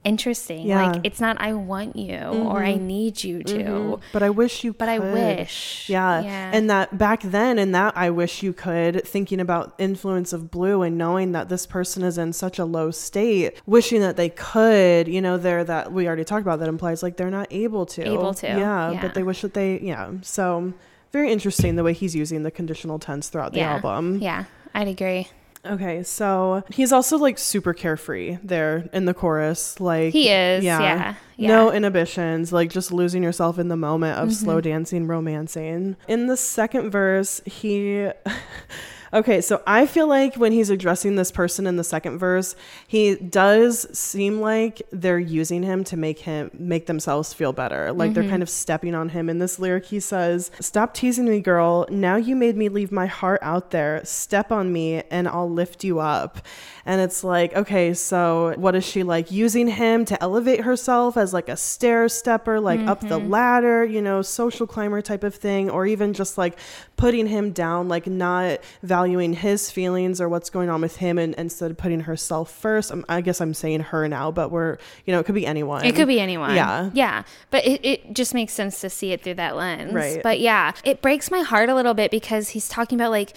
interesting. 0.04 0.68
Yeah. 0.68 0.92
Like 0.92 1.02
it's 1.04 1.20
not 1.20 1.40
I 1.40 1.54
want 1.54 1.96
you 1.96 2.18
or 2.18 2.64
I 2.64 2.74
mm-hmm. 2.74 2.88
need 2.88 3.24
you 3.24 3.44
to, 3.44 3.54
mm-hmm. 3.54 4.04
But 4.12 4.24
I 4.24 4.30
wish 4.30 4.64
you. 4.64 4.74
but 4.74 4.90
I 4.90 5.00
wish. 5.00 5.90
Yeah. 5.90 6.22
Yeah. 6.22 6.52
And 6.54 6.70
that 6.70 6.98
back 6.98 7.22
then, 7.22 7.60
in 7.60 7.72
that 7.72 7.96
I 7.98 8.10
wish 8.10 8.44
you 8.44 8.54
could, 8.54 9.06
thinking 9.06 9.40
about 9.40 9.74
influence 9.78 10.34
of 10.34 10.52
blue 10.52 10.82
and 10.82 10.98
knowing 10.98 11.32
that 11.34 11.50
this 11.50 11.66
person 11.66 12.04
is 12.04 12.18
in 12.18 12.34
such 12.34 12.60
a 12.60 12.66
low 12.66 12.92
state, 12.92 13.62
wishing 13.66 14.02
that 14.02 14.18
they 14.18 14.30
could, 14.30 15.08
you 15.08 15.22
know, 15.22 15.38
they're 15.38 15.64
that 15.64 15.92
we 15.92 16.08
already 16.08 16.24
talked 16.24 16.42
about 16.42 16.60
that 16.60 16.70
implies 16.70 17.04
like 17.04 17.18
they're 17.18 17.32
not 17.32 17.48
able 17.52 17.86
to. 17.86 18.08
Able 18.08 18.34
to, 18.36 18.48
Yeah. 18.48 18.92
yeah. 18.92 19.02
But 19.02 19.14
they 19.14 19.24
wish 19.24 19.42
that 19.42 19.54
they, 19.54 19.80
yeah. 19.80 20.12
So 20.22 20.74
very 21.12 21.32
interesting 21.32 21.76
the 21.76 21.84
way 21.84 21.94
he's 21.94 22.16
using 22.16 22.44
the 22.44 22.52
conditional 22.52 23.00
tense 23.00 23.30
throughout 23.30 23.54
the 23.54 23.60
yeah. 23.60 23.76
album. 23.76 24.20
Yeah, 24.20 24.46
I'd 24.74 24.88
agree. 24.88 25.28
Okay, 25.66 26.04
so 26.04 26.64
he's 26.70 26.92
also 26.92 27.18
like 27.18 27.40
super 27.40 27.74
carefree 27.74 28.38
there 28.44 28.90
in 28.92 29.06
the 29.06 29.14
chorus. 29.14 29.80
Like 29.80 30.12
He 30.12 30.30
is, 30.30 30.64
yeah, 30.64 30.80
No 30.80 30.86
yeah. 31.38 31.68
Mm-hmm. 31.68 31.78
inhibitions, 31.78 32.52
like 32.52 32.70
just 32.70 32.92
losing 32.92 33.24
yourself 33.24 33.58
in 33.58 33.70
the 33.70 33.78
moment 33.78 34.18
of 34.20 34.34
slow 34.34 34.60
dancing, 34.60 35.08
romancing. 35.08 35.96
In 36.08 36.28
the 36.28 36.36
second 36.36 36.92
verse, 36.92 37.42
he 37.46 38.10
Okay, 39.14 39.42
so 39.42 39.62
I 39.68 39.86
feel 39.86 40.08
like 40.08 40.36
when 40.36 40.52
he's 40.52 40.72
addressing 40.72 41.16
this 41.16 41.32
person 41.32 41.68
in 41.68 41.76
the 41.76 41.84
second 41.84 42.18
verse, 42.18 42.56
he 42.88 43.14
does 43.16 43.86
seem 43.98 44.42
like 44.42 44.82
they're 44.92 45.20
using 45.20 45.62
him 45.62 45.84
to 45.86 45.98
make 45.98 46.20
him 46.20 46.50
make 46.54 46.88
themselves 46.88 47.32
feel 47.34 47.54
better. 47.54 47.92
Like 47.94 48.04
Mm-hmm. 48.12 48.14
they're 48.22 48.30
kind 48.30 48.42
of 48.44 48.50
stepping 48.50 48.96
on 48.96 49.10
him. 49.10 49.30
In 49.30 49.38
this 49.40 49.60
lyric, 49.60 49.86
he 49.86 50.00
says, 50.00 50.50
"Stop 50.60 50.94
teasing 50.94 51.26
me, 51.26 51.40
girl. 51.42 51.86
Now 51.90 52.16
you 52.16 52.36
made 52.36 52.58
me 52.58 52.70
leave 52.70 52.92
my 52.92 53.06
heart 53.06 53.40
out 53.44 53.70
there. 53.72 54.02
Step 54.04 54.52
on 54.52 54.74
me 54.74 55.04
and 55.12 55.28
I'll 55.28 55.50
lift 55.50 55.84
you 55.84 56.00
up." 56.00 56.40
And 56.86 57.00
it's 57.00 57.24
like, 57.24 57.56
okay, 57.56 57.94
so 57.94 58.56
what 58.58 58.76
is 58.76 58.84
she 58.86 59.04
like 59.04 59.32
using 59.32 59.70
him 59.70 60.04
to 60.04 60.22
elevate 60.22 60.62
herself 60.62 61.16
as 61.16 61.32
like 61.34 61.48
a 61.48 61.56
stair 61.56 62.10
stepper, 62.10 62.60
like 62.60 62.82
up 62.82 63.00
the 63.00 63.20
Mm-hmm. 63.20 63.30
ladder, 63.30 63.86
you 63.86 64.02
know, 64.02 64.22
social 64.22 64.68
climber 64.68 65.02
type 65.02 65.24
of 65.24 65.34
thing, 65.34 65.70
or 65.70 65.86
even 65.86 66.14
just 66.14 66.38
like 66.38 66.58
putting 66.98 67.28
him 67.28 67.52
down, 67.52 67.88
like 67.88 68.06
not 68.06 68.60
valuing 68.82 69.32
his 69.34 69.72
feelings 69.72 70.20
or 70.20 70.28
what's 70.28 70.50
going 70.50 70.70
on 70.70 70.82
with 70.82 70.98
him, 70.98 71.18
and 71.18 71.34
instead 71.36 71.72
of 71.72 71.78
putting 71.78 72.02
herself 72.02 72.52
first. 72.52 72.92
I'm, 72.92 73.06
I 73.08 73.22
guess 73.22 73.40
I'm 73.40 73.54
saying 73.54 73.80
her 73.80 74.08
now, 74.10 74.32
but 74.32 74.52
we're, 74.52 74.78
you 75.06 75.14
know, 75.14 75.20
it 75.20 75.26
could 75.26 75.36
be 75.36 75.48
anyone. 75.48 75.86
It 75.86 75.96
could 75.96 76.08
be 76.10 76.20
anyone. 76.20 76.54
Yeah. 76.56 76.90
Yeah. 76.94 77.24
But 77.50 77.66
it, 77.66 77.86
it 77.86 78.14
just 78.14 78.34
makes 78.34 78.52
sense 78.52 78.82
to 78.82 78.90
see 78.90 79.14
it 79.14 79.24
through 79.24 79.36
that 79.36 79.56
lens. 79.56 79.94
Right. 79.94 80.22
But 80.22 80.42
yeah, 80.42 80.74
it 80.84 81.02
breaks 81.02 81.32
my 81.32 81.42
heart 81.42 81.70
a 81.70 81.76
little 81.76 81.94
bit 81.94 82.12
because 82.12 82.50
he's 82.50 82.68
talking 82.68 83.00
about 83.00 83.12
like 83.12 83.34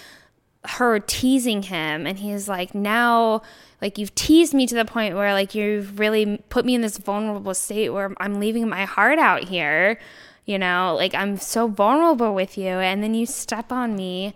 her 0.69 0.99
teasing 0.99 1.63
him 1.63 2.07
and 2.07 2.19
he's 2.19 2.49
like, 2.49 2.75
now, 2.75 3.43
like, 3.81 3.99
you've 3.99 4.15
teased 4.15 4.55
me 4.55 4.67
to 4.67 4.75
the 4.75 4.85
point 4.85 5.15
where 5.15 5.33
like 5.33 5.55
you've 5.55 5.99
really 5.99 6.39
put 6.49 6.65
me 6.65 6.75
in 6.75 6.81
this 6.81 6.99
vulnerable 6.99 7.55
state 7.55 7.91
where 7.91 8.13
I'm 8.19 8.41
leaving 8.41 8.69
my 8.69 8.85
heart 8.85 9.19
out 9.19 9.45
here. 9.45 9.99
You 10.45 10.59
know, 10.59 10.95
like 10.97 11.15
I'm 11.15 11.37
so 11.39 11.67
vulnerable 11.67 12.35
with 12.35 12.57
you. 12.57 12.69
And 12.69 13.03
then 13.03 13.15
you 13.15 13.27
step 13.27 13.73
on 13.73 13.97
me 13.97 14.35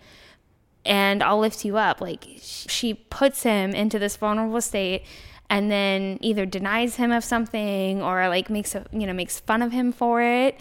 and 0.85 1.23
I'll 1.23 1.39
lift 1.39 1.65
you 1.65 1.77
up. 1.77 2.01
Like 2.01 2.27
she 2.41 2.95
puts 2.95 3.43
him 3.45 3.71
into 3.71 3.99
this 3.99 4.17
vulnerable 4.17 4.61
state 4.61 5.05
and 5.49 5.71
then 5.71 6.19
either 6.21 6.47
denies 6.47 6.97
him 6.97 7.11
of 7.13 7.25
something 7.25 8.03
or 8.03 8.29
like 8.29 8.49
makes 8.49 8.75
a, 8.75 8.85
you 8.93 9.07
know 9.07 9.13
makes 9.13 9.41
fun 9.41 9.63
of 9.63 9.73
him 9.73 9.93
for 9.93 10.23
it 10.23 10.59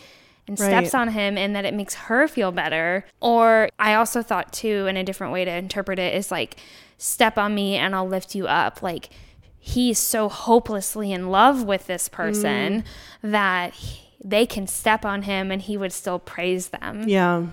and 0.50 0.60
steps 0.60 0.94
on 0.94 1.10
him 1.10 1.38
and 1.38 1.56
that 1.56 1.66
it 1.66 1.74
makes 1.74 1.94
her 1.96 2.28
feel 2.28 2.52
better. 2.52 3.06
Or 3.22 3.70
I 3.80 3.94
also 3.94 4.22
thought 4.22 4.52
too 4.52 4.88
in 4.88 4.98
a 4.98 5.04
different 5.04 5.34
way 5.34 5.46
to 5.46 5.52
interpret 5.52 6.00
it 6.00 6.16
is 6.16 6.32
like 6.32 6.58
step 6.98 7.38
on 7.38 7.56
me 7.56 7.76
and 7.76 7.96
I'll 7.96 8.08
lift 8.08 8.36
you 8.36 8.48
up. 8.48 8.82
Like 8.82 9.10
he's 9.58 10.00
so 10.00 10.30
hopelessly 10.30 11.12
in 11.12 11.30
love 11.30 11.64
with 11.64 11.88
this 11.88 12.10
person 12.10 12.84
mm. 12.84 13.32
that 13.32 13.74
he- 13.74 14.06
they 14.22 14.46
can 14.46 14.68
step 14.68 15.06
on 15.06 15.22
him 15.24 15.50
and 15.50 15.62
he 15.62 15.78
would 15.78 15.94
still 15.94 16.20
praise 16.20 16.70
them. 16.70 17.08
Yeah. 17.08 17.46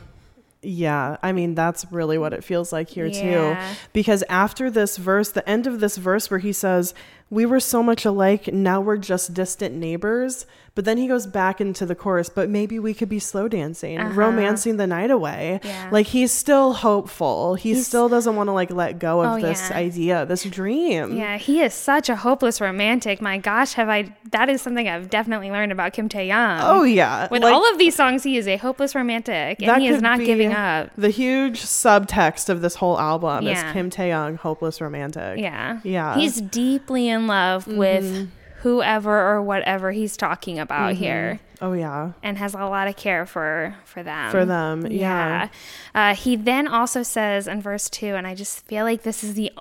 Yeah, 0.63 1.17
I 1.23 1.31
mean 1.31 1.55
that's 1.55 1.87
really 1.93 2.19
what 2.19 2.33
it 2.33 2.43
feels 2.43 2.73
like 2.73 2.89
here 2.89 3.07
Yeah. 3.07 3.71
too. 3.73 3.77
Because 3.93 4.25
after 4.29 4.69
this 4.69 4.97
verse, 4.97 5.31
the 5.31 5.49
end 5.49 5.69
of 5.69 5.79
this 5.79 5.97
verse 5.97 6.29
where 6.29 6.41
he 6.41 6.53
says, 6.53 6.93
"We 7.31 7.45
were 7.47 7.61
so 7.61 7.83
much 7.83 8.05
alike, 8.05 8.53
now 8.53 8.81
we're 8.81 8.97
just 8.99 9.35
distant 9.35 9.75
neighbors." 9.75 10.47
But 10.77 10.85
then 10.85 10.99
he 10.99 11.07
goes 11.09 11.27
back 11.27 11.59
into 11.59 11.87
the 11.87 11.95
chorus, 11.95 12.29
"But 12.29 12.51
maybe 12.51 12.79
we 12.79 12.93
could 12.93 13.09
be 13.09 13.19
slow 13.19 13.49
dancing, 13.49 13.99
romancing 14.15 14.77
the 14.77 14.87
night 14.87 15.11
away." 15.11 15.61
Uh-huh. 15.65 15.69
Yeah. 15.73 15.89
Like 15.91 16.09
he's 16.09 16.31
still 16.31 16.75
hopeful. 16.75 17.55
He 17.55 17.75
still 17.77 18.11
doesn't 18.11 18.37
want 18.37 18.49
to 18.49 18.53
like 18.53 18.71
let 18.71 18.99
go 18.99 19.23
of 19.23 19.39
Oh, 19.39 19.41
this 19.41 19.71
yeah. 19.71 19.77
idea, 19.79 20.27
this 20.27 20.45
dream. 20.45 21.17
Yeah, 21.17 21.39
he 21.39 21.63
is 21.63 21.73
such 21.73 22.11
a 22.11 22.17
hopeless 22.17 22.61
romantic. 22.61 23.23
My 23.23 23.39
gosh, 23.39 23.73
have 23.73 23.89
I? 23.89 24.13
That 24.33 24.51
is 24.51 24.61
something 24.61 24.87
I've 24.87 25.09
definitely 25.09 25.51
learned 25.51 25.73
about 25.73 25.95
Kim 25.95 26.11
Taehyung. 26.11 26.61
Oh 26.63 26.83
yeah. 26.83 27.27
With 27.31 27.43
Like, 27.43 27.55
all 27.55 27.67
of 27.73 27.79
these 27.79 27.95
songs, 27.95 28.23
he 28.23 28.37
is 28.37 28.47
a 28.47 28.59
hopeless 28.59 28.95
romantic, 28.95 29.63
and 29.63 29.81
he 29.81 29.89
is 29.89 30.03
not 30.03 30.19
giving 30.19 30.53
up. 30.53 30.91
The 30.99 31.09
huge 31.09 31.63
subtext 31.63 32.51
of 32.51 32.61
this 32.61 32.75
whole 32.75 33.01
album 33.01 33.47
Yeah. 33.47 33.67
is 33.69 33.73
Kim 33.73 33.89
Taehyung, 33.89 34.37
hopeless 34.37 34.83
romantic. 34.83 35.39
Yeah, 35.39 35.79
Yeah. 35.85 36.17
He's 36.17 36.39
deeply 36.43 37.09
in 37.09 37.16
love 37.19 37.67
with 37.67 38.29
whoever 38.63 39.31
or 39.31 39.43
whatever 39.43 39.93
he's 39.93 40.17
talking 40.17 40.59
about 40.59 40.95
here. 40.95 41.41
Oh 41.61 41.73
yeah. 41.73 42.13
And 42.23 42.37
has 42.37 42.55
a 42.55 42.59
lot 42.67 42.89
of 42.89 42.97
care 42.97 43.25
for 43.27 43.75
for 43.85 44.03
them. 44.03 44.31
For 44.31 44.45
them, 44.45 44.87
yeah. 44.91 45.49
Uh, 45.95 46.15
he 46.15 46.37
then 46.37 46.69
also 46.69 47.03
says 47.03 47.49
in 47.49 47.63
verse 47.63 47.89
two, 47.89 48.15
and 48.15 48.27
I 48.27 48.35
just 48.35 48.67
feel 48.67 48.85
like 48.85 49.03
this 49.03 49.25
is 49.25 49.35
the 49.35 49.53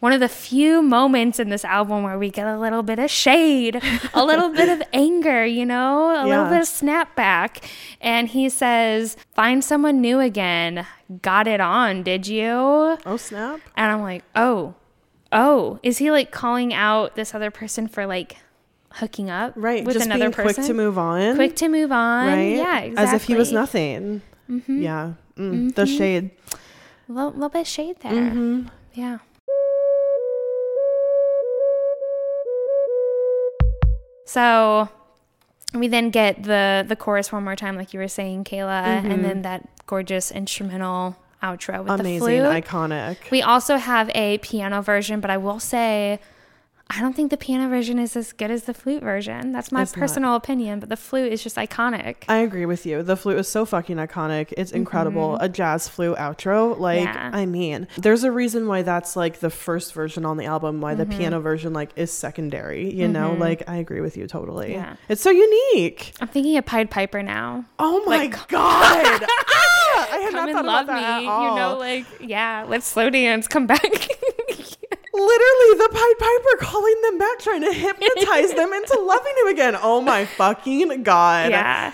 one 0.00 0.12
of 0.12 0.20
the 0.20 0.28
few 0.28 0.82
moments 0.82 1.38
in 1.38 1.48
this 1.48 1.64
album 1.64 2.02
where 2.02 2.18
we 2.18 2.28
get 2.30 2.46
a 2.46 2.58
little 2.58 2.82
bit 2.82 2.98
of 2.98 3.10
shade, 3.10 3.80
a 4.12 4.24
little 4.24 4.50
bit 4.50 4.68
of 4.68 4.82
anger, 4.92 5.46
you 5.46 5.64
know, 5.64 6.22
a 6.22 6.26
little 6.26 6.44
bit 6.46 6.60
of 6.60 6.66
snapback. 6.66 7.62
And 8.00 8.28
he 8.28 8.48
says, 8.48 9.16
"Find 9.34 9.62
someone 9.64 10.00
new 10.00 10.20
again. 10.20 10.86
Got 11.22 11.46
it 11.46 11.60
on, 11.60 12.02
did 12.02 12.26
you?" 12.26 12.98
Oh 13.06 13.16
snap. 13.18 13.60
And 13.76 13.92
I'm 13.92 14.02
like, 14.02 14.24
"Oh, 14.34 14.74
oh, 15.34 15.78
is 15.82 15.98
he 15.98 16.10
like 16.10 16.30
calling 16.30 16.72
out 16.72 17.14
this 17.16 17.34
other 17.34 17.50
person 17.50 17.88
for 17.88 18.06
like 18.06 18.36
hooking 18.92 19.28
up 19.28 19.52
Right. 19.56 19.84
with 19.84 19.94
just 19.94 20.06
another 20.06 20.26
being 20.26 20.32
person?" 20.32 20.54
quick 20.54 20.66
to 20.66 20.74
move 20.74 20.96
on. 20.98 21.34
Quick 21.34 21.56
to 21.56 21.68
move 21.68 21.92
on. 21.92 22.26
right? 22.28 22.56
Yeah, 22.56 22.78
exactly. 22.80 22.90
Mm-hmm. 22.90 22.98
As 22.98 23.12
if 23.12 23.22
he 23.24 23.34
was 23.34 23.52
nothing. 23.52 24.22
Yeah. 24.68 25.12
Mm, 25.36 25.74
The 25.74 25.84
shade. 25.86 26.30
A 27.08 27.12
little, 27.12 27.32
little 27.32 27.48
bit 27.50 27.62
of 27.62 27.66
shade 27.66 27.96
there. 28.00 28.12
Mm-hmm. 28.12 28.68
Yeah. 28.94 29.18
So 34.26 34.88
we 35.74 35.88
then 35.88 36.10
get 36.10 36.42
the 36.44 36.84
the 36.86 36.96
chorus 36.96 37.30
one 37.32 37.44
more 37.44 37.56
time, 37.56 37.76
like 37.76 37.92
you 37.92 38.00
were 38.00 38.08
saying, 38.08 38.44
Kayla, 38.44 38.82
and 39.04 39.24
then 39.24 39.42
that 39.42 39.68
gorgeous 39.86 40.30
instrumental 40.32 41.16
outro 41.44 41.78
with 41.84 41.92
Mm-hmm. 41.92 42.00
Amazing, 42.00 42.42
the 42.42 42.50
flute. 42.50 42.64
iconic. 42.64 43.30
We 43.30 43.42
also 43.42 43.76
have 43.76 44.10
a 44.14 44.38
piano 44.38 44.80
version, 44.82 45.20
but 45.20 45.30
I 45.30 45.36
will 45.36 45.60
say, 45.60 46.18
I 46.90 47.00
don't 47.00 47.16
think 47.16 47.30
the 47.30 47.38
piano 47.38 47.66
version 47.70 47.98
is 47.98 48.14
as 48.14 48.32
good 48.34 48.50
as 48.50 48.64
the 48.64 48.74
flute 48.74 49.02
version. 49.02 49.52
That's 49.52 49.72
my 49.72 49.80
It's 49.82 49.96
not. 49.96 50.00
personal 50.00 50.34
opinion, 50.36 50.80
but 50.80 50.90
the 50.90 50.98
flute 50.98 51.32
is 51.32 51.42
just 51.42 51.56
iconic. 51.56 52.16
I 52.28 52.36
agree 52.38 52.66
with 52.66 52.84
you. 52.84 53.02
The 53.02 53.16
flute 53.16 53.38
is 53.38 53.48
so 53.48 53.64
fucking 53.64 53.96
iconic. 53.96 54.52
It's 54.58 54.70
incredible. 54.70 55.38
A 55.40 55.48
jazz 55.48 55.88
flute 55.88 56.18
outro. 56.18 56.78
Like, 56.78 57.08
Mm-hmm. 57.08 57.14
Yeah. 57.16 57.30
I 57.32 57.46
mean, 57.46 57.88
there's 57.96 58.22
a 58.22 58.30
reason 58.30 58.68
why 58.68 58.82
that's 58.82 59.16
like 59.16 59.40
the 59.40 59.48
first 59.48 59.94
version 59.94 60.26
on 60.26 60.36
the 60.36 60.44
album, 60.44 60.82
why 60.82 60.92
Mm-hmm. 60.94 61.10
the 61.10 61.16
piano 61.16 61.40
version 61.40 61.72
like 61.72 61.90
is 61.96 62.12
secondary, 62.12 62.92
you 62.92 63.08
know? 63.08 63.32
Like, 63.32 63.62
I 63.66 63.76
agree 63.76 64.02
with 64.02 64.18
you 64.18 64.26
totally. 64.26 64.72
Yeah. 64.72 64.96
It's 65.08 65.22
so 65.22 65.30
unique. 65.30 66.12
I'm 66.20 66.28
thinking 66.28 66.58
of 66.58 66.66
Pied 66.66 66.90
Piper 66.90 67.22
now. 67.22 67.64
Oh 67.78 68.04
my 68.04 68.18
Like- 68.26 68.48
god. 68.48 69.24
I 69.96 70.18
had 70.24 70.32
Come 70.32 70.46
not 70.46 70.52
thought 70.54 70.64
love 70.64 70.84
about 70.84 70.96
me. 70.96 71.00
that 71.02 71.18
at 71.18 71.20
You 71.50 71.56
know, 71.56 71.76
like, 71.78 72.06
yeah, 72.20 72.64
let's 72.68 72.86
slow 72.86 73.10
dance, 73.10 73.46
come 73.48 73.66
back. 73.66 73.82
Literally, 75.14 75.78
the 75.78 75.88
Pied 75.92 76.18
Piper 76.18 76.56
calling 76.60 77.00
them 77.02 77.18
back, 77.18 77.38
trying 77.38 77.60
to 77.62 77.72
hypnotize 77.72 78.52
them 78.54 78.72
into 78.72 79.00
loving 79.00 79.32
him 79.42 79.46
again. 79.48 79.76
Oh 79.80 80.00
my 80.00 80.24
fucking 80.36 81.02
god. 81.04 81.50
yeah. 81.50 81.92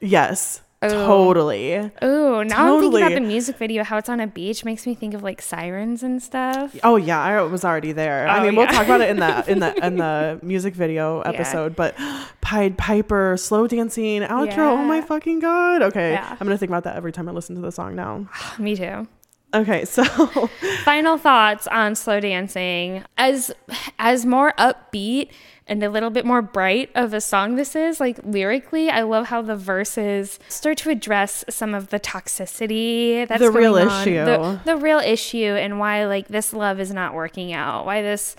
Yes. 0.00 0.62
Oh. 0.80 0.88
Totally. 1.06 1.74
Ooh, 2.04 2.44
now 2.44 2.74
I'm 2.76 2.80
thinking 2.80 3.00
about 3.02 3.14
the 3.14 3.20
music 3.20 3.56
video, 3.56 3.82
how 3.82 3.98
it's 3.98 4.08
on 4.08 4.20
a 4.20 4.28
beach, 4.28 4.64
makes 4.64 4.86
me 4.86 4.94
think 4.94 5.12
of 5.12 5.24
like 5.24 5.42
sirens 5.42 6.04
and 6.04 6.22
stuff. 6.22 6.76
Oh 6.84 6.94
yeah, 6.94 7.20
I 7.20 7.42
was 7.42 7.64
already 7.64 7.90
there. 7.90 8.28
I 8.28 8.38
Oh, 8.38 8.42
mean, 8.44 8.54
we'll 8.54 8.68
talk 8.68 8.84
about 8.84 9.00
it 9.00 9.10
in 9.10 9.16
the 9.16 9.50
in 9.50 9.58
the 9.58 9.86
in 9.86 9.96
the 10.04 10.38
music 10.42 10.74
video 10.74 11.20
episode. 11.22 11.74
But 11.74 11.96
Pied 12.40 12.78
Piper, 12.78 13.36
slow 13.36 13.66
dancing 13.66 14.22
outro. 14.22 14.58
Oh 14.58 14.76
my 14.76 15.00
fucking 15.00 15.40
god. 15.40 15.82
Okay, 15.82 16.12
Yeah. 16.12 16.30
I'm 16.30 16.46
gonna 16.46 16.56
think 16.56 16.70
about 16.70 16.84
that 16.84 16.94
every 16.96 17.10
time 17.10 17.28
I 17.28 17.32
listen 17.32 17.56
to 17.56 17.60
the 17.60 17.72
song 17.72 17.96
now. 17.96 18.28
Me 18.60 18.76
too. 18.76 19.08
Okay, 19.54 19.84
so 19.86 20.04
Final 20.84 21.16
thoughts 21.16 21.66
on 21.68 21.94
slow 21.96 22.20
dancing. 22.20 23.02
As 23.16 23.50
as 23.98 24.24
more 24.26 24.52
upbeat 24.58 25.30
and 25.68 25.82
a 25.84 25.90
little 25.90 26.10
bit 26.10 26.24
more 26.24 26.40
bright 26.42 26.90
of 26.94 27.12
a 27.12 27.20
song 27.20 27.56
this 27.56 27.76
is, 27.76 28.00
like 28.00 28.18
lyrically, 28.24 28.88
I 28.90 29.02
love 29.02 29.26
how 29.26 29.42
the 29.42 29.54
verses 29.56 30.38
start 30.48 30.78
to 30.78 30.90
address 30.90 31.44
some 31.50 31.74
of 31.74 31.88
the 31.88 32.00
toxicity 32.00 33.28
that's 33.28 33.40
The 33.40 33.50
real 33.50 33.76
on. 33.76 33.86
issue. 33.86 34.24
The, 34.24 34.60
the 34.64 34.76
real 34.76 34.98
issue 34.98 35.54
and 35.58 35.78
why 35.78 36.06
like 36.06 36.28
this 36.28 36.52
love 36.52 36.80
is 36.80 36.92
not 36.92 37.14
working 37.14 37.52
out. 37.52 37.84
Why 37.86 38.02
this 38.02 38.34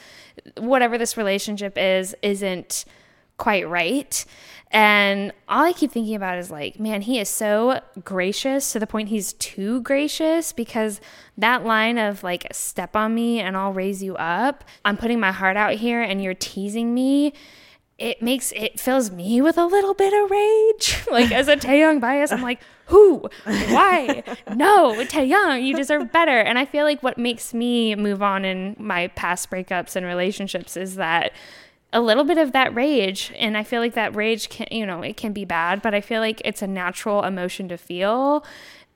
whatever 0.58 0.98
this 0.98 1.16
relationship 1.18 1.78
is 1.78 2.16
isn't 2.22 2.86
quite 3.38 3.68
right. 3.70 4.26
And 4.72 5.32
all 5.48 5.64
I 5.64 5.74
keep 5.74 5.92
thinking 5.92 6.14
about 6.16 6.38
is 6.38 6.52
like, 6.52 6.80
man, 6.80 7.02
he 7.02 7.20
is 7.20 7.28
so 7.28 7.82
gracious 8.04 8.72
to 8.74 8.80
the 8.80 8.86
point 8.86 9.10
he's 9.10 9.34
too 9.34 9.82
gracious 9.82 10.54
because 10.54 11.02
that 11.40 11.66
line 11.66 11.98
of 11.98 12.24
like, 12.24 12.48
step 12.52 12.96
on 12.96 13.14
me 13.16 13.40
and 13.40 13.58
I'll 13.58 13.74
raise 13.74 14.04
you 14.04 14.16
up, 14.16 14.64
I'm 14.86 14.98
putting 14.98 15.20
my 15.20 15.32
heart 15.32 15.58
out 15.58 15.74
here 15.74 16.02
and 16.02 16.24
you're 16.24 16.34
teasing 16.34 16.94
me. 16.94 17.34
It 17.98 18.22
makes 18.22 18.54
it 18.54 18.80
fills 18.80 19.12
me 19.12 19.42
with 19.42 19.58
a 19.58 19.66
little 19.66 19.94
bit 19.94 20.14
of 20.14 20.32
rage. 20.32 21.06
like 21.12 21.32
as 21.32 21.50
a 21.50 21.58
Taehyung 21.58 22.00
bias, 22.00 22.32
I'm 22.32 22.42
like, 22.42 22.62
who? 22.86 23.30
Why? 23.44 24.24
no, 24.56 24.94
Taehyung, 25.04 25.66
you 25.66 25.76
deserve 25.76 26.12
better. 26.12 26.40
And 26.40 26.58
I 26.58 26.66
feel 26.66 26.86
like 26.86 27.04
what 27.04 27.18
makes 27.18 27.54
me 27.54 27.96
move 27.96 28.24
on 28.24 28.46
in 28.46 28.76
my 28.80 29.08
past 29.10 29.50
breakups 29.50 29.96
and 29.96 30.06
relationships 30.06 30.78
is 30.78 30.96
that 30.96 31.34
a 31.92 32.02
little 32.02 32.24
bit 32.24 32.38
of 32.38 32.52
that 32.52 32.74
rage 32.76 33.34
and 33.38 33.58
i 33.58 33.64
feel 33.64 33.82
like 33.82 33.96
that 33.96 34.16
rage 34.16 34.50
can 34.50 34.68
you 34.70 34.86
know 34.86 35.02
it 35.02 35.18
can 35.18 35.34
be 35.34 35.44
bad 35.44 35.82
but 35.82 35.96
i 35.96 36.02
feel 36.02 36.22
like 36.22 36.40
it's 36.46 36.62
a 36.62 36.68
natural 36.68 37.24
emotion 37.24 37.68
to 37.68 37.78
feel 37.78 38.46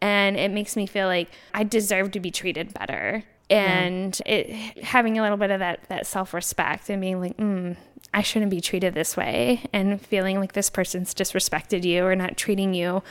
and 0.03 0.37
it 0.37 0.51
makes 0.51 0.75
me 0.75 0.85
feel 0.85 1.07
like 1.07 1.29
i 1.53 1.63
deserve 1.63 2.11
to 2.11 2.19
be 2.19 2.29
treated 2.29 2.73
better 2.73 3.23
and 3.49 4.21
it 4.25 4.49
having 4.83 5.17
a 5.17 5.21
little 5.21 5.37
bit 5.37 5.49
of 5.49 5.59
that 5.59 5.79
that 5.89 6.05
self-respect 6.05 6.89
and 6.89 7.01
being 7.01 7.19
like 7.19 7.37
mm, 7.37 7.75
i 8.13 8.21
shouldn't 8.21 8.51
be 8.51 8.61
treated 8.61 8.93
this 8.93 9.15
way 9.15 9.65
and 9.71 10.01
feeling 10.05 10.39
like 10.39 10.53
this 10.53 10.69
person's 10.69 11.13
disrespected 11.13 11.83
you 11.83 12.03
or 12.05 12.15
not 12.15 12.37
treating 12.37 12.73
you 12.73 13.01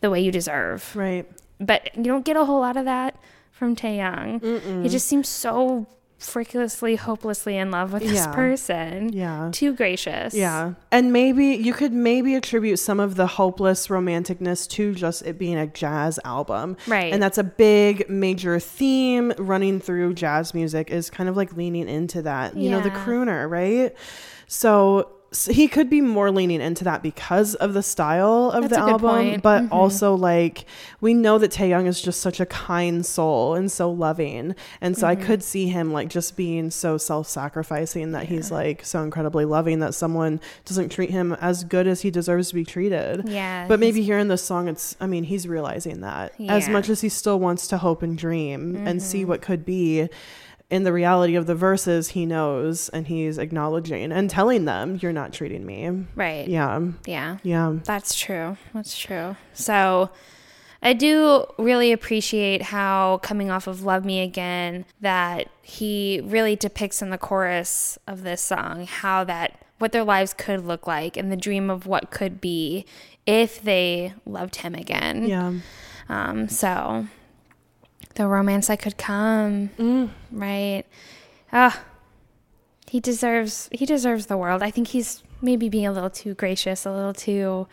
the 0.00 0.10
way 0.10 0.20
you 0.20 0.32
deserve 0.32 0.94
right. 0.96 1.28
but 1.60 1.94
you 1.96 2.04
don't 2.04 2.24
get 2.24 2.36
a 2.36 2.44
whole 2.44 2.60
lot 2.60 2.76
of 2.76 2.84
that 2.84 3.14
from 3.50 3.74
Taehyung. 3.74 4.82
He 4.84 4.88
just 4.88 5.08
seems 5.08 5.28
so 5.28 5.86
freakishly, 6.18 6.96
hopelessly 6.96 7.56
in 7.56 7.70
love 7.70 7.92
with 7.92 8.02
this 8.02 8.12
Yeah. 8.26 8.34
person. 8.34 9.12
Yeah. 9.12 9.50
Too 9.52 9.72
gracious. 9.72 10.34
Yeah. 10.34 10.72
And 10.90 11.12
maybe 11.12 11.46
you 11.46 11.72
could 11.72 11.92
maybe 11.92 12.34
attribute 12.34 12.80
some 12.80 12.98
of 12.98 13.14
the 13.14 13.26
hopeless 13.26 13.86
romanticness 13.86 14.68
to 14.70 14.94
just 14.94 15.22
it 15.22 15.38
being 15.38 15.56
a 15.56 15.68
jazz 15.68 16.18
album. 16.24 16.76
Right. 16.88 17.12
And 17.12 17.22
that's 17.22 17.38
a 17.38 17.44
big 17.44 18.10
major 18.10 18.58
theme 18.58 19.32
running 19.38 19.78
through 19.80 20.14
jazz 20.14 20.54
music 20.54 20.90
is 20.90 21.08
kind 21.08 21.28
of 21.28 21.36
like 21.36 21.56
leaning 21.56 21.88
into 21.88 22.22
that. 22.22 22.56
You 22.56 22.70
know, 22.70 22.80
the 22.80 22.90
crooner, 22.90 23.48
right? 23.48 23.94
So, 24.48 25.10
so 25.30 25.52
he 25.52 25.68
could 25.68 25.90
be 25.90 26.00
more 26.00 26.30
leaning 26.30 26.60
into 26.62 26.84
that 26.84 27.02
because 27.02 27.54
of 27.56 27.74
the 27.74 27.82
style 27.82 28.50
of 28.50 28.62
That's 28.70 28.74
the 28.76 28.80
album, 28.90 29.40
but 29.42 29.64
Mhm. 29.64 29.68
also 29.72 30.14
like 30.14 30.64
we 31.02 31.12
know 31.12 31.36
that 31.36 31.50
Taehyung 31.50 31.86
is 31.86 32.00
just 32.00 32.20
such 32.22 32.40
a 32.40 32.46
kind 32.46 33.04
soul 33.04 33.54
and 33.54 33.70
so 33.70 33.90
loving, 33.90 34.54
and 34.80 34.96
so 34.96 35.06
I 35.06 35.14
Mm-hmm. 35.14 35.26
could 35.26 35.42
see 35.42 35.68
him 35.68 35.92
like 35.92 36.08
just 36.08 36.34
being 36.36 36.70
so 36.70 36.96
self-sacrificing 36.96 38.12
that 38.12 38.24
he's 38.26 38.50
like 38.50 38.84
so 38.84 39.02
incredibly 39.02 39.44
loving 39.44 39.80
that 39.80 39.94
someone 39.94 40.40
doesn't 40.64 40.88
treat 40.90 41.10
him 41.10 41.36
as 41.40 41.62
good 41.64 41.86
as 41.86 42.00
he 42.00 42.10
deserves 42.10 42.48
to 42.48 42.54
be 42.54 42.64
treated. 42.64 43.28
Yeah, 43.28 43.66
But 43.68 43.80
maybe 43.80 44.02
here 44.02 44.18
in 44.18 44.28
this 44.28 44.42
song, 44.42 44.66
it's 44.66 44.96
I 45.00 45.06
mean 45.06 45.24
he's 45.24 45.46
realizing 45.46 46.00
that 46.00 46.32
as 46.32 46.38
Yeah. 46.38 46.58
Mm-hmm. 46.58 46.72
much 46.72 46.88
as 46.88 47.00
he 47.02 47.08
still 47.10 47.38
wants 47.38 47.66
to 47.68 47.78
hope 47.78 48.02
and 48.02 48.16
dream 48.16 48.80
and 48.86 49.02
see 49.02 49.24
what 49.24 49.42
could 49.42 49.64
be. 49.66 50.08
In 50.70 50.82
the 50.82 50.92
reality 50.92 51.34
of 51.34 51.46
the 51.46 51.54
verses, 51.54 52.08
he 52.10 52.26
knows 52.26 52.90
and 52.90 53.06
he's 53.06 53.38
acknowledging 53.38 54.12
and 54.12 54.28
telling 54.28 54.66
them, 54.66 54.98
You're 55.00 55.12
not 55.12 55.32
treating 55.32 55.64
me. 55.64 56.06
Right. 56.14 56.46
Yeah. 56.46 56.80
Yeah. 57.06 57.38
Yeah. 57.42 57.78
That's 57.84 58.14
true. 58.14 58.58
That's 58.74 58.98
true. 58.98 59.36
So 59.54 60.10
I 60.82 60.92
do 60.92 61.44
really 61.58 61.92
appreciate 61.92 62.62
how 62.62 63.18
coming 63.22 63.50
off 63.50 63.66
of 63.66 63.82
Love 63.82 64.04
Me 64.04 64.20
Again 64.20 64.84
that 65.00 65.48
he 65.62 66.20
really 66.22 66.54
depicts 66.54 67.02
in 67.02 67.10
the 67.10 67.18
chorus 67.18 67.98
of 68.06 68.22
this 68.22 68.40
song 68.40 68.86
how 68.86 69.24
that 69.24 69.60
what 69.78 69.92
their 69.92 70.04
lives 70.04 70.34
could 70.34 70.66
look 70.66 70.86
like 70.86 71.16
and 71.16 71.32
the 71.32 71.36
dream 71.36 71.70
of 71.70 71.86
what 71.86 72.10
could 72.10 72.40
be 72.40 72.84
if 73.26 73.62
they 73.62 74.12
loved 74.26 74.56
him 74.56 74.74
again. 74.74 75.26
Yeah. 75.26 75.52
Um, 76.08 76.48
so 76.48 77.06
the 78.18 78.26
romance 78.28 78.66
that 78.66 78.78
could 78.80 78.98
come, 78.98 79.70
Mm. 79.78 80.10
right? 80.30 80.84
Ah, 81.52 81.80
he 82.86 83.00
deserves 83.00 83.68
he 83.72 83.86
deserves 83.86 84.26
the 84.26 84.36
world. 84.36 84.62
I 84.62 84.70
think 84.70 84.88
he's 84.88 85.22
maybe 85.40 85.68
being 85.68 85.86
a 85.86 85.92
little 85.92 86.10
too 86.10 86.34
gracious, 86.34 86.84
a 86.84 86.92
little 86.92 87.14
too 87.14 87.66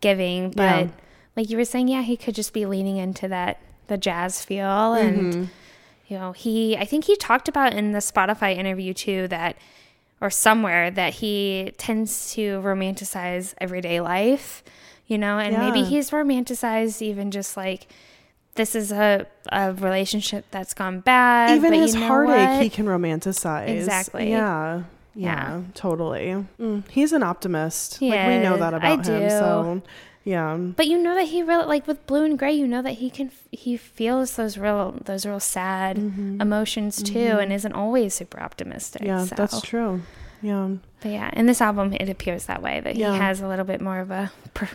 giving, 0.00 0.50
but 0.50 0.62
Yeah. 0.86 0.88
like 1.36 1.50
you 1.50 1.56
were 1.56 1.64
saying, 1.64 1.88
yeah, 1.88 2.02
he 2.02 2.16
could 2.16 2.34
just 2.34 2.52
be 2.52 2.66
leaning 2.66 2.96
into 2.98 3.26
that 3.28 3.58
the 3.88 3.96
jazz 3.98 4.44
feel 4.44 4.92
and 4.94 5.32
Mm-hmm. 5.32 5.44
you 6.08 6.18
know, 6.18 6.32
he 6.32 6.76
I 6.76 6.84
think 6.84 7.04
he 7.04 7.16
talked 7.16 7.48
about 7.48 7.72
in 7.74 7.92
the 7.92 7.98
Spotify 8.00 8.56
interview 8.56 8.92
too 8.94 9.26
that 9.28 9.56
or 10.20 10.30
somewhere 10.30 10.90
that 10.90 11.14
he 11.14 11.72
tends 11.78 12.32
to 12.34 12.60
romanticize 12.60 13.54
everyday 13.58 14.00
life, 14.00 14.62
you 15.06 15.16
know, 15.16 15.38
and 15.38 15.56
maybe 15.56 15.82
he's 15.84 16.10
romanticized 16.10 17.00
even 17.00 17.30
just 17.30 17.56
like 17.56 17.86
this 18.58 18.74
is 18.74 18.92
a, 18.92 19.24
a 19.50 19.72
relationship 19.72 20.44
that's 20.50 20.74
gone 20.74 21.00
bad. 21.00 21.56
Even 21.56 21.70
but 21.70 21.78
his 21.80 21.94
you 21.94 22.00
know 22.00 22.06
heartache, 22.08 22.48
what? 22.50 22.62
he 22.62 22.68
can 22.68 22.84
romanticize. 22.84 23.68
Exactly. 23.68 24.28
Yeah. 24.30 24.82
Yeah, 25.14 25.58
Yeah. 25.58 25.62
totally. 25.74 26.44
Mm, 26.60 26.86
he's 26.90 27.12
an 27.14 27.22
optimist. 27.22 27.96
He 27.98 28.10
like 28.10 28.28
we 28.28 28.38
know 28.38 28.56
that 28.58 28.74
I 28.74 28.76
about 28.76 29.06
him. 29.06 29.20
do. 29.22 29.28
So, 29.30 29.82
yeah. 30.24 30.54
But 30.56 30.86
you 30.86 30.98
know 30.98 31.14
that 31.14 31.28
he 31.28 31.42
really 31.42 31.64
like 31.64 31.86
with 31.86 32.06
blue 32.06 32.24
and 32.24 32.38
gray. 32.38 32.52
You 32.52 32.68
know 32.68 32.82
that 32.82 32.96
he 33.02 33.08
can 33.10 33.30
he 33.50 33.76
feels 33.78 34.36
those 34.36 34.58
real 34.58 34.98
those 35.06 35.24
real 35.24 35.40
sad 35.40 35.96
emotions 35.96 37.02
too, 37.02 37.38
and 37.40 37.50
isn't 37.52 37.72
always 37.72 38.12
super 38.14 38.38
optimistic. 38.40 39.00
Mm-hmm. 39.02 39.10
Yeah, 39.10 39.24
so. 39.24 39.34
that's 39.34 39.60
true. 39.62 40.02
Yeah. 40.42 40.68
But 41.00 41.10
yeah, 41.12 41.30
in 41.32 41.46
this 41.46 41.60
album, 41.60 41.94
it 41.94 42.08
appears 42.08 42.44
that 42.46 42.60
way 42.62 42.78
that 42.80 42.94
Yeah. 42.96 43.12
he 43.14 43.18
has 43.18 43.40
a 43.40 43.48
little 43.48 43.64
bit 43.64 43.80
more 43.80 43.98
of 44.00 44.10
a 44.10 44.30
per- 44.54 44.68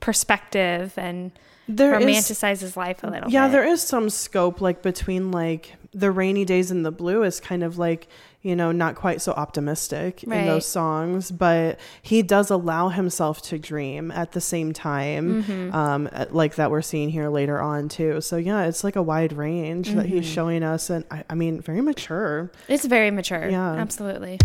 perspective 0.00 0.92
and 0.96 1.30
There 1.68 1.94
is 1.98 2.04
romanticizes 2.04 2.76
life 2.76 3.02
a 3.04 3.06
little. 3.08 3.30
Yeah, 3.30 3.46
bit. 3.46 3.52
there 3.52 3.64
is 3.66 3.80
some 3.82 4.10
scope 4.10 4.60
like 4.60 4.82
between 4.82 5.30
like 5.30 5.74
the 5.94 6.10
rainy 6.10 6.44
days 6.44 6.70
and 6.70 6.84
the 6.84 6.90
blue 6.90 7.22
is 7.22 7.38
kind 7.38 7.62
of 7.62 7.76
like, 7.78 8.08
you 8.40 8.56
know, 8.56 8.72
not 8.72 8.94
quite 8.94 9.20
so 9.20 9.32
optimistic 9.32 10.24
in 10.24 10.30
those 10.30 10.66
songs, 10.66 11.30
but 11.30 11.78
he 12.00 12.22
does 12.22 12.50
allow 12.50 12.88
himself 12.88 13.42
to 13.42 13.58
dream 13.58 14.10
at 14.10 14.32
the 14.32 14.40
same 14.40 14.72
time, 14.72 15.44
Mm-hmm. 15.44 15.74
um, 15.74 16.08
like 16.30 16.54
that 16.56 16.70
we're 16.70 16.80
seeing 16.82 17.10
here 17.10 17.28
later 17.28 17.60
on 17.60 17.88
too. 17.90 18.20
So 18.22 18.38
yeah, 18.38 18.64
it's 18.64 18.82
like 18.84 18.96
a 18.96 19.02
wide 19.02 19.32
range 19.34 19.90
that 19.92 20.06
he's 20.06 20.24
Mm-hmm. 20.24 20.32
showing 20.34 20.62
us, 20.62 20.88
and 20.90 21.04
I, 21.10 21.24
I 21.30 21.34
mean, 21.34 21.60
very 21.60 21.82
mature. 21.82 22.50
It's 22.68 22.86
very 22.86 23.10
mature. 23.10 23.48
Yeah. 23.50 23.74
absolutely. 23.74 24.38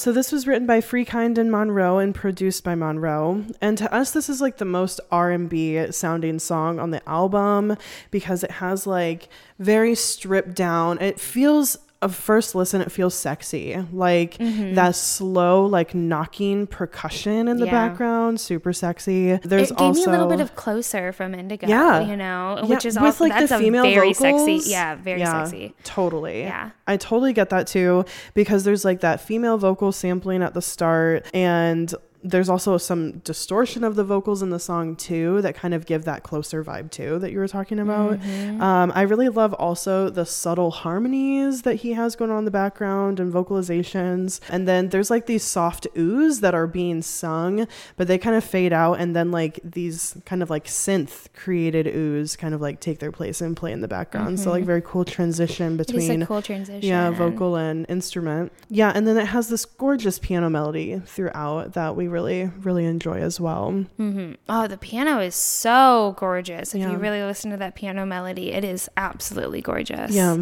So 0.00 0.12
this 0.12 0.32
was 0.32 0.46
written 0.46 0.66
by 0.66 0.80
Freekind 0.80 1.36
and 1.36 1.50
Monroe 1.50 1.98
and 1.98 2.14
produced 2.14 2.64
by 2.64 2.74
Monroe. 2.74 3.44
And 3.60 3.76
to 3.76 3.92
us 3.92 4.12
this 4.12 4.30
is 4.30 4.40
like 4.40 4.56
the 4.56 4.64
most 4.64 4.98
R&B 5.12 5.92
sounding 5.92 6.38
song 6.38 6.78
on 6.78 6.90
the 6.90 7.06
album 7.06 7.76
because 8.10 8.42
it 8.42 8.50
has 8.52 8.86
like 8.86 9.28
very 9.58 9.94
stripped 9.94 10.54
down. 10.54 10.98
It 11.02 11.20
feels 11.20 11.76
a 12.02 12.08
first 12.08 12.54
listen 12.54 12.80
it 12.80 12.90
feels 12.90 13.14
sexy. 13.14 13.76
Like 13.92 14.38
that 14.38 14.94
slow 14.96 15.66
like 15.66 15.94
knocking 15.94 16.66
percussion 16.66 17.46
in 17.46 17.58
the 17.58 17.66
Mm-hmm. 17.66 17.74
Yeah. 17.74 17.88
background, 17.88 18.40
super 18.40 18.72
sexy. 18.72 19.36
There's 19.36 19.70
it 19.70 19.76
gave 19.76 19.86
also 19.88 20.00
me 20.00 20.06
a 20.06 20.10
little 20.10 20.26
bit 20.28 20.40
of 20.40 20.54
closer 20.56 21.12
from 21.12 21.34
Indigo. 21.34 21.66
Yeah. 21.68 22.00
you 22.00 22.16
know, 22.16 22.56
Yeah, 22.62 22.64
which 22.64 22.86
is 22.86 22.94
with 22.94 23.04
also 23.04 23.24
like 23.24 23.34
that's 23.34 23.50
the 23.52 23.58
female 23.58 23.84
a 23.84 23.94
very 23.94 24.14
vocals. 24.14 24.46
sexy. 24.62 24.70
Yeah, 24.70 24.94
very 24.94 25.20
Yeah, 25.20 25.44
sexy. 25.44 25.74
Totally. 25.84 26.40
Yeah. 26.42 26.70
I 26.86 26.96
totally 26.96 27.34
get 27.34 27.50
that 27.50 27.66
too 27.66 28.06
because 28.32 28.64
there's 28.64 28.84
like 28.84 29.00
that 29.00 29.20
female 29.20 29.58
vocal 29.58 29.92
sampling 29.92 30.42
at 30.42 30.54
the 30.54 30.62
start 30.62 31.26
and 31.34 31.94
there's 32.22 32.48
also 32.48 32.76
some 32.76 33.18
distortion 33.20 33.84
of 33.84 33.96
the 33.96 34.04
vocals 34.04 34.42
in 34.42 34.50
the 34.50 34.58
song 34.58 34.96
too 34.96 35.40
that 35.42 35.54
kind 35.54 35.72
of 35.72 35.86
give 35.86 36.04
that 36.04 36.22
closer 36.22 36.62
vibe 36.64 36.90
too 36.90 37.18
that 37.18 37.32
you 37.32 37.38
were 37.38 37.48
talking 37.48 37.78
about. 37.78 38.18
Mm-hmm. 38.20 38.60
Um, 38.60 38.92
I 38.94 39.02
really 39.02 39.28
love 39.28 39.54
also 39.54 40.10
the 40.10 40.26
subtle 40.26 40.70
harmonies 40.70 41.62
that 41.62 41.76
he 41.76 41.92
has 41.94 42.16
going 42.16 42.30
on 42.30 42.40
in 42.40 42.44
the 42.44 42.50
background 42.50 43.20
and 43.20 43.32
vocalizations. 43.32 44.40
And 44.50 44.68
then 44.68 44.90
there's 44.90 45.10
like 45.10 45.26
these 45.26 45.44
soft 45.44 45.86
oohs 45.94 46.40
that 46.40 46.54
are 46.54 46.66
being 46.66 47.02
sung, 47.02 47.66
but 47.96 48.06
they 48.08 48.18
kind 48.18 48.36
of 48.36 48.44
fade 48.44 48.72
out. 48.72 48.94
And 48.94 49.16
then 49.16 49.30
like 49.30 49.60
these 49.64 50.16
kind 50.26 50.42
of 50.42 50.50
like 50.50 50.66
synth 50.66 51.32
created 51.34 51.86
oohs 51.86 52.36
kind 52.36 52.54
of 52.54 52.60
like 52.60 52.80
take 52.80 52.98
their 52.98 53.12
place 53.12 53.40
and 53.40 53.56
play 53.56 53.72
in 53.72 53.80
the 53.80 53.88
background. 53.88 54.40
So 54.40 54.50
like 54.50 54.64
very 54.64 54.82
cool 54.82 55.04
transition 55.04 55.60
Mm-hmm. 55.60 55.76
Between 55.76 56.22
a 56.22 56.26
cool 56.26 56.42
transition. 56.42 56.88
yeah, 56.88 57.10
vocal 57.10 57.56
and 57.56 57.86
instrument. 57.88 58.52
Yeah, 58.68 58.92
and 58.94 59.06
then 59.06 59.16
it 59.16 59.26
has 59.26 59.48
this 59.48 59.64
gorgeous 59.64 60.18
piano 60.18 60.48
melody 60.50 61.00
throughout 61.04 61.74
that 61.74 61.96
we 61.96 62.08
really, 62.10 62.44
really 62.60 62.84
enjoy 62.84 63.20
as 63.20 63.40
well. 63.40 63.70
Mm-hmm. 63.98 64.32
Oh, 64.48 64.66
the 64.66 64.76
piano 64.76 65.20
is 65.20 65.34
so 65.34 66.14
gorgeous. 66.18 66.74
If 66.74 66.80
Yeah. 66.80 66.90
you 66.92 66.96
really 66.98 67.22
listen 67.22 67.50
to 67.52 67.56
that 67.58 67.74
piano 67.74 68.04
melody, 68.04 68.52
it 68.52 68.64
is 68.64 68.88
absolutely 68.96 69.62
gorgeous. 69.62 70.12
Yeah. 70.12 70.36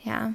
Yeah. 0.00 0.32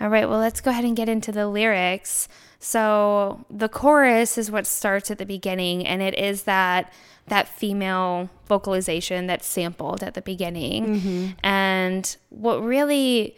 All 0.00 0.08
right, 0.08 0.28
well, 0.28 0.38
let's 0.38 0.60
go 0.60 0.70
ahead 0.70 0.84
and 0.84 0.96
get 0.96 1.08
into 1.08 1.32
the 1.32 1.48
lyrics. 1.48 2.28
So, 2.60 3.44
the 3.50 3.68
chorus 3.68 4.38
is 4.38 4.50
what 4.50 4.66
starts 4.66 5.10
at 5.10 5.18
the 5.18 5.26
beginning 5.26 5.86
and 5.86 6.02
it 6.02 6.16
is 6.18 6.44
that 6.44 6.92
that 7.26 7.46
female 7.48 8.30
vocalization 8.46 9.26
that's 9.26 9.46
sampled 9.46 10.02
at 10.02 10.14
the 10.14 10.22
beginning. 10.22 10.86
Mm-hmm. 11.00 11.26
And 11.44 12.16
what 12.30 12.62
really 12.62 13.36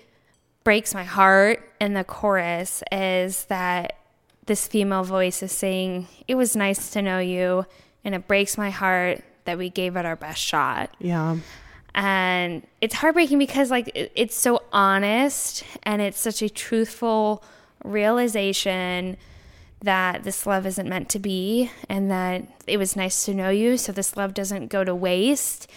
breaks 0.64 0.94
my 0.94 1.04
heart 1.04 1.68
in 1.80 1.94
the 1.94 2.04
chorus 2.04 2.82
is 2.92 3.46
that 3.46 3.94
this 4.50 4.66
female 4.66 5.04
voice 5.04 5.42
is 5.44 5.52
saying, 5.52 6.08
"It 6.26 6.34
was 6.34 6.56
nice 6.56 6.90
to 6.90 7.00
know 7.02 7.20
you, 7.20 7.66
and 8.04 8.16
it 8.16 8.26
breaks 8.26 8.58
my 8.58 8.70
heart 8.70 9.22
that 9.44 9.56
we 9.56 9.70
gave 9.70 9.94
it 9.96 10.04
our 10.04 10.16
best 10.16 10.40
shot." 10.42 10.90
Yeah. 10.98 11.36
and 11.92 12.62
it's 12.80 12.94
heartbreaking 12.94 13.36
because 13.38 13.68
like 13.70 13.88
it- 13.96 14.12
it's 14.14 14.36
so 14.36 14.62
honest 14.72 15.64
and 15.82 16.00
it's 16.00 16.20
such 16.20 16.40
a 16.40 16.48
truthful 16.48 17.42
realization 17.84 19.16
that 19.82 20.22
this 20.22 20.46
love 20.46 20.64
isn't 20.66 20.88
meant 20.88 21.08
to 21.08 21.18
be 21.18 21.68
and 21.88 22.08
that 22.08 22.42
it 22.68 22.76
was 22.76 22.94
nice 22.94 23.24
to 23.24 23.34
know 23.34 23.50
you 23.50 23.76
so 23.76 23.90
this 23.90 24.16
love 24.16 24.34
doesn't 24.34 24.68
go 24.68 24.84
to 24.84 24.94
waste 24.94 25.68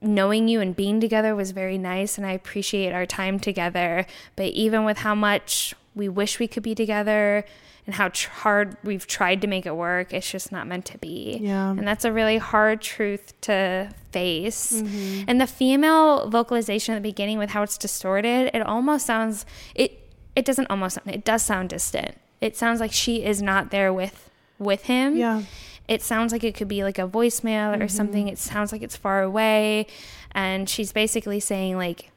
knowing 0.00 0.48
you 0.48 0.60
and 0.60 0.74
being 0.74 1.00
together 1.00 1.36
was 1.36 1.52
very 1.52 1.78
nice 1.78 2.18
and 2.18 2.26
I 2.26 2.32
appreciate 2.32 2.92
our 2.92 3.06
time 3.06 3.38
together 3.38 4.06
but 4.34 4.46
even 4.46 4.84
with 4.84 4.98
how 4.98 5.14
much 5.14 5.72
we 5.96 6.08
wish 6.08 6.38
we 6.38 6.46
could 6.46 6.62
be 6.62 6.74
together 6.74 7.44
and 7.86 7.94
how 7.94 8.08
tr- 8.08 8.30
hard 8.30 8.76
we've 8.84 9.06
tried 9.06 9.40
to 9.40 9.46
make 9.46 9.64
it 9.66 9.74
work 9.74 10.12
it's 10.12 10.30
just 10.30 10.52
not 10.52 10.66
meant 10.66 10.84
to 10.84 10.98
be. 10.98 11.38
Yeah. 11.40 11.70
and 11.70 11.86
that's 11.88 12.04
a 12.04 12.12
really 12.12 12.38
hard 12.38 12.80
truth 12.80 13.32
to 13.42 13.88
face. 14.12 14.72
Mm-hmm. 14.72 15.24
and 15.28 15.40
the 15.40 15.46
female 15.46 16.28
vocalization 16.30 16.94
at 16.94 17.02
the 17.02 17.08
beginning 17.08 17.38
with 17.38 17.50
how 17.50 17.62
it's 17.62 17.78
distorted 17.78 18.50
it 18.54 18.60
almost 18.62 19.06
sounds 19.06 19.46
it 19.74 19.90
it 20.36 20.44
doesn't 20.44 20.66
almost 20.70 20.96
sound 20.96 21.14
it 21.14 21.24
does 21.24 21.42
sound 21.42 21.70
distant. 21.70 22.14
It 22.40 22.56
sounds 22.56 22.78
like 22.80 22.92
she 22.92 23.24
is 23.24 23.40
not 23.40 23.70
there 23.70 23.92
with 23.92 24.28
with 24.58 24.84
him. 24.84 25.16
Yeah. 25.16 25.42
it 25.88 26.02
sounds 26.02 26.32
like 26.32 26.42
it 26.44 26.54
could 26.54 26.68
be 26.68 26.82
like 26.84 26.98
a 26.98 27.08
voicemail 27.08 27.80
or 27.82 27.88
something. 27.88 28.28
It 28.28 28.38
sounds 28.38 28.72
like 28.72 28.82
it's 28.82 28.96
far 28.96 29.22
away. 29.22 29.86
And 30.32 30.68
she's 30.68 30.92
basically 30.92 31.40
saying 31.40 31.76
like 31.76 32.10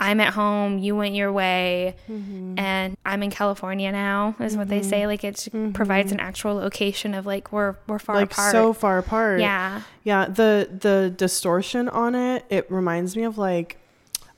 i'm 0.00 0.20
at 0.20 0.34
home 0.34 0.78
you 0.78 0.94
went 0.94 1.14
your 1.14 1.32
way 1.32 1.94
mm-hmm. 2.10 2.58
and 2.58 2.96
i'm 3.04 3.22
in 3.22 3.30
california 3.30 3.90
now 3.92 4.34
is 4.40 4.56
what 4.56 4.68
they 4.68 4.82
say. 4.82 5.00
Mm-hmm. 5.00 5.08
Like 5.08 5.24
it 5.24 5.74
provides 5.74 6.12
an 6.12 6.18
mm-hmm. 6.18 6.26
actual 6.26 6.54
location 6.54 7.14
of 7.14 7.26
like 7.26 7.52
we're 7.52 7.76
we're 7.86 7.98
far 7.98 8.16
like 8.16 8.32
apart. 8.32 8.52
so 8.52 8.72
far 8.72 8.98
apart. 8.98 9.40
yeah. 9.40 9.82
Yeah, 10.04 10.26
the 10.26 10.68
the 10.70 11.12
distortion 11.14 11.88
on 11.88 12.14
it, 12.14 12.44
it 12.48 12.70
reminds 12.70 13.16
me 13.16 13.24
of 13.24 13.38
like 13.38 13.78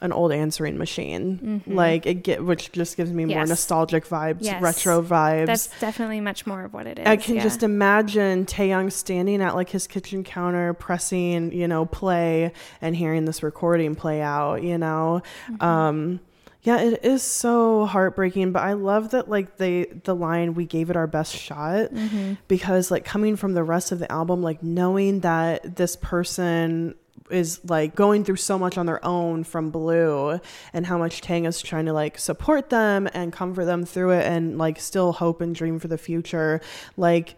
an 0.03 0.13
old 0.13 0.33
answering 0.33 0.79
machine. 0.79 1.63
Like 1.67 2.07
it 2.07 2.23
get 2.23 2.45
which 2.45 2.73
just 2.73 2.97
gives 2.97 3.13
me 3.13 3.25
more 3.27 3.39
Mm-hmm. 3.39 3.49
Nostalgic 3.51 4.07
vibes, 4.07 4.39
Yes. 4.41 4.63
retro 4.63 5.03
vibes. 5.03 5.47
that's 5.47 5.67
definitely 5.81 6.21
much 6.21 6.47
more 6.47 6.65
of 6.65 6.73
what 6.73 6.87
it 6.87 6.99
is 6.99 7.07
I 7.07 7.17
can 7.17 7.37
yeah. 7.37 7.43
just 7.43 7.63
imagine 7.63 8.47
Taehyung 8.47 8.91
standing 8.93 9.43
at 9.43 9.55
like 9.55 9.69
his 9.71 9.87
kitchen 9.87 10.25
counter, 10.25 10.73
pressing, 10.75 11.53
you 11.53 11.69
know, 11.69 11.85
play 11.87 12.53
and 12.81 12.97
hearing 12.97 13.25
this 13.27 13.43
recording 13.43 13.95
play 13.95 14.21
out, 14.23 14.63
you 14.63 14.79
know. 14.79 15.23
Mm-hmm. 15.51 15.65
Um 15.65 16.21
yeah, 16.63 16.79
it 16.83 17.03
is 17.07 17.23
so 17.23 17.87
heartbreaking, 17.87 18.53
but 18.53 18.61
I 18.63 18.75
love 18.75 19.13
that 19.13 19.31
like 19.31 19.57
they 19.57 19.85
the 20.05 20.15
line 20.15 20.53
we 20.55 20.67
gave 20.67 20.91
it 20.91 20.97
our 20.97 21.07
best 21.07 21.35
shot 21.35 21.91
Mm-hmm. 21.93 22.35
because 22.49 22.91
like 22.91 23.05
coming 23.07 23.37
from 23.37 23.55
the 23.55 23.63
rest 23.65 23.93
of 23.93 23.99
the 23.99 24.11
album 24.13 24.43
like 24.43 24.63
knowing 24.63 25.21
that 25.21 25.77
this 25.77 25.97
person 25.97 26.95
is 27.33 27.61
like 27.69 27.95
going 27.95 28.25
through 28.25 28.37
so 28.37 28.59
much 28.59 28.77
on 28.79 28.87
their 28.87 29.05
own 29.05 29.45
from 29.45 29.71
Blue 29.71 30.41
and 30.73 30.87
how 30.87 30.99
much 30.99 31.21
Taehyung 31.23 31.47
is 31.47 31.61
trying 31.63 31.87
to 31.87 31.93
like 31.93 32.19
support 32.19 32.71
them 32.71 33.09
and 33.15 33.33
comfort 33.33 33.65
them 33.65 33.85
through 33.85 34.11
it 34.11 34.27
and 34.27 34.59
like 34.59 34.81
still 34.81 35.13
hope 35.13 35.41
and 35.41 35.55
dream 35.55 35.79
for 35.79 35.89
the 35.89 35.99
future. 35.99 36.61
Like 36.97 37.37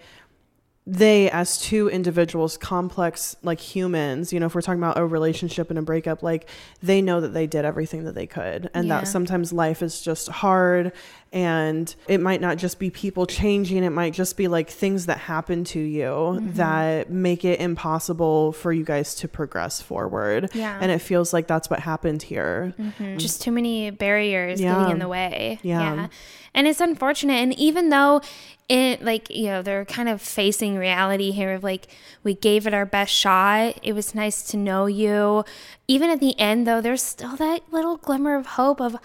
they 0.84 1.30
as 1.30 1.58
two 1.58 1.88
individuals 1.88 2.56
complex 2.56 3.36
like 3.44 3.60
humans 3.60 4.32
you 4.32 4.40
know 4.40 4.46
if 4.46 4.54
we're 4.56 4.60
talking 4.60 4.80
about 4.82 4.98
a 4.98 5.06
relationship 5.06 5.70
and 5.70 5.78
a 5.78 5.82
breakup 5.82 6.24
like 6.24 6.48
they 6.82 7.00
know 7.00 7.20
that 7.20 7.28
they 7.32 7.46
did 7.46 7.64
everything 7.64 8.02
that 8.02 8.16
they 8.16 8.26
could 8.26 8.68
and 8.74 8.88
Yeah. 8.88 8.98
that 8.98 9.06
sometimes 9.06 9.52
life 9.52 9.80
is 9.80 10.00
just 10.00 10.26
hard 10.28 10.90
and 11.32 11.94
it 12.08 12.20
might 12.20 12.40
not 12.40 12.58
just 12.58 12.78
be 12.78 12.90
people 12.90 13.26
changing 13.26 13.82
it 13.84 13.90
might 13.90 14.12
just 14.12 14.36
be 14.36 14.48
like 14.48 14.68
things 14.68 15.06
that 15.06 15.18
happen 15.18 15.64
to 15.64 15.78
you 15.80 16.02
Mm-hmm. 16.02 16.52
that 16.54 17.10
make 17.10 17.44
it 17.44 17.60
impossible 17.60 18.52
for 18.52 18.72
you 18.72 18.84
guys 18.84 19.14
to 19.16 19.28
progress 19.28 19.80
forward 19.80 20.50
Yeah. 20.54 20.78
and 20.80 20.90
it 20.92 20.98
feels 20.98 21.32
like 21.32 21.46
that's 21.46 21.70
what 21.70 21.80
happened 21.80 22.22
here 22.22 22.74
just 23.16 23.42
too 23.42 23.50
many 23.52 23.90
barriers 23.90 24.60
Yeah. 24.60 24.74
getting 24.78 24.92
in 24.92 24.98
the 24.98 25.08
way. 25.08 25.58
Yeah. 25.62 26.08
And 26.54 26.66
it's 26.66 26.80
unfortunate. 26.80 27.32
And 27.34 27.58
even 27.58 27.88
though 27.88 28.20
it, 28.68 29.02
like, 29.02 29.30
you 29.30 29.46
know, 29.46 29.62
they're 29.62 29.86
kind 29.86 30.08
of 30.10 30.20
facing 30.20 30.76
reality 30.76 31.30
here 31.30 31.54
of 31.54 31.64
like, 31.64 31.88
we 32.24 32.34
gave 32.34 32.66
it 32.66 32.74
our 32.74 32.84
best 32.84 33.10
shot. 33.12 33.78
It 33.82 33.94
was 33.94 34.14
nice 34.14 34.42
to 34.50 34.58
know 34.58 34.84
you. 34.84 35.44
Even 35.88 36.10
at 36.10 36.20
the 36.20 36.38
end, 36.38 36.66
though, 36.66 36.82
there's 36.82 37.02
still 37.02 37.36
that 37.36 37.62
little 37.72 37.96
glimmer 37.96 38.36
of 38.36 38.44
hope 38.46 38.82
of, 38.82 38.96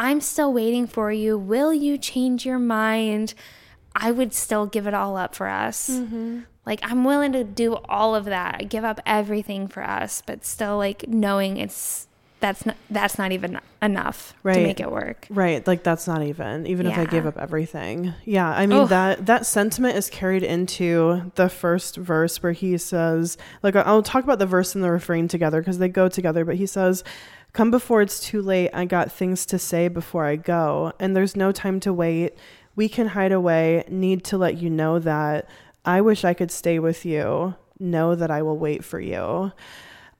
I'm 0.00 0.22
still 0.22 0.50
waiting 0.52 0.86
for 0.86 1.12
you. 1.12 1.36
Will 1.36 1.74
you 1.74 1.98
change 1.98 2.46
your 2.46 2.58
mind? 2.58 3.34
I 3.94 4.10
would 4.10 4.32
still 4.32 4.64
give 4.66 4.86
it 4.86 4.94
all 4.94 5.16
up 5.18 5.34
for 5.34 5.46
us. 5.46 5.90
Mm-hmm. 5.90 6.40
Like 6.64 6.80
I'm 6.82 7.04
willing 7.04 7.32
to 7.32 7.44
do 7.44 7.76
all 7.88 8.14
of 8.14 8.24
that, 8.24 8.70
give 8.70 8.82
up 8.84 9.00
everything 9.04 9.68
for 9.68 9.82
us, 9.84 10.22
but 10.24 10.44
still 10.46 10.78
like 10.78 11.06
knowing 11.06 11.58
it's 11.58 12.06
that's 12.38 12.64
not 12.64 12.76
that's 12.88 13.18
not 13.18 13.32
even 13.32 13.60
enough 13.82 14.32
Right. 14.42 14.54
to 14.54 14.62
make 14.62 14.80
it 14.80 14.90
work. 14.90 15.26
Right, 15.28 15.66
like 15.66 15.82
that's 15.82 16.06
not 16.06 16.22
even 16.22 16.66
even 16.66 16.86
if 16.86 16.96
I 16.96 17.02
Yeah. 17.02 17.06
gave 17.10 17.26
up 17.26 17.36
everything. 17.36 18.14
Yeah, 18.24 18.48
I 18.48 18.64
mean 18.66 18.86
that 18.88 19.26
that 19.26 19.44
sentiment 19.44 19.96
is 19.96 20.08
carried 20.08 20.42
into 20.42 21.30
the 21.34 21.50
first 21.50 21.96
verse 21.98 22.42
where 22.42 22.52
he 22.52 22.78
says, 22.78 23.36
like 23.62 23.76
I'll 23.76 24.02
talk 24.02 24.24
about 24.24 24.38
the 24.38 24.46
verse 24.46 24.74
and 24.74 24.82
the 24.82 24.90
refrain 24.90 25.28
together 25.28 25.60
because 25.60 25.76
they 25.78 25.88
go 25.88 26.08
together, 26.08 26.46
but 26.46 26.56
he 26.56 26.64
says, 26.64 27.04
"Come 27.52 27.70
before 27.70 28.02
it's 28.02 28.20
too 28.20 28.42
late. 28.42 28.70
I 28.72 28.84
got 28.84 29.12
things 29.12 29.46
to 29.46 29.58
say 29.58 29.88
before 29.88 30.24
I 30.24 30.36
go, 30.36 30.92
and 30.98 31.16
there's 31.16 31.36
no 31.36 31.52
time 31.52 31.80
to 31.80 31.92
wait. 31.92 32.34
We 32.76 32.88
can 32.88 33.08
hide 33.08 33.32
away. 33.32 33.84
Need 33.88 34.24
to 34.24 34.38
let 34.38 34.58
you 34.58 34.70
know 34.70 34.98
that 34.98 35.48
I 35.84 36.00
wish 36.00 36.24
I 36.24 36.34
could 36.34 36.50
stay 36.50 36.78
with 36.78 37.04
you. 37.04 37.54
Know 37.78 38.14
that 38.14 38.30
I 38.30 38.42
will 38.42 38.58
wait 38.58 38.84
for 38.84 39.00
you." 39.00 39.52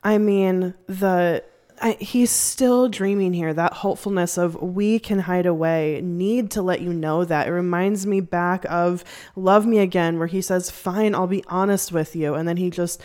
I 0.02 0.18
mean, 0.18 0.74
the 0.86 1.44
I, 1.82 1.96
he's 1.98 2.30
still 2.30 2.88
dreaming 2.88 3.32
here. 3.32 3.54
That 3.54 3.72
hopefulness 3.72 4.36
of 4.36 4.54
we 4.60 4.98
can 4.98 5.20
hide 5.20 5.46
away. 5.46 6.00
Need 6.02 6.50
to 6.52 6.62
let 6.62 6.82
you 6.82 6.92
know 6.92 7.24
that. 7.24 7.48
It 7.48 7.52
reminds 7.52 8.06
me 8.06 8.20
back 8.20 8.66
of 8.68 9.02
Love 9.34 9.66
Me 9.66 9.78
Again, 9.78 10.18
where 10.18 10.26
he 10.26 10.42
says, 10.42 10.70
Fine, 10.70 11.14
I'll 11.14 11.26
be 11.26 11.44
honest 11.48 11.90
with 11.90 12.14
you. 12.14 12.34
And 12.34 12.46
then 12.46 12.58
he 12.58 12.68
just 12.68 13.00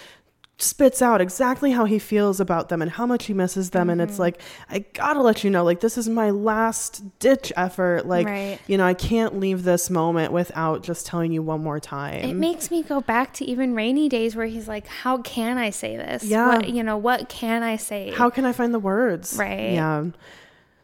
spits 0.58 1.02
out 1.02 1.20
exactly 1.20 1.72
how 1.72 1.84
he 1.84 2.00
feels 2.00 2.40
about 2.40 2.70
them 2.70 2.82
and 2.82 2.90
how 2.92 3.06
much 3.06 3.26
he 3.26 3.34
misses 3.34 3.72
them 3.72 3.90
and 3.90 4.00
Mm-hmm. 4.00 4.10
it's 4.10 4.20
like 4.20 4.40
I 4.70 4.80
got 4.80 5.16
to 5.16 5.22
let 5.22 5.44
you 5.44 5.50
know 5.50 5.66
like 5.66 5.82
this 5.82 5.98
is 5.98 6.08
my 6.08 6.30
last 6.30 7.04
ditch 7.20 7.52
effort 7.58 8.06
like 8.06 8.26
Right. 8.26 8.60
you 8.66 8.78
know 8.78 8.86
I 8.86 8.94
can't 8.94 9.38
leave 9.38 9.64
this 9.64 9.90
moment 9.90 10.32
without 10.32 10.82
just 10.82 11.06
telling 11.06 11.34
you 11.34 11.42
one 11.44 11.62
more 11.62 11.82
time. 11.82 12.24
It 12.24 12.36
makes 12.36 12.72
me 12.72 12.84
go 12.84 13.02
back 13.02 13.34
to 13.34 13.46
even 13.46 13.76
rainy 13.76 14.08
days 14.08 14.34
where 14.38 14.46
he's 14.46 14.68
like, 14.70 14.88
"How 14.88 15.18
can 15.24 15.58
I 15.58 15.72
say 15.72 15.98
this? 15.98 16.24
Yeah. 16.24 16.48
What, 16.56 16.70
you 16.70 16.84
know, 16.84 16.96
what 16.98 17.28
can 17.28 17.62
I 17.62 17.76
say? 17.76 18.12
how 18.12 18.30
can 18.30 18.46
I 18.46 18.54
find 18.54 18.74
the 18.74 18.80
words? 18.80 19.36
Right. 19.38 19.74
Yeah. 19.74 20.06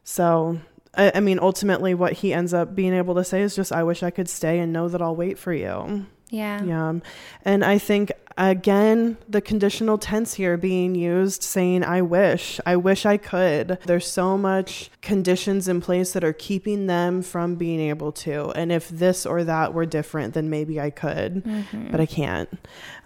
So, 0.03 0.59
I, 0.95 1.13
I 1.15 1.19
mean, 1.21 1.39
ultimately, 1.39 1.93
what 1.93 2.13
he 2.13 2.33
ends 2.33 2.53
up 2.53 2.75
being 2.75 2.93
able 2.93 3.15
to 3.15 3.23
say 3.23 3.41
is 3.41 3.55
just, 3.55 3.71
I 3.71 3.83
wish 3.83 4.03
I 4.03 4.09
could 4.11 4.27
stay 4.27 4.59
and 4.59 4.73
know 4.73 4.89
that 4.89 5.01
I'll 5.01 5.15
wait 5.15 5.37
for 5.37 5.53
you. 5.53 6.05
yeah, 6.29 6.63
Yeah. 6.63 6.93
And 7.45 7.63
I 7.63 7.77
think, 7.77 8.11
again, 8.37 9.17
the 9.27 9.41
conditional 9.41 9.97
tense 9.97 10.35
here 10.35 10.57
being 10.57 10.95
used, 10.95 11.43
saying, 11.43 11.83
I 11.83 12.01
wish, 12.01 12.59
I 12.65 12.75
wish 12.75 13.05
I 13.05 13.17
could. 13.17 13.77
There's 13.85 14.07
so 14.07 14.37
much 14.37 14.89
conditions 15.01 15.67
in 15.67 15.81
place 15.81 16.13
that 16.13 16.23
are 16.23 16.33
keeping 16.33 16.87
them 16.87 17.21
from 17.21 17.55
being 17.55 17.79
able 17.79 18.11
to. 18.13 18.51
And 18.51 18.71
if 18.71 18.89
this 18.89 19.25
or 19.25 19.43
that 19.43 19.73
were 19.73 19.85
different, 19.85 20.33
then 20.33 20.49
maybe 20.49 20.79
I 20.79 20.89
could, 20.89 21.43
mm-hmm. 21.43 21.91
but 21.91 21.99
I 21.99 22.05
can't. 22.05 22.49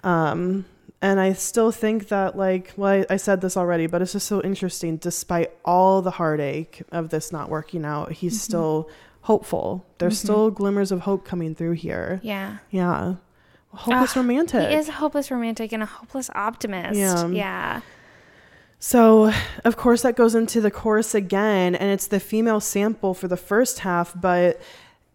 Um, 0.03 0.65
and 1.01 1.19
I 1.19 1.33
still 1.33 1.71
think 1.71 2.07
that, 2.07 2.37
like, 2.37 2.73
well, 2.77 3.05
I, 3.09 3.13
I 3.13 3.17
said 3.17 3.41
this 3.41 3.57
already, 3.57 3.87
but 3.87 4.01
it's 4.01 4.13
just 4.13 4.27
so 4.27 4.41
interesting. 4.41 4.97
Despite 4.97 5.51
all 5.63 6.01
the 6.01 6.11
heartache 6.11 6.81
of 6.91 7.09
this 7.09 7.31
not 7.31 7.49
working 7.49 7.85
out, 7.85 8.11
he's 8.13 8.33
mm-hmm. 8.33 8.43
still 8.43 8.89
hopeful. 9.21 9.85
There's 9.97 10.17
mm-hmm. 10.17 10.25
still 10.25 10.51
glimmers 10.51 10.91
of 10.91 11.01
hope 11.01 11.25
coming 11.25 11.55
through 11.55 11.73
here. 11.73 12.19
yeah. 12.23 12.57
Yeah. 12.69 13.15
Hopeless 13.75 14.15
Ah, 14.15 14.19
romantic. 14.19 14.69
He 14.69 14.75
is 14.75 14.89
a 14.89 14.93
hopeless 14.93 15.29
romantic 15.31 15.71
and 15.71 15.83
a 15.83 15.85
hopeless 15.85 16.29
optimist. 16.33 16.99
Yeah. 16.99 17.27
yeah. 17.27 17.81
So, 18.79 19.31
of 19.63 19.77
course, 19.77 20.01
that 20.03 20.15
goes 20.15 20.35
into 20.35 20.61
the 20.61 20.69
chorus 20.69 21.15
again, 21.15 21.75
and 21.75 21.89
it's 21.91 22.07
the 22.07 22.19
female 22.19 22.59
sample 22.59 23.13
for 23.13 23.27
the 23.27 23.37
first 23.37 23.79
half, 23.79 24.13
but 24.19 24.61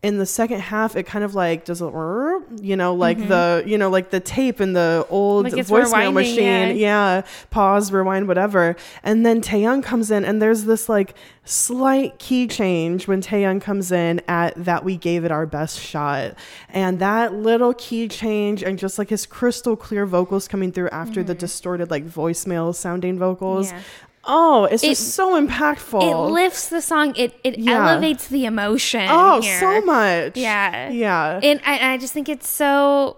in 0.03 0.17
the 0.17 0.25
second 0.25 0.61
half, 0.61 0.97
it 0.97 1.03
kind 1.03 1.25
of 1.25 1.35
like 1.35 1.67
does 1.67 1.83
a, 1.83 2.41
you 2.63 2.75
know, 2.75 2.95
like 2.95 3.19
the, 3.29 3.63
you 3.67 3.77
know, 3.77 3.91
like 3.91 4.09
the 4.09 4.21
tape 4.21 4.59
and 4.61 4.75
the 4.75 5.07
old 5.11 5.47
Mm-hmm. 5.47 5.57
Like 5.57 5.67
voicemail 5.67 6.13
machine. 6.13 6.77
Yeah. 6.77 7.23
Pause, 7.51 7.93
rewind, 7.93 8.29
whatever. 8.29 8.77
And 9.03 9.27
then 9.27 9.41
Taehyung 9.43 9.83
comes 9.83 10.11
in, 10.11 10.25
and 10.25 10.41
there's 10.41 10.65
this 10.65 10.89
like 10.89 11.15
slight 11.45 12.19
key 12.19 12.47
change 12.47 13.09
when 13.09 13.21
Taehyung 13.21 13.61
comes 13.61 13.91
in 13.93 14.21
at 14.29 14.55
that 14.65 14.85
we 14.85 14.97
gave 14.97 15.25
it 15.25 15.31
our 15.31 15.47
best 15.47 15.79
shot. 15.79 16.35
And 16.69 16.99
that 17.01 17.35
little 17.35 17.75
key 17.75 18.09
change, 18.09 18.63
and 18.63 18.79
just 18.79 18.99
like 18.99 19.11
his 19.11 19.27
crystal 19.27 19.77
clear 19.77 20.07
vocals 20.07 20.49
coming 20.49 20.73
through 20.73 20.89
after 20.91 21.23
the 21.23 21.35
distorted, 21.35 21.91
like 21.91 22.07
voicemail 22.07 22.75
sounding 22.75 23.19
vocals. 23.19 23.69
Mm-hmm. 23.69 23.77
Yeah. 23.77 23.83
Oh, 24.25 24.65
it's 24.65 24.83
It- 24.85 24.89
just 24.89 25.15
so 25.15 25.41
impactful. 25.41 26.03
It 26.03 26.15
lifts 26.33 26.69
the 26.69 26.83
song. 26.83 27.15
It 27.17 27.39
it 27.43 27.59
Yeah. 27.59 27.91
elevates 27.93 28.29
the 28.29 28.45
emotion. 28.45 29.07
Oh, 29.11 29.41
here. 29.41 29.59
so 29.61 29.81
much. 29.81 30.37
Yeah. 30.37 30.91
Yeah. 30.91 31.41
And 31.43 31.61
I, 31.65 31.95
I 31.95 31.97
just 31.99 32.13
think 32.13 32.29
it's 32.29 32.49
so 32.49 33.17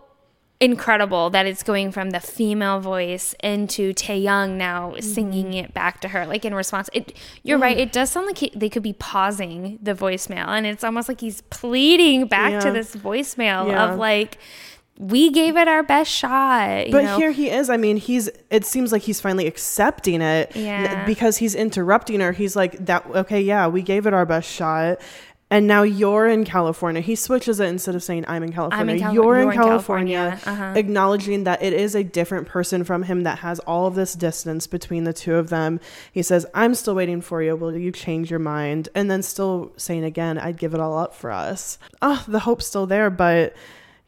incredible 0.61 1.29
that 1.31 1.45
it's 1.45 1.65
going 1.65 1.91
from 1.91 2.11
the 2.11 2.21
female 2.21 2.79
voice 2.79 3.35
into 3.43 3.93
Taehyung 3.93 4.51
now 4.51 4.95
singing 5.01 5.47
Mm-hmm. 5.47 5.65
it 5.65 5.75
back 5.75 6.01
to 6.03 6.09
her, 6.09 6.25
like 6.25 6.45
in 6.45 6.55
response. 6.55 6.89
It, 6.93 7.15
you're 7.43 7.59
right. 7.59 7.77
It 7.77 7.91
does 7.91 8.11
sound 8.11 8.27
like 8.27 8.39
he, 8.39 8.53
they 8.55 8.69
could 8.69 8.85
be 8.85 8.93
pausing 8.93 9.81
the 9.83 9.93
voicemail, 9.93 10.47
and 10.47 10.65
it's 10.65 10.85
almost 10.85 11.09
like 11.09 11.21
he's 11.21 11.41
pleading 11.51 12.27
back 12.29 12.63
to 12.63 12.71
this 12.71 12.95
voicemail 12.95 13.67
Yeah. 13.67 13.91
of 13.93 13.99
like, 13.99 14.39
"We 14.99 15.31
gave 15.31 15.57
it 15.57 15.69
our 15.69 15.83
best 15.83 16.11
shot." 16.11 16.87
You 16.87 16.93
but 16.93 17.05
know? 17.05 17.19
here 17.19 17.31
he 17.31 17.51
is. 17.51 17.71
I 17.71 17.77
mean, 17.77 17.97
he's. 17.97 18.29
It 18.51 18.65
seems 18.65 18.93
like 18.93 19.03
he's 19.03 19.21
finally 19.21 19.47
accepting 19.47 20.21
it. 20.21 20.55
Yeah. 20.55 21.05
Because 21.05 21.39
he's 21.39 21.55
interrupting 21.55 22.21
her. 22.21 22.33
He's 22.33 22.57
like, 22.57 22.85
"That 22.87 23.07
okay? 23.07 23.41
Yeah, 23.41 23.67
we 23.69 23.83
gave 23.83 24.07
it 24.07 24.15
our 24.15 24.27
best 24.27 24.51
shot." 24.51 25.01
And 25.51 25.67
now 25.67 25.83
you're 25.83 26.27
in 26.27 26.47
California. 26.47 27.03
He 27.03 27.15
switches 27.15 27.61
it 27.61 27.67
instead 27.67 27.95
of 27.95 28.03
saying 28.03 28.25
I'm 28.27 28.43
in 28.43 28.53
California. 28.55 28.99
Cali- 28.99 29.15
you're, 29.15 29.37
in 29.37 29.43
you're 29.43 29.53
in 29.53 29.59
California, 29.59 30.39
California. 30.41 30.63
Uh-huh. 30.65 30.79
acknowledging 30.79 31.45
that 31.45 31.63
it 31.63 31.75
is 31.75 31.95
a 31.95 32.03
different 32.03 32.49
person 32.49 32.85
from 32.85 33.03
him 33.03 33.25
that 33.25 33.41
has 33.41 33.59
all 33.61 33.87
of 33.87 33.95
this 33.95 34.15
distance 34.15 34.67
between 34.67 35.05
the 35.05 35.13
two 35.13 35.35
of 35.35 35.51
them. 35.51 35.79
He 36.11 36.23
says, 36.23 36.47
"I'm 36.55 36.75
still 36.75 36.95
waiting 36.95 37.21
for 37.21 37.43
you. 37.43 37.55
Will 37.55 37.77
you 37.77 37.93
change 37.93 38.31
your 38.31 38.41
mind?" 38.41 38.89
And 38.95 39.11
then 39.11 39.23
still 39.23 39.73
saying 39.77 40.05
again, 40.05 40.39
"I'd 40.39 40.57
give 40.57 40.73
it 40.73 40.81
all 40.81 40.97
up 40.97 41.15
for 41.15 41.31
us." 41.31 41.77
Oh, 42.01 42.25
the 42.27 42.41
hope's 42.41 42.67
still 42.67 42.87
there, 42.87 43.11
but 43.11 43.55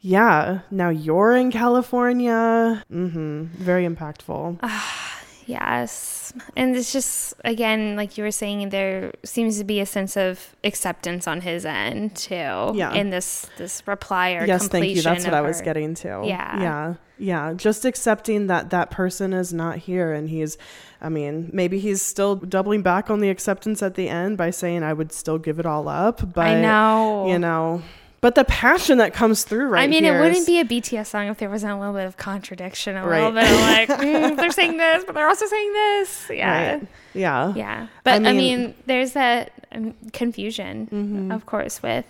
yeah, 0.04 0.60
now 0.70 0.90
you're 0.90 1.32
in 1.32 1.50
California. 1.50 2.84
Mm-hmm. 2.92 3.44
Very 3.56 3.88
impactful. 3.88 4.58
Ah 4.62 5.20
yes. 5.46 6.32
And 6.56 6.76
it's 6.76 6.92
just, 6.92 7.34
again, 7.44 7.96
like 7.96 8.18
you 8.18 8.24
were 8.24 8.30
saying, 8.30 8.68
there 8.68 9.12
seems 9.24 9.58
to 9.58 9.64
be 9.64 9.80
a 9.80 9.86
sense 9.86 10.16
of 10.16 10.54
acceptance 10.62 11.26
on 11.26 11.40
his 11.40 11.64
end, 11.64 12.16
too. 12.16 12.34
Yeah. 12.34 12.92
In 12.92 13.10
this, 13.10 13.46
this 13.56 13.82
reply 13.86 14.32
or 14.32 14.46
yes, 14.46 14.68
thank 14.68 14.86
you. 14.86 15.02
That's 15.02 15.24
what 15.24 15.34
I 15.34 15.40
was 15.40 15.60
her- 15.60 15.64
getting 15.64 15.94
to. 15.96 16.22
Yeah. 16.24 16.60
Yeah. 16.60 16.94
Yeah. 17.18 17.54
Just 17.54 17.84
accepting 17.84 18.48
that 18.48 18.70
that 18.70 18.90
person 18.90 19.32
is 19.32 19.52
not 19.52 19.78
here 19.78 20.12
and 20.12 20.28
he's, 20.28 20.58
I 21.00 21.08
mean, 21.08 21.50
maybe 21.52 21.78
he's 21.78 22.02
still 22.02 22.36
doubling 22.36 22.82
back 22.82 23.10
on 23.10 23.20
the 23.20 23.30
acceptance 23.30 23.82
at 23.82 23.94
the 23.94 24.08
end 24.08 24.36
by 24.36 24.50
saying, 24.50 24.82
I 24.82 24.92
would 24.92 25.12
still 25.12 25.38
give 25.38 25.58
it 25.58 25.66
all 25.66 25.88
up. 25.88 26.34
But, 26.34 26.46
I 26.46 26.60
know. 26.60 27.28
you 27.28 27.38
know, 27.38 27.82
but 28.24 28.36
the 28.36 28.44
passion 28.44 28.96
that 28.96 29.12
comes 29.12 29.44
through 29.44 29.66
right 29.66 29.82
I 29.82 29.86
mean, 29.86 30.02
it 30.06 30.12
wouldn't 30.18 30.38
is- 30.38 30.46
be 30.46 30.58
a 30.58 30.64
BTS 30.64 31.08
song 31.08 31.26
if 31.28 31.36
there 31.36 31.50
wasn't 31.50 31.72
a 31.72 31.78
little 31.78 31.92
bit 31.92 32.06
of 32.06 32.16
contradiction, 32.16 32.96
a 32.96 33.06
Right. 33.06 33.18
little 33.18 33.32
bit 33.32 33.44
of 33.44 33.60
like, 33.60 33.88
mm, 34.00 34.36
they're 34.38 34.50
saying 34.50 34.78
this, 34.78 35.04
but 35.04 35.14
they're 35.14 35.28
also 35.28 35.44
saying 35.44 35.72
this. 35.74 36.30
Yeah. 36.30 36.72
Right. 36.76 36.86
Yeah. 37.12 37.52
Yeah. 37.54 37.86
But 38.02 38.14
I 38.14 38.18
mean, 38.32 38.36
mean- 38.36 38.68
Mm-hmm. 38.70 38.80
there's 38.86 39.12
that 39.12 39.52
um, 39.72 39.94
confusion, 40.14 41.30
of 41.32 41.44
course, 41.44 41.82
with 41.82 42.06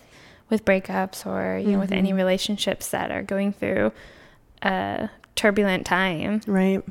with 0.51 0.65
breakups 0.65 1.27
or 1.27 1.59
you 1.59 1.73
know 1.73 1.81
with 1.81 1.91
any 1.91 2.11
Mm-hmm. 2.11 2.17
relationships 2.19 2.89
that 2.91 3.11
are 3.11 3.23
going 3.23 3.53
through 3.53 3.91
a 4.63 5.09
turbulent 5.35 5.85
time. 5.85 6.43
Right. 6.47 6.83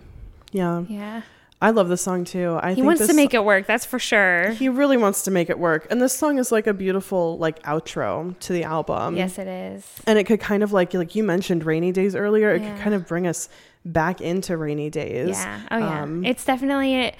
Yeah. 0.51 0.83
Yeah. 0.89 1.21
I 1.63 1.69
love 1.71 1.87
this 1.89 2.01
song 2.01 2.25
too. 2.25 2.59
I 2.61 2.69
He 2.69 2.75
think 2.75 2.85
wants 2.87 3.07
to 3.07 3.13
make 3.13 3.33
it 3.33 3.43
work, 3.43 3.65
that's 3.67 3.85
for 3.85 3.97
sure. 3.97 4.49
He 4.51 4.67
really 4.69 4.97
wants 4.97 5.23
to 5.23 5.31
make 5.31 5.49
it 5.49 5.57
work. 5.57 5.87
And 5.89 6.01
this 6.01 6.13
song 6.13 6.37
is 6.37 6.51
like 6.51 6.67
a 6.67 6.73
beautiful 6.73 7.37
like 7.37 7.63
outro 7.63 8.37
to 8.39 8.53
the 8.53 8.63
album. 8.63 9.15
yes, 9.15 9.39
it 9.39 9.47
is. 9.47 9.87
And 10.05 10.19
it 10.19 10.25
could 10.25 10.39
kind 10.41 10.61
of 10.61 10.73
like 10.73 10.93
like 10.93 11.15
you 11.15 11.23
mentioned 11.23 11.63
rainy 11.65 11.91
days 11.91 12.15
earlier, 12.15 12.53
it 12.53 12.61
Yeah. 12.61 12.73
could 12.75 12.81
kind 12.83 12.95
of 12.95 13.07
bring 13.07 13.25
us 13.27 13.49
back 13.85 14.21
into 14.21 14.57
rainy 14.57 14.89
days. 14.89 15.29
Yeah. 15.39 15.61
Oh 15.71 15.77
yeah. 15.77 16.03
Um, 16.03 16.25
it's 16.25 16.45
definitely 16.45 16.95
a, 17.05 17.15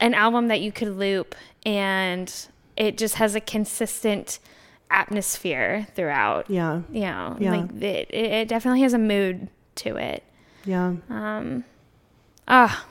an 0.00 0.14
album 0.14 0.48
that 0.48 0.60
you 0.60 0.72
could 0.72 0.96
loop 0.96 1.34
and 1.64 2.32
it 2.76 2.96
just 2.98 3.14
has 3.16 3.34
a 3.34 3.40
consistent 3.40 4.38
atmosphere 4.90 5.86
throughout. 5.94 6.48
yeah. 6.50 6.82
You 6.90 7.00
know, 7.00 7.36
Yeah. 7.38 7.50
like 7.56 7.82
it, 7.82 8.10
it 8.10 8.32
it 8.32 8.48
definitely 8.48 8.82
has 8.82 8.92
a 8.94 8.98
mood 8.98 9.48
to 9.76 9.96
it. 9.96 10.22
Yeah. 10.64 10.94
Um 11.10 11.64
ah 12.48 12.84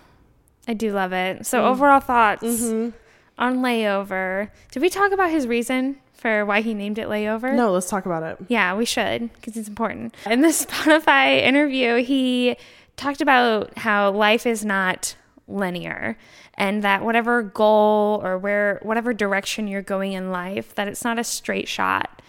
I 0.68 0.74
do 0.74 0.92
love 0.92 1.14
it. 1.14 1.46
So 1.46 1.62
Mm. 1.62 1.66
overall 1.72 2.00
thoughts 2.00 2.44
Mm-hmm. 2.44 2.90
on 3.38 3.58
layover. 3.58 4.50
Did 4.72 4.82
we 4.82 4.90
talk 4.90 5.12
about 5.12 5.30
his 5.30 5.46
reason 5.48 5.98
for 6.14 6.46
why 6.46 6.62
he 6.62 6.74
named 6.74 6.98
it 6.98 7.08
layover? 7.08 7.54
No, 7.56 7.72
let's 7.72 7.90
talk 7.90 8.06
about 8.06 8.24
it. 8.24 8.38
Yeah, 8.48 8.76
we 8.76 8.86
should 8.86 9.32
because 9.34 9.56
it's 9.58 9.68
important. 9.70 10.16
In 10.30 10.42
the 10.42 10.48
Spotify 10.64 11.42
interview, 11.42 12.04
he 12.04 12.58
talked 12.98 13.22
about 13.22 13.78
how 13.78 14.12
life 14.12 14.46
is 14.46 14.64
not 14.66 15.16
linear 15.48 16.18
and 16.56 16.82
that 16.84 17.04
whatever 17.04 17.44
goal 17.44 18.20
or 18.24 18.38
where 18.38 18.80
whatever 18.82 19.14
direction 19.14 19.68
you're 19.68 19.82
going 19.84 20.14
in 20.14 20.32
life 20.32 20.74
that 20.76 20.88
it's 20.88 21.04
not 21.04 21.20
a 21.20 21.24
straight 21.24 21.68
shot. 21.68 22.22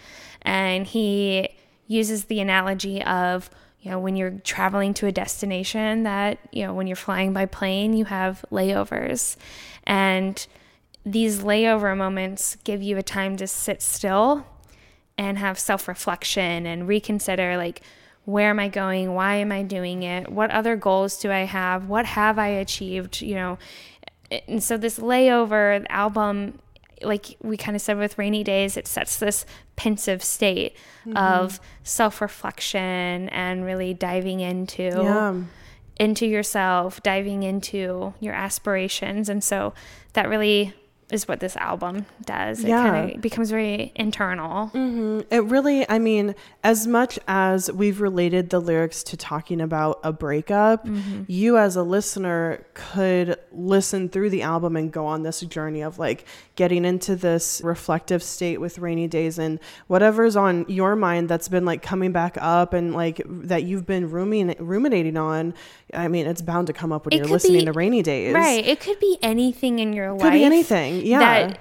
And 0.42 0.86
he 0.86 1.48
uses 1.86 2.24
the 2.24 2.40
analogy 2.40 3.02
of 3.04 3.48
you 3.86 3.92
know 3.92 4.00
when 4.00 4.16
you're 4.16 4.32
traveling 4.42 4.92
to 4.92 5.06
a 5.06 5.12
destination 5.12 6.02
that 6.02 6.38
you 6.50 6.66
know 6.66 6.74
when 6.74 6.86
you're 6.86 6.96
flying 6.96 7.32
by 7.32 7.46
plane 7.46 7.92
you 7.94 8.04
have 8.04 8.44
layovers 8.50 9.36
and 9.84 10.46
these 11.06 11.40
layover 11.42 11.96
moments 11.96 12.56
give 12.64 12.82
you 12.82 12.98
a 12.98 13.02
time 13.02 13.36
to 13.36 13.46
sit 13.46 13.80
still 13.80 14.44
and 15.16 15.38
have 15.38 15.58
self 15.58 15.86
reflection 15.86 16.66
and 16.66 16.88
reconsider 16.88 17.56
like, 17.56 17.80
where 18.24 18.50
am 18.50 18.58
I 18.58 18.68
going? 18.68 19.14
Why 19.14 19.36
am 19.36 19.52
I 19.52 19.62
doing 19.62 20.02
it? 20.02 20.30
What 20.30 20.50
other 20.50 20.74
goals 20.74 21.18
do 21.18 21.30
I 21.30 21.44
have? 21.44 21.88
What 21.88 22.06
have 22.06 22.40
I 22.40 22.48
achieved? 22.48 23.22
You 23.22 23.36
know, 23.36 23.58
and 24.48 24.62
so 24.62 24.76
this 24.76 24.98
layover 24.98 25.86
album, 25.88 26.58
like 27.02 27.36
we 27.42 27.56
kind 27.56 27.76
of 27.76 27.82
said 27.82 27.98
with 27.98 28.18
Rainy 28.18 28.42
Days, 28.42 28.76
it 28.76 28.86
sets 28.86 29.18
this 29.18 29.44
pensive 29.76 30.22
state 30.22 30.76
mm-hmm. 31.06 31.16
of 31.16 31.60
self 31.82 32.20
reflection 32.20 33.28
and 33.28 33.64
really 33.64 33.94
diving 33.94 34.40
into 34.40 34.82
Yeah. 34.84 35.34
into 35.98 36.26
yourself, 36.26 37.02
diving 37.02 37.42
into 37.42 38.14
your 38.20 38.34
aspirations. 38.34 39.28
And 39.28 39.42
so 39.42 39.74
that 40.14 40.28
really 40.28 40.74
is 41.10 41.28
what 41.28 41.38
this 41.38 41.56
album 41.56 42.04
does. 42.24 42.64
It 42.64 42.68
Yeah. 42.68 42.82
kind 42.82 43.12
of 43.14 43.20
becomes 43.20 43.50
very 43.50 43.92
internal. 43.94 44.68
Mm-hmm. 44.74 45.20
It 45.30 45.44
really, 45.44 45.88
I 45.88 46.00
mean, 46.00 46.34
as 46.64 46.86
much 46.88 47.16
as 47.28 47.70
we've 47.70 48.00
related 48.00 48.50
the 48.50 48.58
lyrics 48.60 49.04
to 49.04 49.16
talking 49.16 49.60
about 49.60 50.00
a 50.02 50.12
breakup, 50.12 50.84
mm-hmm. 50.84 51.22
you 51.28 51.58
as 51.58 51.76
a 51.76 51.84
listener 51.84 52.66
could 52.74 53.36
listen 53.52 54.08
through 54.08 54.30
the 54.30 54.42
album 54.42 54.74
and 54.74 54.90
go 54.92 55.06
on 55.06 55.22
this 55.22 55.40
journey 55.42 55.80
of 55.80 55.98
like 56.00 56.24
getting 56.56 56.84
into 56.84 57.14
this 57.14 57.60
reflective 57.62 58.20
state 58.22 58.60
with 58.60 58.78
rainy 58.78 59.06
days 59.06 59.38
and 59.38 59.60
whatever's 59.86 60.34
on 60.34 60.64
your 60.68 60.96
mind 60.96 61.28
that's 61.28 61.48
been 61.48 61.64
like 61.64 61.82
coming 61.82 62.10
back 62.10 62.36
up 62.40 62.72
and 62.72 62.94
like 62.94 63.20
that 63.28 63.62
you've 63.62 63.86
been 63.86 64.10
rumin- 64.10 64.56
ruminating 64.58 65.16
on. 65.16 65.54
I 65.94 66.08
mean, 66.08 66.26
it's 66.26 66.42
bound 66.42 66.66
to 66.66 66.72
come 66.72 66.90
up 66.92 67.04
when 67.06 67.12
It 67.12 67.18
you're 67.18 67.26
listening 67.26 67.60
be- 67.60 67.66
to 67.66 67.72
rainy 67.72 68.02
days. 68.02 68.34
Right. 68.34 68.66
It 68.66 68.80
could 68.80 68.98
be 68.98 69.18
anything 69.22 69.78
in 69.78 69.92
your 69.92 70.10
life. 70.10 70.22
Could 70.22 70.32
be 70.32 70.42
anything. 70.44 70.95
Yeah. 71.04 71.18
That 71.18 71.58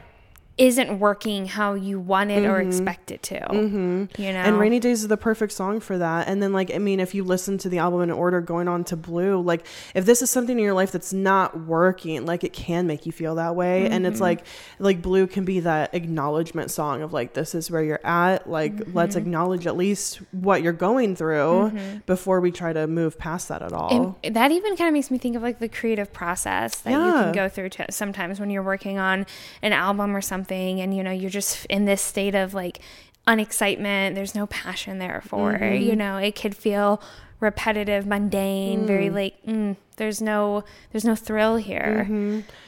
isn't 0.57 0.99
working 0.99 1.47
how 1.47 1.73
you 1.73 1.99
wanted 1.99 2.45
or 2.45 2.59
mm-hmm. 2.59 2.69
expect 2.69 3.11
it 3.11 3.21
to. 3.23 3.39
Mm-hmm. 3.39 4.21
You 4.21 4.31
know. 4.31 4.39
And 4.39 4.57
Rainy 4.57 4.79
Days 4.79 5.01
is 5.01 5.09
the 5.09 5.17
perfect 5.17 5.51
song 5.51 5.81
for 5.81 5.97
that. 5.97 6.29
And 6.29 6.41
then, 6.41 6.53
like, 6.53 6.73
I 6.73 6.77
mean, 6.77 7.01
if 7.01 7.13
you 7.13 7.25
listen 7.25 7.57
to 7.57 7.69
the 7.69 7.79
album 7.79 8.01
in 8.01 8.11
order 8.11 8.39
going 8.39 8.69
on 8.69 8.85
to 8.85 8.95
Blue, 8.95 9.41
like, 9.41 9.65
if 9.93 10.05
this 10.05 10.21
is 10.21 10.29
something 10.29 10.57
in 10.57 10.63
your 10.63 10.73
life 10.73 10.93
that's 10.93 11.11
not 11.11 11.59
working, 11.65 12.25
like, 12.25 12.45
it 12.45 12.53
can 12.53 12.87
make 12.87 13.05
you 13.05 13.11
feel 13.11 13.35
that 13.35 13.55
way. 13.55 13.89
And 13.89 14.07
it's 14.07 14.15
mm-hmm. 14.15 14.23
like, 14.23 14.45
like, 14.79 15.01
Blue 15.01 15.27
can 15.27 15.43
be 15.43 15.59
that 15.61 15.93
acknowledgement 15.93 16.71
song 16.71 17.01
of, 17.01 17.11
like, 17.11 17.33
this 17.33 17.53
is 17.53 17.69
where 17.69 17.83
you're 17.83 18.05
at. 18.05 18.49
Like, 18.49 18.93
let's 18.93 19.15
mm-hmm. 19.15 19.25
acknowledge 19.25 19.67
at 19.67 19.75
least 19.75 20.21
what 20.31 20.61
you're 20.61 20.71
going 20.71 21.17
through 21.17 21.73
before 22.05 22.39
we 22.39 22.51
try 22.51 22.71
to 22.71 22.87
move 22.87 23.19
past 23.19 23.49
that 23.49 23.61
at 23.61 23.73
all. 23.73 24.17
And 24.23 24.35
that 24.35 24.51
even 24.51 24.77
kind 24.77 24.87
of 24.87 24.93
makes 24.93 25.11
me 25.11 25.17
think 25.17 25.35
of 25.35 25.41
like 25.41 25.59
the 25.59 25.67
creative 25.67 26.13
process 26.13 26.77
that 26.77 26.91
you 26.91 27.11
can 27.11 27.33
go 27.33 27.49
through 27.49 27.69
to 27.69 27.91
sometimes 27.91 28.39
when 28.39 28.49
you're 28.49 28.63
working 28.63 28.97
on 28.97 29.25
an 29.61 29.73
album 29.73 30.15
or 30.15 30.21
something 30.21 30.44
and 30.51 30.95
you 30.95 31.03
know 31.03 31.11
you're 31.11 31.29
just 31.29 31.65
in 31.67 31.85
this 31.85 32.01
state 32.01 32.35
of 32.35 32.53
like 32.53 32.79
unexcitement 33.27 34.15
there's 34.15 34.35
no 34.35 34.45
passion 34.47 34.99
there 34.99 35.21
for 35.25 35.53
Mm-hmm. 35.53 35.81
you 35.83 35.95
know 35.95 36.17
it 36.17 36.35
could 36.35 36.55
feel 36.55 37.01
repetitive 37.39 38.05
mundane 38.05 38.85
very 38.85 39.09
Mm. 39.09 39.13
like 39.13 39.45
mm, 39.45 39.75
there's 39.97 40.21
no 40.21 40.63
there's 40.91 41.03
no 41.05 41.15
thrill 41.15 41.57
here 41.57 42.07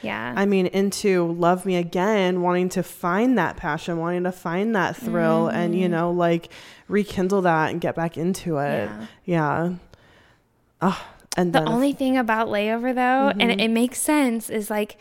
yeah 0.02 0.30
Mm-hmm. 0.30 0.38
I 0.38 0.46
mean, 0.46 0.66
into 0.66 1.32
Love 1.32 1.64
Me 1.66 1.76
Again, 1.76 2.42
wanting 2.42 2.68
to 2.70 2.82
find 2.82 3.36
that 3.38 3.56
passion, 3.56 3.98
wanting 3.98 4.24
to 4.24 4.32
find 4.32 4.74
that 4.76 4.96
thrill, 4.96 5.48
and, 5.48 5.74
you 5.78 5.88
know, 5.88 6.10
like 6.10 6.50
rekindle 6.88 7.42
that 7.42 7.70
and 7.70 7.80
get 7.80 7.94
back 7.94 8.16
into 8.16 8.58
it. 8.58 8.88
Yeah. 9.24 9.74
Ah, 10.80 11.06
and 11.36 11.52
The 11.52 11.64
only 11.64 11.92
thing 11.92 12.16
about 12.16 12.48
layover 12.48 12.94
though, 12.94 13.28
and 13.28 13.40
Mm-hmm. 13.40 13.50
it, 13.50 13.60
it 13.62 13.68
makes 13.70 13.98
sense, 14.00 14.48
is 14.50 14.70
like 14.70 14.96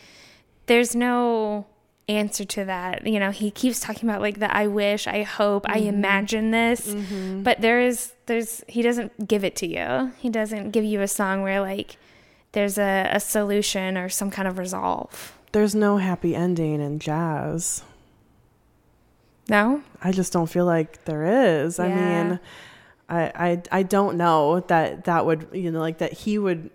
there's 0.65 0.95
no 0.95 1.65
answer 2.09 2.45
to 2.45 2.65
that. 2.65 3.05
You 3.05 3.19
know, 3.19 3.31
he 3.31 3.51
keeps 3.51 3.79
talking 3.79 4.07
about 4.09 4.21
like 4.21 4.39
the 4.39 4.53
I 4.55 4.67
wish, 4.67 5.07
I 5.07 5.23
hope, 5.23 5.65
I 5.69 5.79
Mm-hmm. 5.79 5.87
imagine 5.89 6.51
this, 6.51 6.95
but 7.43 7.61
there 7.61 7.81
is 7.81 8.13
there's 8.27 8.63
he 8.67 8.81
doesn't 8.81 9.27
give 9.27 9.43
it 9.43 9.55
to 9.57 9.67
you. 9.67 10.11
He 10.17 10.29
doesn't 10.29 10.71
give 10.71 10.83
you 10.85 11.01
a 11.01 11.07
song 11.07 11.41
where 11.41 11.59
like 11.61 11.97
there's 12.53 12.77
a, 12.77 13.09
a 13.11 13.19
solution 13.19 13.97
or 13.97 14.09
some 14.09 14.31
kind 14.31 14.47
of 14.47 14.57
resolve. 14.57 15.33
there's 15.51 15.75
no 15.75 15.97
happy 15.97 16.35
ending 16.35 16.81
in 16.81 16.99
jazz. 16.99 17.83
No? 19.49 19.81
I 20.01 20.11
just 20.11 20.33
don't 20.33 20.47
feel 20.47 20.65
like 20.65 21.05
there 21.05 21.63
is. 21.63 21.79
I 21.79 21.87
mean, 21.87 22.39
I, 23.09 23.21
I 23.47 23.61
I 23.79 23.83
don't 23.83 24.17
know 24.17 24.59
that 24.67 25.05
that 25.05 25.25
would 25.25 25.47
you 25.53 25.71
know 25.71 25.79
like 25.79 25.99
that 25.99 26.11
he 26.13 26.37
would 26.37 26.69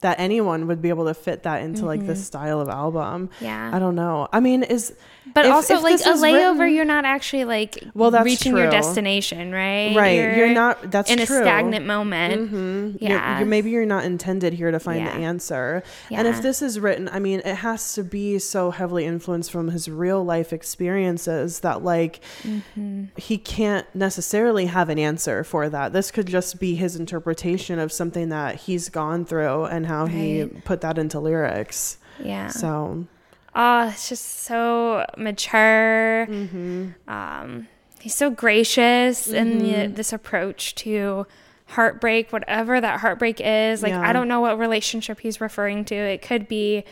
that 0.00 0.20
anyone 0.20 0.68
would 0.68 0.80
be 0.80 0.90
able 0.90 1.06
to 1.06 1.14
fit 1.14 1.42
that 1.42 1.62
into 1.62 1.84
like 1.84 2.06
this 2.06 2.24
style 2.24 2.60
of 2.60 2.68
album. 2.68 3.28
Mm-hmm. 3.34 3.44
Yeah. 3.44 3.70
I 3.74 3.78
don't 3.80 3.96
know. 3.96 4.28
I 4.32 4.38
mean, 4.38 4.62
is 4.62 4.94
But 5.34 5.44
if- 5.46 5.52
also 5.52 5.74
if 5.78 5.82
like 5.82 6.00
a 6.00 6.04
layover, 6.10 6.60
written- 6.60 6.74
you're 6.76 6.84
not 6.84 7.04
actually 7.04 7.44
like 7.44 7.82
Well, 7.94 8.12
that's 8.12 8.24
reaching 8.24 8.56
your 8.56 8.70
destination, 8.70 9.50
right? 9.52 9.96
Right, 9.96 10.36
you're 10.36 10.54
not- 10.54 10.90
that's 10.92 11.10
in 11.10 11.16
true. 11.18 11.24
Mm-hmm. 11.26 11.34
a 11.34 11.42
stagnant 11.44 11.86
moment. 11.86 12.52
You're- 12.52 12.94
Yeah. 13.00 13.38
you're, 13.38 13.46
maybe 13.48 13.70
you're 13.70 13.86
not 13.86 14.04
intended 14.04 14.52
here 14.54 14.70
to 14.70 14.78
find 14.78 15.04
the 15.04 15.10
Yeah. 15.20 15.26
answer. 15.28 15.82
And 16.12 16.28
if 16.28 16.42
this 16.42 16.62
is 16.62 16.78
written, 16.78 17.08
I 17.12 17.18
mean, 17.18 17.40
it 17.44 17.56
has 17.56 17.92
to 17.94 18.04
be 18.04 18.38
so 18.38 18.70
heavily 18.70 19.04
influenced 19.04 19.50
from 19.50 19.68
his 19.68 19.88
real 19.90 20.24
life 20.24 20.52
experiences 20.52 21.60
that 21.60 21.82
like 21.82 22.20
Mm-hmm. 22.44 23.04
he 23.16 23.36
can't 23.36 23.86
necessarily 23.94 24.66
have 24.66 24.88
an 24.90 24.98
answer 24.98 25.42
for 25.42 25.68
that. 25.68 25.92
This 25.92 26.10
could 26.12 26.26
just 26.26 26.60
be 26.60 26.76
his 26.76 26.94
interpretation 26.96 27.78
of 27.80 27.90
something 27.92 28.28
that 28.28 28.54
he's 28.56 28.88
gone 28.88 29.24
through 29.24 29.64
and 29.64 29.87
how 29.88 30.06
he 30.06 30.44
put 30.64 30.80
that 30.82 30.98
into 30.98 31.18
lyrics. 31.18 31.98
yeah. 32.22 32.48
So, 32.48 33.06
Oh, 33.54 33.88
it's 33.88 34.08
just 34.08 34.24
so 34.42 35.04
mature. 35.16 36.26
Mm-hmm. 36.30 37.10
Um, 37.10 37.66
he's 38.00 38.14
so 38.14 38.30
gracious 38.30 39.26
in 39.26 39.58
the, 39.58 39.64
Mm-hmm. 39.72 39.94
this 39.94 40.12
approach 40.12 40.74
to 40.76 41.26
heartbreak, 41.66 42.30
whatever 42.32 42.80
that 42.80 43.00
heartbreak 43.00 43.40
is. 43.40 43.82
Like, 43.82 43.90
Yeah. 43.90 44.08
I 44.08 44.12
don't 44.12 44.28
know 44.28 44.40
what 44.40 44.58
relationship 44.58 45.20
he's 45.20 45.40
referring 45.40 45.84
to. 45.86 45.94
It 45.94 46.22
could 46.22 46.46
be 46.46 46.84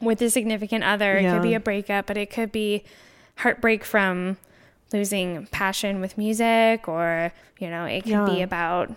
with 0.00 0.20
a 0.22 0.28
significant 0.30 0.82
other, 0.84 1.16
it 1.18 1.22
Yeah. 1.22 1.34
could 1.34 1.42
be 1.42 1.54
a 1.54 1.60
breakup, 1.60 2.06
but 2.06 2.16
it 2.16 2.30
could 2.30 2.50
be 2.52 2.82
heartbreak 3.36 3.84
from 3.84 4.36
losing 4.92 5.46
passion 5.52 6.00
with 6.00 6.18
music, 6.18 6.88
or, 6.88 7.32
you 7.58 7.68
know, 7.70 7.84
it 7.84 8.02
could 8.04 8.26
be 8.26 8.42
about. 8.42 8.90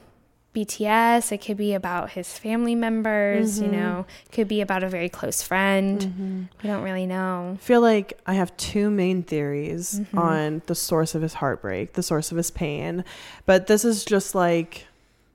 BTS, 0.56 1.32
it 1.32 1.38
could 1.40 1.58
be 1.58 1.74
about 1.74 2.12
his 2.12 2.38
family 2.38 2.76
members, 2.76 3.60
Mm-hmm. 3.60 3.66
you 3.66 3.80
know, 3.80 4.06
it 4.26 4.32
could 4.32 4.48
be 4.48 4.62
about 4.62 4.84
a 4.84 4.90
very 4.90 5.08
close 5.10 5.42
friend. 5.42 6.50
We 6.64 6.68
don't 6.70 6.84
really 6.84 7.06
know. 7.06 7.54
I 7.54 7.64
feel 7.64 7.82
like 7.82 8.20
I 8.26 8.34
have 8.34 8.56
two 8.58 8.90
main 8.90 9.24
theories 9.24 10.00
Mm-hmm. 10.00 10.18
on 10.18 10.62
the 10.66 10.76
source 10.76 11.16
of 11.16 11.22
his 11.22 11.36
heartbreak, 11.36 11.94
the 11.94 12.04
source 12.04 12.32
of 12.32 12.38
his 12.38 12.52
pain. 12.52 13.04
But 13.46 13.68
this 13.68 13.86
is 13.86 14.04
just 14.04 14.34
like 14.36 14.86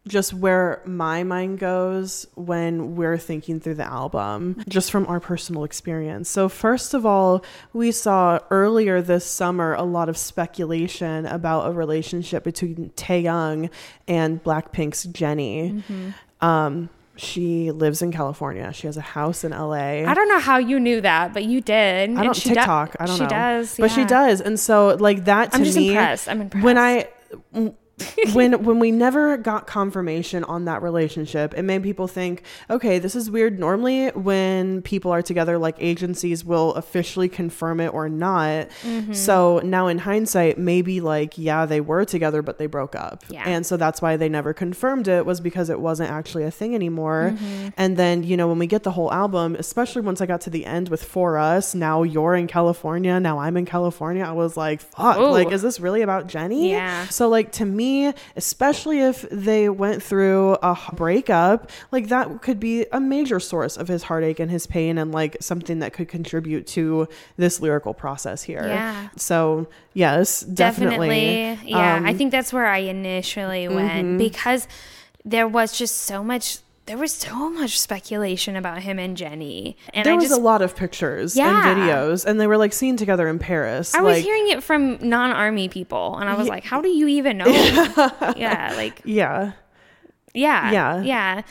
just 0.06 0.34
where 0.34 0.82
my 0.84 1.22
mind 1.22 1.58
goes 1.58 2.26
when 2.34 2.94
we're 2.94 3.16
thinking 3.16 3.58
through 3.58 3.76
the 3.76 3.86
album, 3.86 4.62
just 4.68 4.90
from 4.90 5.06
our 5.06 5.18
personal 5.18 5.64
experience. 5.64 6.28
So, 6.28 6.48
first 6.48 6.92
of 6.92 7.06
all, 7.06 7.44
we 7.72 7.90
saw 7.90 8.38
earlier 8.50 9.00
this 9.00 9.24
summer 9.24 9.72
a 9.74 9.82
lot 9.82 10.08
of 10.08 10.18
speculation 10.18 11.24
about 11.26 11.68
a 11.68 11.72
relationship 11.72 12.44
between 12.44 12.92
Taehyung 12.96 13.70
and 14.06 14.42
Blackpink's 14.44 15.04
Jennie. 15.04 15.70
Mm-hmm. 15.72 16.46
Um, 16.46 16.90
she 17.16 17.70
lives 17.70 18.02
in 18.02 18.12
California. 18.12 18.72
She 18.72 18.86
has 18.88 18.96
a 18.96 19.00
house 19.00 19.44
in 19.44 19.52
LA. 19.52 20.02
I 20.04 20.14
don't 20.14 20.28
know 20.28 20.40
how 20.40 20.58
you 20.58 20.80
knew 20.80 21.00
that, 21.00 21.32
but 21.32 21.44
you 21.44 21.60
did. 21.60 22.10
I 22.10 22.24
don't 22.24 22.34
she 22.36 22.48
do- 22.50 22.56
TikTok. 22.56 22.96
I 22.98 23.06
don't 23.06 23.16
she 23.16 23.22
know. 23.22 23.28
does, 23.28 23.76
but 23.78 23.90
she 23.90 24.04
does, 24.04 24.40
and 24.40 24.58
so 24.58 24.96
like 24.98 25.24
that 25.26 25.52
to 25.52 25.58
I'm 25.58 25.64
just 25.64 25.78
me. 25.78 25.90
impressed. 25.90 26.28
I'm 26.28 26.40
impressed. 26.42 26.64
When 26.64 26.76
I 26.76 27.08
when 28.32 28.64
when 28.64 28.80
we 28.80 28.90
never 28.90 29.36
got 29.36 29.66
confirmation 29.66 30.42
on 30.44 30.64
that 30.64 30.82
relationship, 30.82 31.54
it 31.54 31.62
made 31.62 31.82
people 31.82 32.08
think, 32.08 32.42
okay, 32.68 32.98
this 32.98 33.14
is 33.14 33.30
weird. 33.30 33.58
Normally, 33.58 34.08
when 34.08 34.82
people 34.82 35.12
are 35.12 35.22
together, 35.22 35.58
like 35.58 35.76
agencies 35.78 36.44
will 36.44 36.74
officially 36.74 37.28
confirm 37.28 37.78
it 37.80 37.94
or 37.94 38.08
not. 38.08 38.68
Mm-hmm. 38.82 39.12
So 39.12 39.60
now, 39.62 39.86
in 39.86 39.98
hindsight, 39.98 40.58
maybe 40.58 41.00
like 41.00 41.38
yeah, 41.38 41.66
they 41.66 41.80
were 41.80 42.04
together, 42.04 42.42
but 42.42 42.58
they 42.58 42.66
broke 42.66 42.96
up, 42.96 43.22
Yeah. 43.28 43.44
and 43.46 43.64
so 43.64 43.76
that's 43.76 44.02
why 44.02 44.16
they 44.16 44.28
never 44.28 44.52
confirmed 44.52 45.06
it 45.06 45.24
was 45.24 45.40
because 45.40 45.70
it 45.70 45.78
wasn't 45.78 46.10
actually 46.10 46.44
a 46.44 46.50
thing 46.50 46.74
anymore. 46.74 47.34
Mm-hmm. 47.34 47.68
And 47.76 47.96
then 47.96 48.24
you 48.24 48.36
know 48.36 48.48
when 48.48 48.58
we 48.58 48.66
get 48.66 48.82
the 48.82 48.92
whole 48.92 49.12
album, 49.12 49.54
especially 49.56 50.02
once 50.02 50.20
I 50.20 50.26
got 50.26 50.40
to 50.42 50.50
the 50.50 50.66
end 50.66 50.88
with 50.88 51.04
For 51.04 51.38
Us, 51.38 51.76
now 51.76 52.02
you're 52.02 52.34
in 52.34 52.48
California, 52.48 53.20
now 53.20 53.38
I'm 53.38 53.56
in 53.56 53.66
California. 53.66 54.24
I 54.24 54.32
was 54.32 54.56
like, 54.56 54.80
fuck, 54.80 55.18
Ooh. 55.18 55.30
like 55.30 55.52
is 55.52 55.62
this 55.62 55.78
really 55.78 56.02
about 56.02 56.26
Jennie? 56.26 56.72
Yeah. 56.72 57.06
So 57.06 57.28
like 57.28 57.52
to 57.52 57.64
me, 57.64 57.83
especially 58.36 59.00
if 59.00 59.26
they 59.30 59.68
went 59.68 60.02
through 60.02 60.56
a 60.62 60.76
breakup, 60.92 61.70
like 61.90 62.08
that 62.08 62.42
could 62.42 62.60
be 62.60 62.86
a 62.92 63.00
major 63.00 63.40
source 63.40 63.76
of 63.76 63.88
his 63.88 64.04
heartache 64.04 64.40
and 64.40 64.50
his 64.50 64.66
pain 64.66 64.98
and 64.98 65.12
like 65.12 65.36
something 65.40 65.78
that 65.80 65.92
could 65.92 66.08
contribute 66.08 66.66
to 66.68 67.08
this 67.36 67.60
lyrical 67.60 67.94
process 67.94 68.42
here. 68.42 68.66
Yeah. 68.66 69.08
So 69.16 69.68
yes, 69.92 70.40
definitely. 70.40 71.08
definitely, 71.08 71.70
yeah, 71.70 71.96
Um, 71.96 72.06
I 72.06 72.14
think 72.14 72.30
that's 72.32 72.52
where 72.52 72.66
I 72.66 72.78
initially 72.78 73.64
mm-hmm. 73.64 73.74
went 73.74 74.18
because 74.18 74.68
there 75.24 75.48
was 75.48 75.76
just 75.76 75.96
so 75.96 76.22
much. 76.22 76.58
There 76.86 76.98
was 76.98 77.12
so 77.12 77.48
much 77.48 77.80
speculation 77.80 78.56
about 78.56 78.82
him 78.82 78.98
and 78.98 79.16
Jennie, 79.16 79.76
and 79.94 80.04
there 80.04 80.12
I 80.12 80.16
was 80.16 80.24
just 80.28 80.38
a 80.38 80.42
lot 80.42 80.60
of 80.60 80.76
pictures 80.76 81.34
Yeah. 81.34 81.70
and 81.70 81.80
videos, 81.80 82.26
and 82.26 82.38
they 82.38 82.46
were 82.46 82.58
like 82.58 82.74
seen 82.74 82.96
together 82.98 83.26
in 83.28 83.38
Paris. 83.38 83.94
I 83.94 84.02
was 84.02 84.18
hearing 84.18 84.50
it 84.50 84.62
from 84.62 84.98
non-army 85.00 85.68
people, 85.70 86.18
and 86.18 86.28
I 86.28 86.34
was 86.34 86.46
like, 86.46 86.62
"How 86.64 86.82
do 86.82 86.88
you 86.88 87.08
even 87.08 87.38
know?" 87.38 87.46
yeah, 88.36 88.74
like 88.76 89.00
yeah, 89.04 89.52
yeah, 90.34 90.70
Yeah. 90.72 91.00
yeah. 91.02 91.42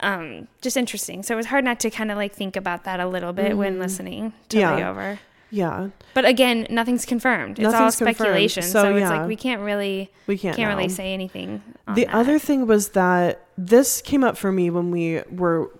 Um, 0.00 0.46
just 0.60 0.76
interesting. 0.76 1.22
So 1.22 1.32
it 1.32 1.38
was 1.38 1.46
hard 1.46 1.64
not 1.64 1.80
to 1.80 1.90
kind 1.90 2.10
of 2.10 2.18
like 2.18 2.34
think 2.34 2.54
about 2.54 2.84
that 2.84 3.00
a 3.00 3.06
little 3.06 3.32
bit 3.32 3.56
when 3.56 3.78
listening 3.78 4.34
to 4.50 4.58
Mm-hmm. 4.58 4.78
Yeah. 4.78 4.84
Layover. 4.92 5.18
yeah. 5.50 5.88
But 6.12 6.26
again, 6.26 6.66
nothing's 6.68 7.06
confirmed. 7.06 7.58
It's 7.58 7.64
all 7.66 7.72
Nothing's 7.72 7.96
confirmed. 7.96 8.16
speculation. 8.16 8.62
So, 8.62 8.82
So, 8.82 8.96
it's 8.96 9.08
like 9.08 9.26
we 9.26 9.36
can't 9.36 9.62
really 9.62 10.10
We 10.26 10.36
can't 10.36 10.54
can't 10.54 10.68
really 10.76 10.90
say 10.90 11.14
anything. 11.14 11.62
On 11.88 11.94
The 11.94 12.04
that. 12.04 12.14
other 12.14 12.38
thing 12.38 12.66
was 12.66 12.90
that 12.90 13.40
this 13.56 14.02
came 14.02 14.22
up 14.22 14.36
for 14.36 14.52
me 14.52 14.70
when 14.70 14.90
we 14.90 15.22
were 15.30 15.70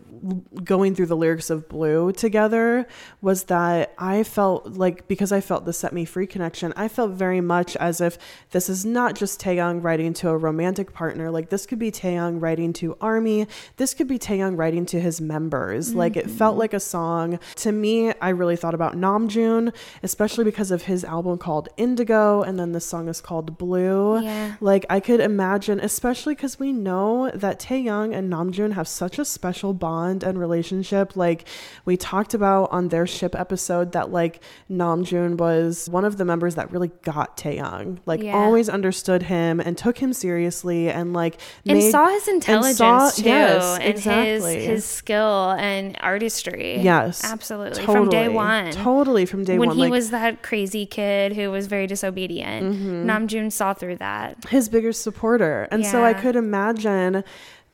going 0.65 0.95
through 0.95 1.07
the 1.07 1.17
lyrics 1.17 1.51
of 1.51 1.69
Blue 1.69 2.13
together 2.13 2.87
was 3.21 3.45
that 3.45 3.95
I 3.99 4.23
felt 4.23 4.73
like 4.73 5.09
because 5.09 5.33
I 5.33 5.41
felt 5.41 5.65
the 5.65 5.73
Set 5.73 5.93
Me 5.93 6.05
Free 6.05 6.27
connection, 6.27 6.73
I 6.77 6.89
felt 6.89 7.13
very 7.13 7.41
much 7.41 7.77
as 7.77 8.01
if 8.01 8.19
this 8.51 8.69
is 8.69 8.85
not 8.85 9.15
just 9.15 9.41
Taehyung 9.41 9.83
writing 9.83 10.13
to 10.15 10.31
a 10.31 10.37
romantic 10.37 10.93
partner. 10.93 11.31
Like 11.31 11.51
this 11.51 11.67
could 11.67 11.79
be 11.79 11.91
Taehyung 11.91 12.41
writing 12.41 12.73
to 12.75 12.97
Army. 13.01 13.47
This 13.77 13.95
could 13.95 14.09
be 14.09 14.19
Taehyung 14.19 14.57
writing 14.57 14.87
to 14.87 15.01
his 15.01 15.21
members. 15.21 15.95
Like 15.95 16.17
it 16.17 16.31
felt 16.31 16.53
mm-hmm. 16.53 16.61
like 16.61 16.75
a 16.75 16.81
song. 16.81 17.39
To 17.57 17.73
me, 17.73 18.13
I 18.21 18.31
really 18.31 18.57
thought 18.57 18.75
about 18.75 18.97
Namjoon, 18.97 19.75
especially 20.03 20.45
because 20.45 20.71
of 20.71 20.83
his 20.83 21.05
album 21.05 21.39
called 21.39 21.69
Indigo, 21.77 22.43
and 22.43 22.59
then 22.59 22.73
the 22.73 22.81
song 22.81 23.09
is 23.09 23.21
called 23.21 23.59
Blue. 23.59 24.21
Yeah. 24.23 24.57
Like 24.61 24.87
I 24.89 25.01
could 25.01 25.21
imagine, 25.21 25.81
especially 25.81 26.35
because 26.35 26.59
we 26.59 26.73
know 26.73 27.31
that 27.35 27.61
Taehyung 27.61 28.15
and 28.15 28.33
Namjoon 28.33 28.73
have 28.73 28.89
such 28.89 29.19
a 29.19 29.25
special 29.25 29.75
bond 29.75 30.06
and 30.25 30.39
relationship. 30.39 31.17
Like 31.17 31.47
we 31.85 31.97
talked 31.97 32.35
about 32.35 32.71
on 32.73 32.89
their 32.89 33.07
ship 33.07 33.35
episode 33.35 33.93
that 33.93 34.11
like 34.11 34.43
Namjoon 34.71 35.37
was 35.39 35.89
one 35.91 36.05
of 36.05 36.17
the 36.17 36.25
members 36.25 36.55
that 36.55 36.71
really 36.71 36.91
got 37.03 37.37
Taehyung. 37.37 37.99
Like 38.07 38.23
Yeah. 38.23 38.35
always 38.37 38.69
understood 38.69 39.25
him 39.25 39.61
and 39.61 39.77
took 39.77 39.99
him 39.99 40.13
seriously 40.13 40.89
and 40.89 41.13
like 41.13 41.39
and 41.67 41.79
made- 41.79 41.91
saw 41.91 42.09
his 42.09 42.29
intelligence 42.29 42.77
saw- 42.79 43.11
too, 43.11 43.23
yes, 43.25 43.79
and 43.81 43.85
exactly. 43.89 44.55
his 44.57 44.65
his 44.67 44.85
skill 44.85 45.51
and 45.59 45.97
artistry. 46.01 46.81
Yes, 46.81 47.23
absolutely. 47.25 47.83
From 47.85 48.09
day 48.09 48.29
one, 48.29 48.71
Totally 48.73 49.27
from 49.27 49.45
day 49.45 49.59
when 49.59 49.69
one. 49.71 49.77
When 49.77 49.77
he 49.87 49.91
like, 49.91 49.93
was 49.93 50.11
that 50.11 50.43
crazy 50.43 50.87
kid 50.87 51.33
who 51.35 51.51
was 51.51 51.67
very 51.67 51.87
disobedient, 51.87 52.75
Mm-hmm. 52.75 53.09
Namjoon 53.11 53.51
saw 53.53 53.73
through 53.75 53.97
that. 53.97 54.37
his 54.49 54.69
biggest 54.69 55.03
supporter. 55.03 55.69
And 55.71 55.85
so 55.87 56.05
I 56.05 56.13
could 56.15 56.37
imagine 56.37 57.25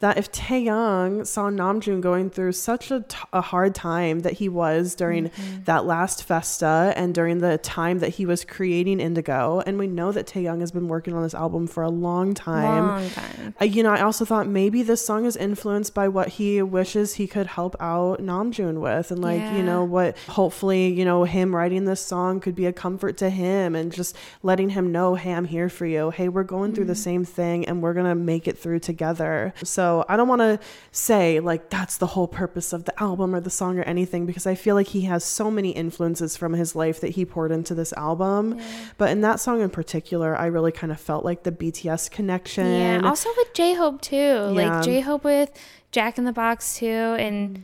that 0.03 0.19
if 0.19 0.31
Taehyung 0.33 1.25
saw 1.27 1.49
Namjoon 1.49 2.01
going 2.01 2.29
through 2.29 2.53
such 2.53 2.91
a, 2.91 3.01
t- 3.03 3.17
a 3.33 3.41
hard 3.41 3.73
time 3.75 4.21
that 4.21 4.35
he 4.35 4.49
was 4.49 4.95
during 4.95 5.23
Mm-hmm. 5.23 5.65
that 5.65 5.85
last 5.87 6.25
festa 6.25 6.93
and 6.97 7.15
during 7.15 7.39
the 7.39 7.57
time 7.59 8.01
that 8.01 8.09
he 8.11 8.27
was 8.27 8.45
creating 8.45 8.99
Indigo, 8.99 9.63
and 9.65 9.79
we 9.79 9.87
know 9.87 10.11
that 10.11 10.27
Taehyung 10.27 10.61
has 10.61 10.73
been 10.73 10.89
working 10.89 11.15
on 11.15 11.23
this 11.23 11.35
album 11.35 11.67
for 11.69 11.83
a 11.85 11.89
long 11.89 12.35
time. 12.35 12.87
Long 12.89 13.11
time. 13.11 13.55
Uh, 13.61 13.65
you 13.65 13.83
know, 13.85 13.91
I 13.91 14.01
also 14.03 14.25
thought 14.25 14.47
maybe 14.49 14.83
this 14.83 15.05
song 15.07 15.25
is 15.27 15.37
influenced 15.37 15.95
by 15.95 16.09
what 16.09 16.29
he 16.29 16.61
wishes 16.63 17.15
he 17.15 17.27
could 17.29 17.47
help 17.47 17.77
out 17.79 18.21
Namjoon 18.21 18.81
with, 18.81 19.11
and 19.13 19.23
like 19.23 19.41
you 19.57 19.63
know 19.63 19.85
what, 19.85 20.19
hopefully 20.29 20.89
you 20.89 21.05
know 21.05 21.23
him 21.25 21.55
writing 21.55 21.85
this 21.85 22.01
song 22.05 22.41
could 22.41 22.55
be 22.57 22.67
a 22.67 22.73
comfort 22.73 23.17
to 23.19 23.31
him, 23.31 23.75
and 23.77 23.93
just 23.93 24.17
letting 24.43 24.71
him 24.71 24.91
know, 24.91 25.15
hey, 25.15 25.33
I'm 25.33 25.45
here 25.45 25.69
for 25.69 25.87
you. 25.87 26.11
Hey, 26.11 26.29
we're 26.29 26.43
going 26.43 26.75
through 26.75 26.87
the 26.87 26.95
same 26.97 27.25
thing, 27.25 27.65
and 27.67 27.81
we're 27.83 27.95
gonna 27.95 28.17
make 28.17 28.49
it 28.49 28.59
through 28.59 28.81
together. 28.81 29.55
So 29.63 29.92
I 30.09 30.17
don't 30.17 30.29
want 30.29 30.41
to 30.41 30.59
say 30.91 31.41
like 31.41 31.71
that's 31.71 31.97
the 31.99 32.07
whole 32.07 32.29
purpose 32.29 32.73
of 32.73 32.85
the 32.85 33.03
album 33.03 33.35
or 33.35 33.41
the 33.41 33.51
song 33.51 33.79
or 33.79 33.83
anything 33.83 34.27
because 34.27 34.47
I 34.47 34.55
feel 34.55 34.75
like 34.75 34.89
he 34.89 35.03
has 35.03 35.25
so 35.25 35.51
many 35.51 35.71
influences 35.71 36.37
from 36.37 36.53
his 36.55 36.75
life 36.75 37.01
that 37.01 37.11
he 37.11 37.25
poured 37.25 37.53
into 37.53 37.75
this 37.75 37.93
album. 37.95 38.61
But 38.99 39.11
in 39.11 39.21
that 39.23 39.41
song 39.41 39.61
in 39.61 39.71
particular, 39.71 40.37
I 40.37 40.47
really 40.47 40.73
kind 40.73 40.93
of 40.93 41.01
felt 41.01 41.25
like 41.25 41.43
the 41.43 41.53
BTS 41.53 42.11
connection. 42.11 42.67
Yeah. 42.67 43.01
Also 43.05 43.29
with 43.37 43.55
J 43.55 43.75
Hope 43.75 44.01
too. 44.01 44.17
Yeah. 44.17 44.43
Like 44.45 44.85
J 44.85 45.01
Hope 45.01 45.25
with 45.25 45.51
Jack 45.91 46.19
in 46.19 46.25
the 46.25 46.33
Box 46.33 46.77
too, 46.77 46.87
and 46.87 47.59
mm. 47.59 47.63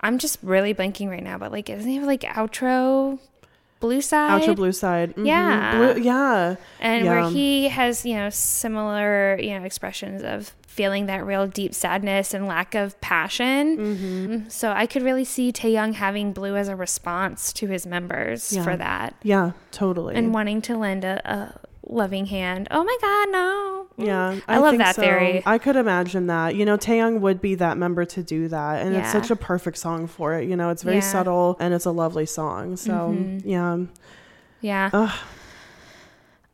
I'm 0.00 0.18
just 0.18 0.38
really 0.42 0.74
blanking 0.74 1.08
right 1.08 1.22
now. 1.22 1.38
But 1.38 1.52
like, 1.52 1.66
doesn't 1.66 1.88
he 1.88 1.96
have 1.96 2.06
like 2.06 2.22
outro 2.22 3.18
Blue 3.80 4.00
Side? 4.00 4.42
Outro 4.42 4.54
Blue 4.54 4.72
Side. 4.72 5.14
Mhm. 5.16 5.26
Yeah. 5.26 5.76
Blue, 5.94 6.02
yeah. 6.02 6.56
and 6.80 7.04
yeah. 7.04 7.10
where 7.22 7.30
he 7.30 7.68
has 7.68 8.04
you 8.06 8.14
know 8.14 8.28
similar 8.30 9.38
you 9.40 9.58
know 9.58 9.64
expressions 9.64 10.22
of 10.22 10.54
feeling 10.66 11.06
that 11.06 11.26
real 11.26 11.46
deep 11.48 11.74
sadness 11.74 12.32
and 12.32 12.46
lack 12.46 12.74
of 12.76 12.98
passion 13.00 13.76
Mm-hmm. 13.76 14.48
so 14.48 14.70
i 14.70 14.86
could 14.86 15.02
really 15.02 15.24
see 15.24 15.50
taehyung 15.52 15.94
having 15.94 16.32
blue 16.32 16.54
as 16.56 16.68
a 16.68 16.76
response 16.76 17.52
to 17.54 17.66
his 17.66 17.86
members 17.86 18.52
Yeah. 18.52 18.62
for 18.62 18.76
that 18.76 19.14
Yeah, 19.24 19.52
totally. 19.72 20.14
and 20.14 20.32
wanting 20.32 20.62
to 20.62 20.76
lend 20.76 21.04
a, 21.04 21.20
a 21.28 21.54
loving 21.90 22.26
hand 22.26 22.68
oh 22.70 22.84
my 22.84 22.96
god 23.00 23.30
no 23.30 23.80
yeah, 23.96 24.40
I 24.48 24.58
love 24.58 24.70
think 24.72 24.82
that 24.82 24.96
theory. 24.96 25.42
I 25.44 25.58
could 25.58 25.76
imagine 25.76 26.28
that. 26.28 26.54
You 26.54 26.64
know, 26.64 26.76
Taehyung 26.76 27.20
would 27.20 27.40
be 27.40 27.54
that 27.56 27.76
member 27.76 28.04
to 28.06 28.22
do 28.22 28.48
that, 28.48 28.84
and 28.84 28.96
it's 28.96 29.12
such 29.12 29.30
a 29.30 29.36
perfect 29.36 29.76
song 29.76 30.06
for 30.06 30.34
it. 30.38 30.48
You 30.48 30.56
know, 30.56 30.70
it's 30.70 30.82
very 30.82 30.96
Yeah. 30.96 31.02
Mm-hmm. 31.02 31.10
subtle 31.10 31.56
and 31.60 31.74
it's 31.74 31.84
a 31.84 31.90
lovely 31.90 32.26
song. 32.26 32.76
So 32.76 33.14
yeah, 33.44 33.78
yeah 34.60 34.90
Ugh. 34.92 35.18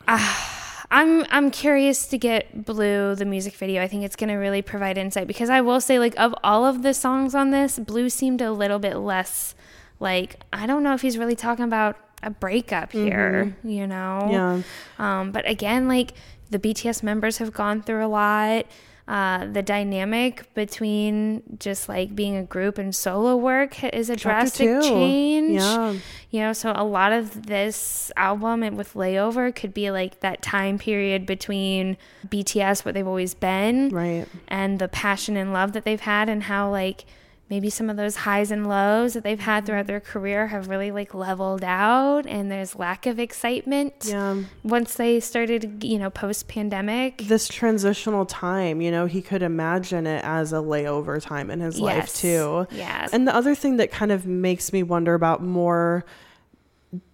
Ah, 0.08 0.86
I'm 0.90 1.24
I'm 1.30 1.50
curious 1.50 2.06
to 2.08 2.18
get 2.18 2.64
Blue 2.64 3.14
the 3.14 3.24
music 3.24 3.54
video. 3.54 3.82
I 3.82 3.88
think 3.88 4.04
it's 4.04 4.16
gonna 4.16 4.38
really 4.38 4.62
provide 4.62 4.98
insight 4.98 5.26
because 5.26 5.50
I 5.50 5.60
will 5.60 5.80
say 5.80 5.98
like 5.98 6.18
of 6.18 6.34
all 6.42 6.64
of 6.64 6.82
the 6.82 6.94
songs 6.94 7.34
on 7.34 7.50
this, 7.50 7.78
Blue 7.78 8.08
seemed 8.08 8.40
a 8.40 8.52
little 8.52 8.78
bit 8.78 8.96
less 8.96 9.54
like 9.98 10.40
I 10.52 10.66
don't 10.66 10.82
know 10.82 10.94
if 10.94 11.02
he's 11.02 11.18
really 11.18 11.36
talking 11.36 11.64
about 11.64 11.96
a 12.22 12.30
breakup 12.30 12.92
here, 12.92 13.56
you 13.62 13.86
know? 13.86 14.20
Mm-hmm. 14.22 14.32
yeah, 14.32 14.62
Um, 14.98 15.32
but 15.32 15.48
again, 15.48 15.88
like 15.88 16.12
the 16.50 16.58
BTS 16.58 17.02
members 17.02 17.38
have 17.38 17.52
gone 17.52 17.82
through 17.82 18.04
a 18.04 18.08
lot. 18.08 18.66
Uh, 19.08 19.46
the 19.46 19.62
dynamic 19.62 20.52
between 20.54 21.40
just 21.60 21.88
like 21.88 22.16
being 22.16 22.34
a 22.34 22.42
group 22.42 22.76
and 22.76 22.92
solo 22.92 23.36
work 23.36 23.84
is 23.84 24.10
a 24.10 24.16
Chapter 24.16 24.28
drastic 24.56 24.66
two. 24.66 24.82
change. 24.82 25.60
Yeah. 25.60 25.92
You 26.32 26.40
know, 26.40 26.52
so 26.52 26.72
a 26.74 26.82
lot 26.82 27.12
of 27.12 27.46
this 27.46 28.10
album 28.16 28.64
and 28.64 28.76
with 28.76 28.94
Layover 28.94 29.54
could 29.54 29.72
be 29.72 29.92
like 29.92 30.20
that 30.20 30.42
time 30.42 30.76
period 30.76 31.24
between 31.24 31.96
BTS, 32.26 32.84
what 32.84 32.94
they've 32.94 33.06
always 33.06 33.34
been, 33.34 33.90
right. 33.90 34.26
and 34.48 34.80
the 34.80 34.88
passion 34.88 35.36
and 35.36 35.52
love 35.52 35.72
that 35.74 35.84
they've 35.84 36.00
had, 36.00 36.28
and 36.28 36.42
how 36.42 36.68
like 36.68 37.04
maybe 37.48 37.70
some 37.70 37.88
of 37.88 37.96
those 37.96 38.16
highs 38.16 38.50
and 38.50 38.68
lows 38.68 39.14
that 39.14 39.22
they've 39.22 39.38
had 39.38 39.64
throughout 39.64 39.82
mm-hmm. 39.82 39.86
their 39.88 40.00
career 40.00 40.48
have 40.48 40.68
really 40.68 40.90
like 40.90 41.14
leveled 41.14 41.62
out, 41.62 42.26
and 42.26 42.50
there's 42.50 42.74
lack 42.76 43.06
of 43.06 43.20
excitement 43.20 43.94
Yeah. 44.06 44.42
once 44.64 44.94
they 44.94 45.20
started, 45.20 45.84
you 45.84 45.98
know, 45.98 46.10
post 46.10 46.48
pandemic. 46.48 47.18
This 47.18 47.48
transitional 47.48 48.26
time, 48.26 48.80
you 48.80 48.90
know, 48.90 49.06
he 49.06 49.22
could 49.22 49.42
imagine 49.42 50.06
it 50.06 50.24
as 50.24 50.52
a 50.52 50.56
layover 50.56 51.22
time 51.22 51.50
in 51.50 51.60
his 51.60 51.78
life 51.78 52.14
too. 52.14 52.66
Yes. 52.70 53.12
And 53.12 53.26
the 53.28 53.34
other 53.34 53.54
thing 53.54 53.76
that 53.76 53.90
kind 53.90 54.10
of 54.10 54.26
makes 54.26 54.72
me 54.72 54.82
wonder 54.82 55.14
about 55.14 55.42
more 55.42 56.04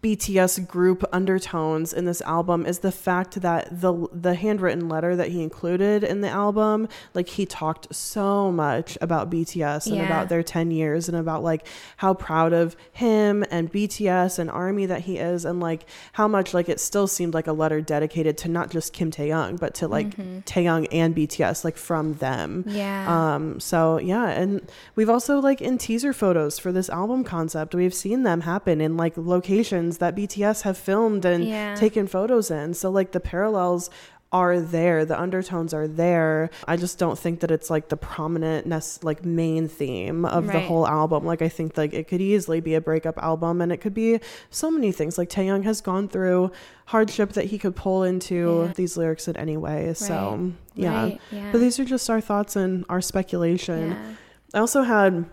BTS 0.02 0.66
group 0.66 1.04
undertones 1.12 1.92
in 1.92 2.06
this 2.06 2.20
album 2.22 2.66
is 2.66 2.80
the 2.80 2.90
fact 2.90 3.40
that 3.40 3.80
the 3.80 4.08
the 4.12 4.34
handwritten 4.34 4.88
letter 4.88 5.14
that 5.14 5.28
he 5.28 5.42
included 5.42 6.02
in 6.02 6.22
the 6.22 6.28
album, 6.28 6.88
like 7.14 7.28
he 7.28 7.46
talked 7.46 7.94
so 7.94 8.50
much 8.50 8.98
about 9.00 9.30
BTS 9.30 9.86
and 9.86 9.96
Yeah. 9.96 10.06
about 10.06 10.28
their 10.28 10.42
10 10.42 10.72
years 10.72 11.08
and 11.08 11.16
about 11.16 11.44
like 11.44 11.64
how 11.98 12.14
proud 12.14 12.52
of 12.52 12.74
him 12.90 13.44
and 13.50 13.70
BTS 13.70 14.40
and 14.40 14.50
Army 14.50 14.86
that 14.86 15.02
he 15.02 15.18
is 15.18 15.44
and 15.44 15.60
like 15.60 15.86
how 16.14 16.26
much 16.26 16.52
like 16.52 16.68
it 16.68 16.80
still 16.80 17.06
seemed 17.06 17.32
like 17.32 17.46
a 17.46 17.52
letter 17.52 17.80
dedicated 17.80 18.36
to 18.38 18.48
not 18.48 18.70
just 18.70 18.92
Kim 18.92 19.12
Taehyung 19.12 19.60
but 19.60 19.72
to 19.74 19.86
like 19.86 20.16
Taehyung 20.46 20.88
and 20.90 21.14
BTS 21.14 21.62
like 21.64 21.76
from 21.76 22.14
them. 22.14 22.64
Mm-hmm. 22.64 22.76
Yeah. 22.76 23.34
Um, 23.34 23.60
so 23.60 23.98
yeah, 24.00 24.30
and 24.30 24.68
we've 24.96 25.10
also 25.10 25.38
like 25.38 25.60
in 25.60 25.78
teaser 25.78 26.12
photos 26.12 26.58
for 26.58 26.72
this 26.72 26.90
album 26.90 27.22
concept, 27.22 27.72
we've 27.72 27.94
seen 27.94 28.24
them 28.24 28.40
happen 28.40 28.80
in 28.80 28.96
like 28.96 29.16
locations 29.16 29.91
that 29.98 30.14
BTS 30.16 30.62
have 30.62 30.76
filmed 30.78 31.24
and 31.24 31.44
Yeah. 31.44 31.74
taken 31.74 32.06
photos 32.06 32.50
in. 32.50 32.74
So 32.74 32.90
like 32.90 33.12
the 33.12 33.20
parallels 33.20 33.90
are 34.34 34.58
there, 34.60 35.04
the 35.04 35.20
undertones 35.20 35.74
are 35.74 35.86
there. 35.86 36.48
I 36.66 36.78
just 36.78 36.98
don't 36.98 37.18
think 37.18 37.40
that 37.40 37.50
it's 37.50 37.68
like 37.68 37.90
the 37.90 37.98
prominent 37.98 38.66
like 39.04 39.26
main 39.26 39.68
theme 39.68 40.24
of 40.24 40.46
the 40.46 40.58
whole 40.60 40.86
album. 40.88 41.26
Like 41.26 41.42
I 41.42 41.50
think 41.50 41.76
like 41.76 41.92
it 41.92 42.08
could 42.08 42.22
easily 42.22 42.60
be 42.60 42.74
a 42.74 42.80
breakup 42.80 43.18
album 43.22 43.60
and 43.60 43.70
it 43.70 43.82
could 43.82 43.92
be 43.92 44.20
so 44.48 44.70
many 44.70 44.90
things. 44.90 45.18
Like 45.18 45.28
Taehyung 45.28 45.64
has 45.64 45.82
gone 45.82 46.08
through 46.08 46.50
hardship 46.86 47.32
that 47.34 47.46
he 47.46 47.58
could 47.58 47.76
pull 47.76 48.04
into 48.04 48.64
Yeah. 48.68 48.72
these 48.74 48.96
lyrics 48.96 49.28
in 49.28 49.36
any 49.36 49.58
way. 49.58 49.92
So 49.92 50.52
yeah. 50.74 51.02
Right, 51.02 51.20
yeah. 51.30 51.52
But 51.52 51.60
these 51.60 51.78
are 51.78 51.84
just 51.84 52.08
our 52.08 52.22
thoughts 52.22 52.56
and 52.56 52.86
our 52.88 53.02
speculation. 53.02 53.90
Yeah. 53.90 54.14
I 54.54 54.58
also 54.60 54.80
had 54.82 55.26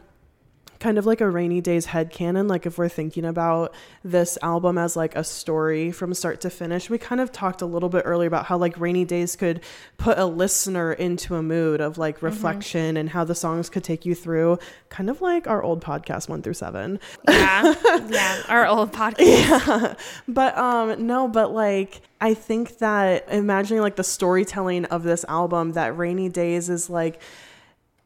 kind 0.79 0.97
of 0.97 1.05
like 1.05 1.21
a 1.21 1.29
rainy 1.29 1.61
days 1.61 1.85
head 1.85 2.09
headcanon 2.09 2.49
like 2.49 2.65
if 2.65 2.77
we're 2.77 2.89
thinking 2.89 3.25
about 3.25 3.73
this 4.03 4.37
album 4.41 4.77
as 4.77 4.95
like 4.95 5.15
a 5.15 5.23
story 5.23 5.91
from 5.91 6.13
start 6.13 6.41
to 6.41 6.49
finish 6.49 6.89
we 6.89 6.97
kind 6.97 7.21
of 7.21 7.31
talked 7.31 7.61
a 7.61 7.65
little 7.65 7.89
bit 7.89 8.01
earlier 8.05 8.27
about 8.27 8.45
how 8.45 8.57
like 8.57 8.77
rainy 8.79 9.05
days 9.05 9.35
could 9.35 9.61
put 9.97 10.17
a 10.17 10.25
listener 10.25 10.93
into 10.93 11.35
a 11.35 11.43
mood 11.43 11.81
of 11.81 11.97
like 11.97 12.21
reflection 12.21 12.97
and 12.97 13.09
how 13.09 13.23
the 13.23 13.35
songs 13.35 13.69
could 13.69 13.83
take 13.83 14.05
you 14.05 14.15
through 14.15 14.57
kind 14.89 15.09
of 15.09 15.21
like 15.21 15.47
our 15.47 15.61
old 15.61 15.83
podcast 15.83 16.29
one 16.29 16.41
through 16.41 16.53
seven 16.53 16.99
yeah. 17.27 17.75
yeah. 18.09 18.41
Our 18.47 18.65
old 18.65 18.91
podcast. 18.93 19.15
Yeah. 19.19 19.93
But 20.27 20.57
um 20.57 21.05
no 21.05 21.27
but 21.27 21.51
like 21.51 22.01
i 22.21 22.33
think 22.33 22.77
that 22.79 23.25
imagining 23.29 23.81
like 23.81 23.95
the 23.95 24.03
storytelling 24.03 24.85
of 24.85 25.03
this 25.03 25.25
album 25.27 25.73
that 25.73 25.97
rainy 25.97 26.29
days 26.29 26.69
is 26.69 26.89
like 26.89 27.21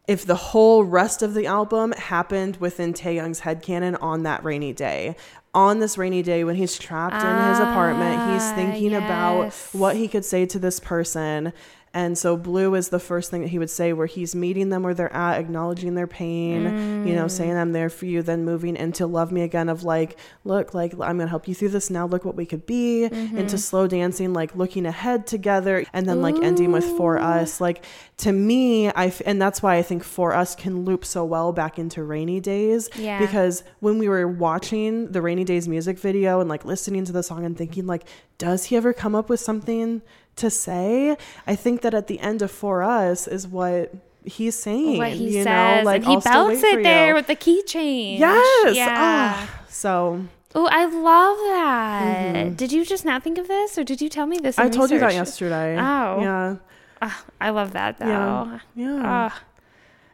if 0.07 0.25
the 0.25 0.35
whole 0.35 0.83
rest 0.83 1.21
of 1.21 1.33
the 1.33 1.45
album 1.45 1.93
happened 1.93 2.57
within 2.57 2.93
Taehyung's 2.93 3.41
headcanon 3.41 3.97
on 4.01 4.23
that 4.23 4.43
rainy 4.43 4.73
day. 4.73 5.15
On 5.53 5.79
this 5.79 5.97
rainy 5.97 6.23
day 6.23 6.43
when 6.43 6.55
he's 6.55 6.77
trapped 6.77 7.15
in 7.23 7.49
his 7.49 7.59
apartment, 7.59 8.33
he's 8.33 8.41
Ah, 8.41 8.55
thinking 8.55 8.95
about 8.95 9.53
what 9.71 9.95
he 9.95 10.07
could 10.07 10.25
say 10.25 10.45
to 10.47 10.57
this 10.59 10.79
person. 10.79 11.53
And 11.95 12.17
so 12.17 12.35
blue 12.35 12.73
is 12.73 12.89
the 12.89 12.99
first 12.99 13.29
thing 13.29 13.41
that 13.41 13.49
he 13.49 13.59
would 13.59 13.69
say 13.69 13.93
where 13.93 14.07
he's 14.07 14.33
meeting 14.33 14.69
them 14.69 14.81
where 14.81 14.95
they're 14.95 15.13
at, 15.13 15.39
acknowledging 15.39 15.93
their 15.93 16.07
pain, 16.07 17.05
you 17.07 17.13
know, 17.13 17.25
mm. 17.25 17.31
saying 17.31 17.55
I'm 17.55 17.71
there 17.71 17.89
for 17.89 18.07
you, 18.07 18.23
then 18.23 18.43
moving 18.43 18.75
into 18.75 19.05
love 19.05 19.31
me 19.31 19.43
again 19.43 19.69
of 19.69 19.83
like, 19.83 20.17
look, 20.43 20.73
like 20.73 20.93
I'm 20.93 21.19
gonna 21.19 21.27
help 21.27 21.47
you 21.47 21.53
through 21.53 21.69
this 21.69 21.91
now, 21.91 22.07
look 22.07 22.25
what 22.25 22.35
we 22.35 22.47
could 22.47 22.65
be, 22.65 23.07
mm-hmm. 23.11 23.37
into 23.37 23.59
slow 23.59 23.85
dancing, 23.85 24.33
like 24.33 24.55
looking 24.55 24.87
ahead 24.87 25.27
together, 25.27 25.85
and 25.93 26.07
then 26.07 26.23
like 26.23 26.35
ending 26.41 26.71
with 26.71 26.85
for 26.97 27.19
us. 27.19 27.61
Like 27.61 27.85
to 28.17 28.31
me, 28.31 28.89
I 28.89 29.07
f- 29.07 29.21
and 29.25 29.39
that's 29.39 29.61
why 29.61 29.75
I 29.75 29.83
think 29.83 30.03
for 30.03 30.33
us 30.33 30.55
can 30.55 30.85
loop 30.85 31.05
so 31.05 31.23
well 31.23 31.53
back 31.53 31.77
into 31.77 32.01
rainy 32.03 32.39
days. 32.39 32.89
Yeah. 32.95 33.19
Because 33.19 33.63
when 33.81 33.99
we 33.99 34.09
were 34.09 34.27
watching 34.27 35.11
the 35.11 35.21
rainy 35.21 35.43
days 35.43 35.67
music 35.67 35.99
video 35.99 36.39
and 36.39 36.49
like 36.49 36.65
listening 36.65 37.05
to 37.05 37.11
the 37.11 37.21
song 37.21 37.45
and 37.45 37.55
thinking 37.55 37.85
like, 37.85 38.05
does 38.43 38.65
he 38.65 38.75
ever 38.75 38.91
come 38.91 39.15
up 39.15 39.29
with 39.29 39.39
something 39.39 40.01
to 40.35 40.49
say? 40.49 41.15
I 41.47 41.55
think 41.55 41.81
that 41.81 41.93
at 41.93 42.07
the 42.07 42.19
end 42.19 42.41
of 42.41 42.51
for 42.51 42.83
us 42.83 43.27
is 43.27 43.47
what 43.47 43.93
he's 44.25 44.59
saying. 44.59 44.97
what 44.97 45.11
he 45.13 45.37
you 45.37 45.43
says, 45.43 45.83
know, 45.83 45.85
like 45.85 46.03
and 46.03 46.11
he 46.11 46.17
belts 46.19 46.61
it 46.63 46.83
there 46.83 47.09
you. 47.09 47.15
with 47.15 47.27
the 47.27 47.35
keychain. 47.35 48.19
Yes. 48.19 48.75
Yeah. 48.75 48.93
Ah, 48.97 49.61
so 49.69 50.25
Oh, 50.55 50.67
I 50.69 50.85
love 50.85 51.37
that. 51.53 52.57
Did 52.57 52.71
you 52.71 52.85
just 52.85 53.05
not 53.05 53.23
think 53.23 53.37
of 53.37 53.47
this, 53.47 53.77
or 53.77 53.83
did 53.83 54.01
you 54.01 54.09
tell 54.09 54.27
me 54.27 54.37
this? 54.37 54.57
Mm-hmm. 54.57 54.67
I 54.67 54.69
told 54.69 54.91
you 54.91 54.99
that 54.99 55.13
yesterday. 55.13 55.77
Oh. 55.79 56.21
Yeah. 56.21 56.55
Ah, 57.01 57.23
I 57.41 57.49
love 57.49 57.73
that 57.73 57.97
though. 57.97 58.07
Yeah. 58.07 58.59
Yeah. 58.75 59.01
Ah, 59.03 59.43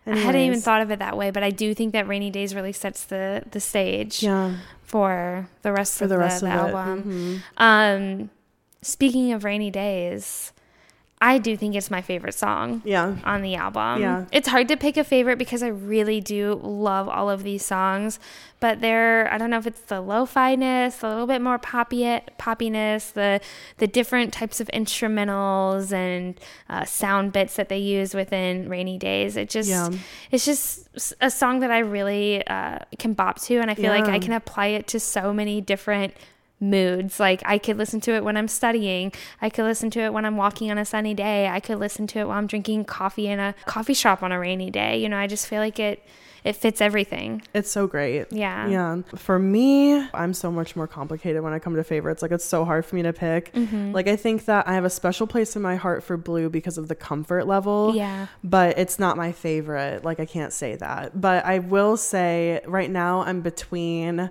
I 0.06 0.18
hadn't 0.18 0.42
even 0.42 0.60
thought 0.62 0.82
of 0.82 0.92
it 0.92 1.00
that 1.00 1.18
way, 1.18 1.30
but 1.30 1.44
I 1.44 1.50
do 1.52 1.74
think 1.74 1.94
that 1.94 2.08
Rainy 2.08 2.32
Days 2.32 2.56
really 2.56 2.74
sets 2.74 3.04
the 3.04 3.44
the 3.52 3.60
stage 3.60 4.24
Yeah. 4.24 4.56
For 4.90 5.48
the 5.62 5.72
rest 5.72 6.00
For 6.00 6.06
of 6.06 6.10
the 6.10 6.16
the, 6.16 6.20
rest 6.20 6.42
the 6.42 6.48
of 6.48 6.70
it. 6.70 6.74
album. 6.74 7.44
Um, 7.58 8.30
speaking 8.82 9.32
of 9.34 9.44
Rainy 9.44 9.70
Days, 9.70 10.52
I 11.22 11.38
do 11.38 11.58
think 11.58 11.76
it's 11.76 11.92
my 11.92 12.02
favorite 12.02 12.34
song 12.34 12.82
Yeah. 12.86 13.18
on 13.26 13.42
the 13.42 13.56
album. 13.56 14.02
Yeah. 14.02 14.26
It's 14.32 14.48
hard 14.48 14.70
to 14.70 14.78
pick 14.78 14.96
a 14.96 15.04
favorite 15.04 15.38
because 15.38 15.62
I 15.62 15.68
really 15.68 16.22
do 16.22 16.58
love 16.64 17.10
all 17.10 17.30
of 17.30 17.44
these 17.44 17.66
songs, 17.66 18.20
but 18.62 18.80
they're 18.80 19.30
I 19.30 19.38
don't 19.38 19.50
know 19.50 19.58
if 19.58 19.68
it's 19.68 19.82
the 19.82 20.00
lo-fi-ness, 20.00 21.04
a 21.04 21.10
little 21.10 21.28
bit 21.28 21.42
more 21.42 21.58
poppy 21.58 22.04
poppiness, 22.40 23.12
the 23.12 23.42
the 23.80 23.88
different 23.88 24.32
types 24.32 24.62
of 24.62 24.70
instrumentals 24.74 25.92
and 25.92 26.40
uh, 26.70 26.86
sound 26.86 27.34
bits 27.34 27.56
that 27.58 27.68
they 27.68 27.80
use 27.80 28.14
within 28.14 28.70
Rainy 28.70 28.98
Days. 28.98 29.36
It 29.36 29.50
just 29.50 29.70
Yeah. 29.70 29.90
it's 30.32 30.46
just 30.46 30.88
a 31.20 31.30
song 31.30 31.60
that 31.60 31.72
I 31.72 31.80
really 31.80 32.48
uh, 32.48 32.80
can 32.98 33.12
bop 33.14 33.40
to, 33.42 33.58
and 33.60 33.70
I 33.70 33.76
feel 33.76 33.92
like 33.92 34.06
I 34.08 34.20
can 34.20 34.32
apply 34.34 34.68
it 34.68 34.88
to 34.88 35.00
so 35.02 35.34
many 35.34 35.60
different 35.60 36.14
moods. 36.60 37.20
Like 37.20 37.42
I 37.46 37.58
could 37.58 37.78
listen 37.78 38.02
to 38.02 38.12
it 38.12 38.24
when 38.24 38.38
I'm 38.38 38.48
studying. 38.48 39.12
I 39.42 39.50
could 39.50 39.64
listen 39.64 39.90
to 39.92 40.00
it 40.02 40.14
when 40.14 40.26
I'm 40.26 40.38
walking 40.38 40.72
on 40.72 40.78
a 40.78 40.86
sunny 40.86 41.14
day. 41.14 41.48
I 41.48 41.60
could 41.60 41.80
listen 41.80 42.08
to 42.08 42.20
it 42.20 42.28
while 42.28 42.38
I'm 42.38 42.48
drinking 42.48 42.86
coffee 42.86 43.28
in 43.28 43.40
a 43.40 43.56
coffee 43.66 43.94
shop 43.94 44.24
on 44.24 44.32
a 44.32 44.40
rainy 44.40 44.70
day. 44.70 45.02
You 45.02 45.10
know, 45.10 45.18
I 45.18 45.28
just 45.28 45.48
feel 45.48 45.60
like 45.60 45.80
it 45.80 46.04
it 46.44 46.56
fits 46.56 46.82
everything. 46.82 47.42
It's 47.54 47.70
so 47.70 47.88
great. 47.88 48.28
Yeah. 48.32 48.68
Yeah. 48.68 49.02
For 49.16 49.38
me, 49.38 50.08
I'm 50.14 50.34
so 50.34 50.52
much 50.52 50.76
more 50.76 50.88
complicated 50.88 51.44
when 51.44 51.54
I 51.54 51.60
come 51.60 51.76
to 51.76 51.84
favorites. 51.84 52.22
Like 52.22 52.32
it's 52.32 52.46
so 52.46 52.66
hard 52.66 52.86
for 52.86 52.96
me 52.96 53.04
to 53.04 53.14
pick. 53.14 53.54
Mm-hmm. 53.54 53.92
Like 53.92 54.08
I 54.08 54.16
think 54.16 54.46
that 54.46 54.68
I 54.68 54.74
have 54.74 54.86
a 54.86 54.90
special 54.90 55.28
place 55.28 55.56
in 55.56 55.62
my 55.62 55.76
heart 55.76 56.04
for 56.04 56.18
blue 56.18 56.50
because 56.50 56.78
of 56.78 56.88
the 56.88 56.96
comfort 56.96 57.46
level. 57.48 57.94
Yeah. 57.96 58.28
But 58.44 58.78
it's 58.78 59.00
not 59.00 59.18
my 59.18 59.32
favorite. 59.32 60.04
Like 60.06 60.20
I 60.20 60.26
can't 60.26 60.54
say 60.54 60.76
that. 60.78 61.20
But 61.20 61.46
I 61.46 61.60
will 61.60 61.98
say 61.98 62.62
right 62.66 62.90
now 62.90 63.22
I'm 63.22 63.42
between 63.42 64.30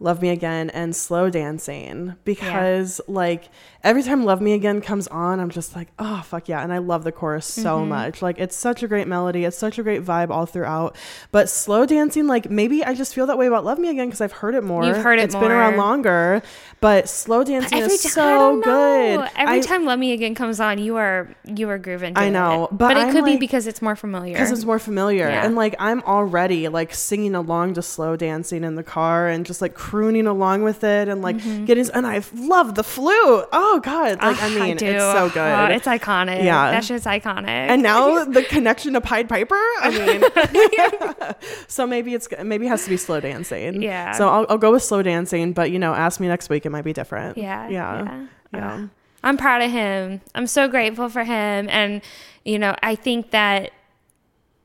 Love 0.00 0.20
Me 0.20 0.28
Again 0.28 0.70
and 0.70 0.94
Slow 0.94 1.30
Dancing 1.30 2.16
because 2.24 3.00
like 3.06 3.48
every 3.84 4.02
time 4.02 4.24
Love 4.24 4.40
Me 4.40 4.52
Again 4.54 4.80
comes 4.80 5.06
on, 5.08 5.38
I'm 5.38 5.50
just 5.50 5.76
like, 5.76 5.88
oh 6.00 6.22
fuck 6.24 6.48
yeah. 6.48 6.62
And 6.62 6.72
I 6.72 6.78
love 6.78 7.04
the 7.04 7.12
chorus 7.12 7.46
so 7.46 7.78
Mm-hmm. 7.78 7.88
much. 7.90 8.22
Like 8.22 8.38
it's 8.38 8.56
such 8.56 8.82
a 8.82 8.88
great 8.88 9.06
melody. 9.06 9.44
It's 9.44 9.56
such 9.56 9.78
a 9.78 9.82
great 9.82 10.02
vibe 10.04 10.30
all 10.30 10.46
throughout. 10.46 10.96
But 11.30 11.48
Slow 11.48 11.86
Dancing, 11.86 12.26
like 12.26 12.50
maybe 12.50 12.82
I 12.84 12.94
just 12.94 13.14
feel 13.14 13.26
that 13.26 13.38
way 13.38 13.46
about 13.46 13.64
Love 13.64 13.78
Me 13.78 13.88
Again 13.90 14.08
because 14.08 14.20
I've 14.20 14.32
heard 14.32 14.54
it 14.54 14.64
more. 14.64 14.84
You've 14.84 14.96
heard 14.96 15.18
it 15.20 15.22
It's 15.24 15.34
been 15.34 15.52
around 15.52 15.76
longer. 15.76 16.42
But 16.80 17.08
Slow 17.08 17.44
Dancing 17.44 17.78
Every 17.78 17.94
is 17.94 18.02
time, 18.02 18.10
so 18.12 18.60
good. 18.60 19.30
Every 19.36 19.58
I- 19.58 19.60
time 19.60 19.84
"Love 19.84 19.98
Me 19.98 20.12
Again" 20.12 20.34
comes 20.34 20.60
on, 20.60 20.78
you 20.78 20.96
are 20.96 21.28
you 21.44 21.68
are 21.70 21.78
grooving. 21.78 22.14
I 22.16 22.30
know, 22.30 22.64
it. 22.66 22.78
but 22.78 22.96
it 22.96 23.00
I'm 23.04 23.12
could 23.12 23.24
be 23.24 23.36
because 23.36 23.66
it's 23.66 23.80
more 23.82 23.96
familiar. 23.96 24.32
because 24.34 24.50
it's 24.50 24.64
more 24.64 24.78
familiar 24.78 25.28
Yeah. 25.28 25.44
and 25.44 25.54
like 25.56 25.74
i'm 25.78 26.02
already 26.02 26.68
like 26.68 26.94
singing 26.94 27.34
along 27.34 27.74
to 27.74 27.82
slow 27.82 28.16
dancing 28.16 28.64
in 28.64 28.74
the 28.74 28.82
car 28.82 29.28
and 29.28 29.44
just 29.46 29.60
like 29.60 29.74
crooning 29.74 30.26
along 30.26 30.62
with 30.62 30.84
it 30.84 31.08
and 31.08 31.22
like 31.22 31.36
getting 31.66 31.88
and 31.94 32.06
i 32.06 32.22
love 32.34 32.74
the 32.74 32.84
flute 32.84 33.44
oh 33.52 33.73
god 33.80 34.22
like 34.22 34.42
i. 34.42 34.46
Ah, 34.46 34.48
mean 34.64 34.76
do. 34.76 34.86
it's 34.86 35.02
so 35.04 35.28
good 35.30 35.40
Oh, 35.54 35.66
it's 35.66 35.86
iconic. 35.86 36.42
Yeah. 36.44 36.70
that 36.72 36.84
shit's 36.84 37.04
iconic. 37.06 37.48
and 37.48 37.82
now 37.82 38.24
the 38.36 38.42
connection 38.42 38.92
to 38.94 39.00
pied 39.00 39.28
piper 39.28 39.54
i 39.80 39.90
mean 39.90 41.34
so 41.68 41.86
maybe 41.86 42.14
it's 42.14 42.28
maybe 42.42 42.66
it 42.66 42.70
has 42.70 42.84
to 42.84 42.90
be 42.90 42.96
slow 42.96 43.20
dancing 43.20 43.82
Yeah. 43.82 44.12
so 44.12 44.28
I'll, 44.28 44.46
I'll 44.48 44.58
go 44.58 44.72
with 44.72 44.82
slow 44.82 45.02
dancing 45.02 45.52
but 45.52 45.70
you 45.70 45.78
know 45.78 45.94
ask 45.94 46.20
me 46.20 46.28
next 46.28 46.48
week 46.48 46.66
it 46.66 46.70
might 46.70 46.84
be 46.84 46.92
different 46.92 47.36
Yeah. 47.38 47.68
yeah 47.68 48.26
yeah, 48.52 48.74
Uh, 48.74 48.86
I'm 49.24 49.36
proud 49.38 49.62
of 49.62 49.70
him. 49.70 50.20
I'm 50.34 50.46
so 50.46 50.68
grateful 50.68 51.08
for 51.08 51.24
him. 51.24 51.66
And, 51.70 52.02
you 52.44 52.58
know, 52.58 52.76
I 52.82 52.94
think 52.94 53.30
that 53.30 53.72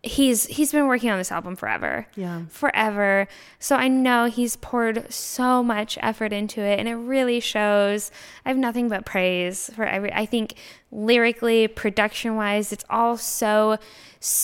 he's 0.02 0.46
he's 0.46 0.72
been 0.72 0.88
working 0.88 1.10
on 1.10 1.18
this 1.18 1.32
album 1.32 1.56
forever. 1.56 2.08
Yeah. 2.16 2.44
Forever. 2.50 3.28
So 3.60 3.76
I 3.76 3.88
know 3.88 4.26
he's 4.26 4.56
poured 4.56 5.12
so 5.12 5.62
much 5.62 5.98
effort 6.02 6.32
into 6.32 6.62
it 6.62 6.80
and 6.80 6.88
it 6.88 6.96
really 6.96 7.40
shows. 7.40 8.12
I 8.46 8.50
have 8.50 8.58
nothing 8.58 8.88
but 8.88 9.06
praise 9.06 9.70
for 9.76 9.86
every 9.86 10.14
I 10.14 10.26
think 10.26 10.56
lyrically, 10.92 11.68
production 11.68 12.36
wise, 12.36 12.72
it's 12.72 12.86
all 12.90 13.18
so 13.18 13.78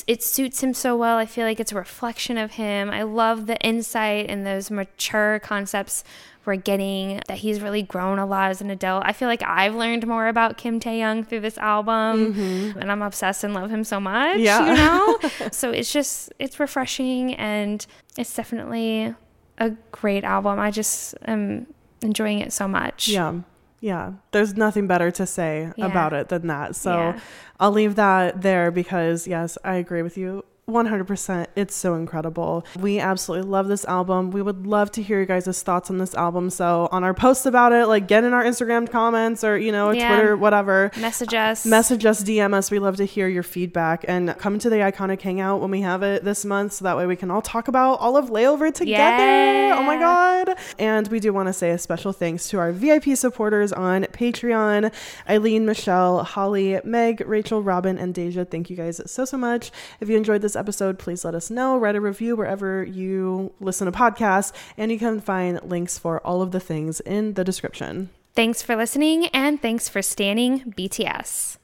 it 0.08 0.24
suits 0.24 0.64
him 0.64 0.74
so 0.74 0.96
well. 0.96 1.18
I 1.18 1.26
feel 1.26 1.46
like 1.46 1.60
it's 1.60 1.74
a 1.74 1.76
reflection 1.76 2.38
of 2.38 2.52
him. 2.52 2.90
I 2.90 3.04
love 3.04 3.46
the 3.46 3.60
insight 3.62 4.30
and 4.30 4.46
those 4.46 4.72
mature 4.72 5.40
concepts 5.40 6.04
we're 6.46 6.56
getting 6.56 7.22
that 7.28 7.38
he's 7.38 7.62
really 7.62 7.82
grown 7.82 8.20
a 8.20 8.26
lot 8.26 8.52
as 8.52 8.62
an 8.62 8.70
adult. 8.70 9.04
I 9.06 9.14
feel 9.14 9.28
like 9.28 9.44
I've 9.44 9.76
learned 9.76 10.06
more 10.08 10.28
about 10.28 10.58
Kim 10.58 10.80
Taehyung 10.80 11.28
through 11.28 11.42
this 11.42 11.58
album, 11.58 12.34
mm-hmm. 12.34 12.80
and 12.80 12.92
I'm 12.92 13.02
obsessed 13.02 13.44
and 13.44 13.54
love 13.54 13.70
him 13.70 13.84
so 13.84 14.00
much. 14.00 14.40
Yeah. 14.40 14.68
you 14.70 14.76
know. 14.76 15.50
so 15.52 15.72
it's 15.72 15.92
just 15.92 16.32
it's 16.40 16.60
refreshing 16.60 17.34
and 17.36 17.86
it's 18.18 18.34
definitely 18.34 19.14
a 19.58 19.72
great 19.92 20.24
album. 20.24 20.60
I 20.60 20.72
just 20.72 21.16
am 21.26 21.68
enjoying 22.02 22.40
it 22.40 22.54
so 22.54 22.68
much. 22.68 23.08
Yeah. 23.08 23.40
Yeah. 23.80 24.14
There's 24.32 24.56
nothing 24.56 24.88
better 24.88 25.12
to 25.12 25.26
say 25.26 25.72
Yeah. 25.76 25.86
about 25.86 26.14
it 26.14 26.30
than 26.30 26.48
that. 26.48 26.76
So 26.76 26.92
Yeah. 26.92 27.20
I'll 27.60 27.72
leave 27.72 27.96
that 27.96 28.42
there 28.42 28.72
because, 28.72 29.28
yes, 29.28 29.58
I 29.64 29.76
agree 29.76 30.02
with 30.02 30.18
you. 30.18 30.44
100%. 30.70 31.46
It's 31.56 31.76
so 31.76 31.94
incredible. 31.94 32.66
We 32.80 33.00
absolutely 33.00 33.48
love 33.50 33.68
this 33.68 33.86
album. 33.86 34.32
We 34.32 34.42
would 34.42 34.66
love 34.66 34.92
to 34.94 35.02
hear 35.04 35.20
you 35.20 35.26
guys' 35.28 35.62
thoughts 35.62 35.92
on 35.92 36.00
this 36.00 36.16
album. 36.16 36.50
So, 36.50 36.90
on 36.92 37.04
our 37.04 37.14
posts 37.14 37.46
about 37.46 37.72
it, 37.72 37.86
like 37.88 38.08
get 38.08 38.24
in 38.24 38.34
our 38.34 38.44
Instagram 38.44 38.90
comments 38.90 39.44
or, 39.44 39.58
you 39.58 39.72
know, 39.72 39.92
Yeah. 39.92 40.08
Twitter, 40.16 40.36
whatever. 40.36 40.92
Message 40.98 41.34
uh, 41.34 41.38
us. 41.38 41.66
Message 41.66 42.06
us, 42.06 42.24
DM 42.24 42.54
us. 42.54 42.72
We 42.72 42.80
love 42.80 42.98
to 42.98 43.06
hear 43.06 43.28
your 43.28 43.44
feedback 43.44 44.06
and 44.08 44.36
come 44.40 44.58
to 44.60 44.70
the 44.70 44.78
iconic 44.78 45.22
hangout 45.22 45.62
when 45.62 45.70
we 45.70 45.82
have 45.82 46.02
it 46.02 46.24
this 46.24 46.44
month. 46.46 46.74
So 46.74 46.86
that 46.86 46.98
way 46.98 47.06
we 47.06 47.16
can 47.16 47.30
all 47.30 47.42
talk 47.44 47.68
about 47.68 48.00
all 48.00 48.18
of 48.18 48.30
layover 48.30 48.74
together. 48.74 49.76
Oh 49.76 49.84
my 49.84 49.98
God. 49.98 50.58
And 50.80 51.08
we 51.10 51.20
do 51.20 51.32
want 51.32 51.48
to 51.48 51.54
say 51.54 51.72
a 51.72 51.78
special 51.78 52.12
thanks 52.12 52.48
to 52.50 52.58
our 52.58 52.72
VIP 52.72 53.16
supporters 53.16 53.72
on 53.72 54.04
Patreon 54.06 54.92
Eileen, 55.30 55.66
Michelle, 55.66 56.24
Holly, 56.24 56.80
Meg, 56.84 57.22
Rachel, 57.26 57.62
Robin, 57.62 57.98
and 57.98 58.14
Deja. 58.16 58.46
Thank 58.46 58.70
you 58.70 58.76
guys 58.76 59.00
so, 59.06 59.26
so 59.26 59.38
much. 59.38 59.72
If 60.00 60.10
you 60.10 60.18
enjoyed 60.18 60.42
episode, 60.56 61.00
please 61.00 61.26
let 61.26 61.36
us 61.36 61.50
know. 61.50 61.78
Write 61.78 61.96
a 61.96 62.02
review 62.02 62.36
wherever 62.36 62.84
you 62.84 63.54
listen 63.60 63.86
to 63.86 63.92
podcasts. 63.92 64.52
And 64.78 64.92
you 64.92 65.00
can 65.00 65.22
find 65.22 65.62
links 65.64 65.98
for 65.98 66.20
all 66.26 66.42
of 66.42 66.52
the 66.52 66.60
things 66.60 67.00
in 67.02 67.34
the 67.34 67.44
description. 67.44 68.10
Thanks 68.36 68.62
for 68.62 68.76
listening 68.76 69.28
and 69.28 69.62
thanks 69.62 69.88
for 69.88 70.02
stanning 70.02 70.74
BTS. 70.76 71.58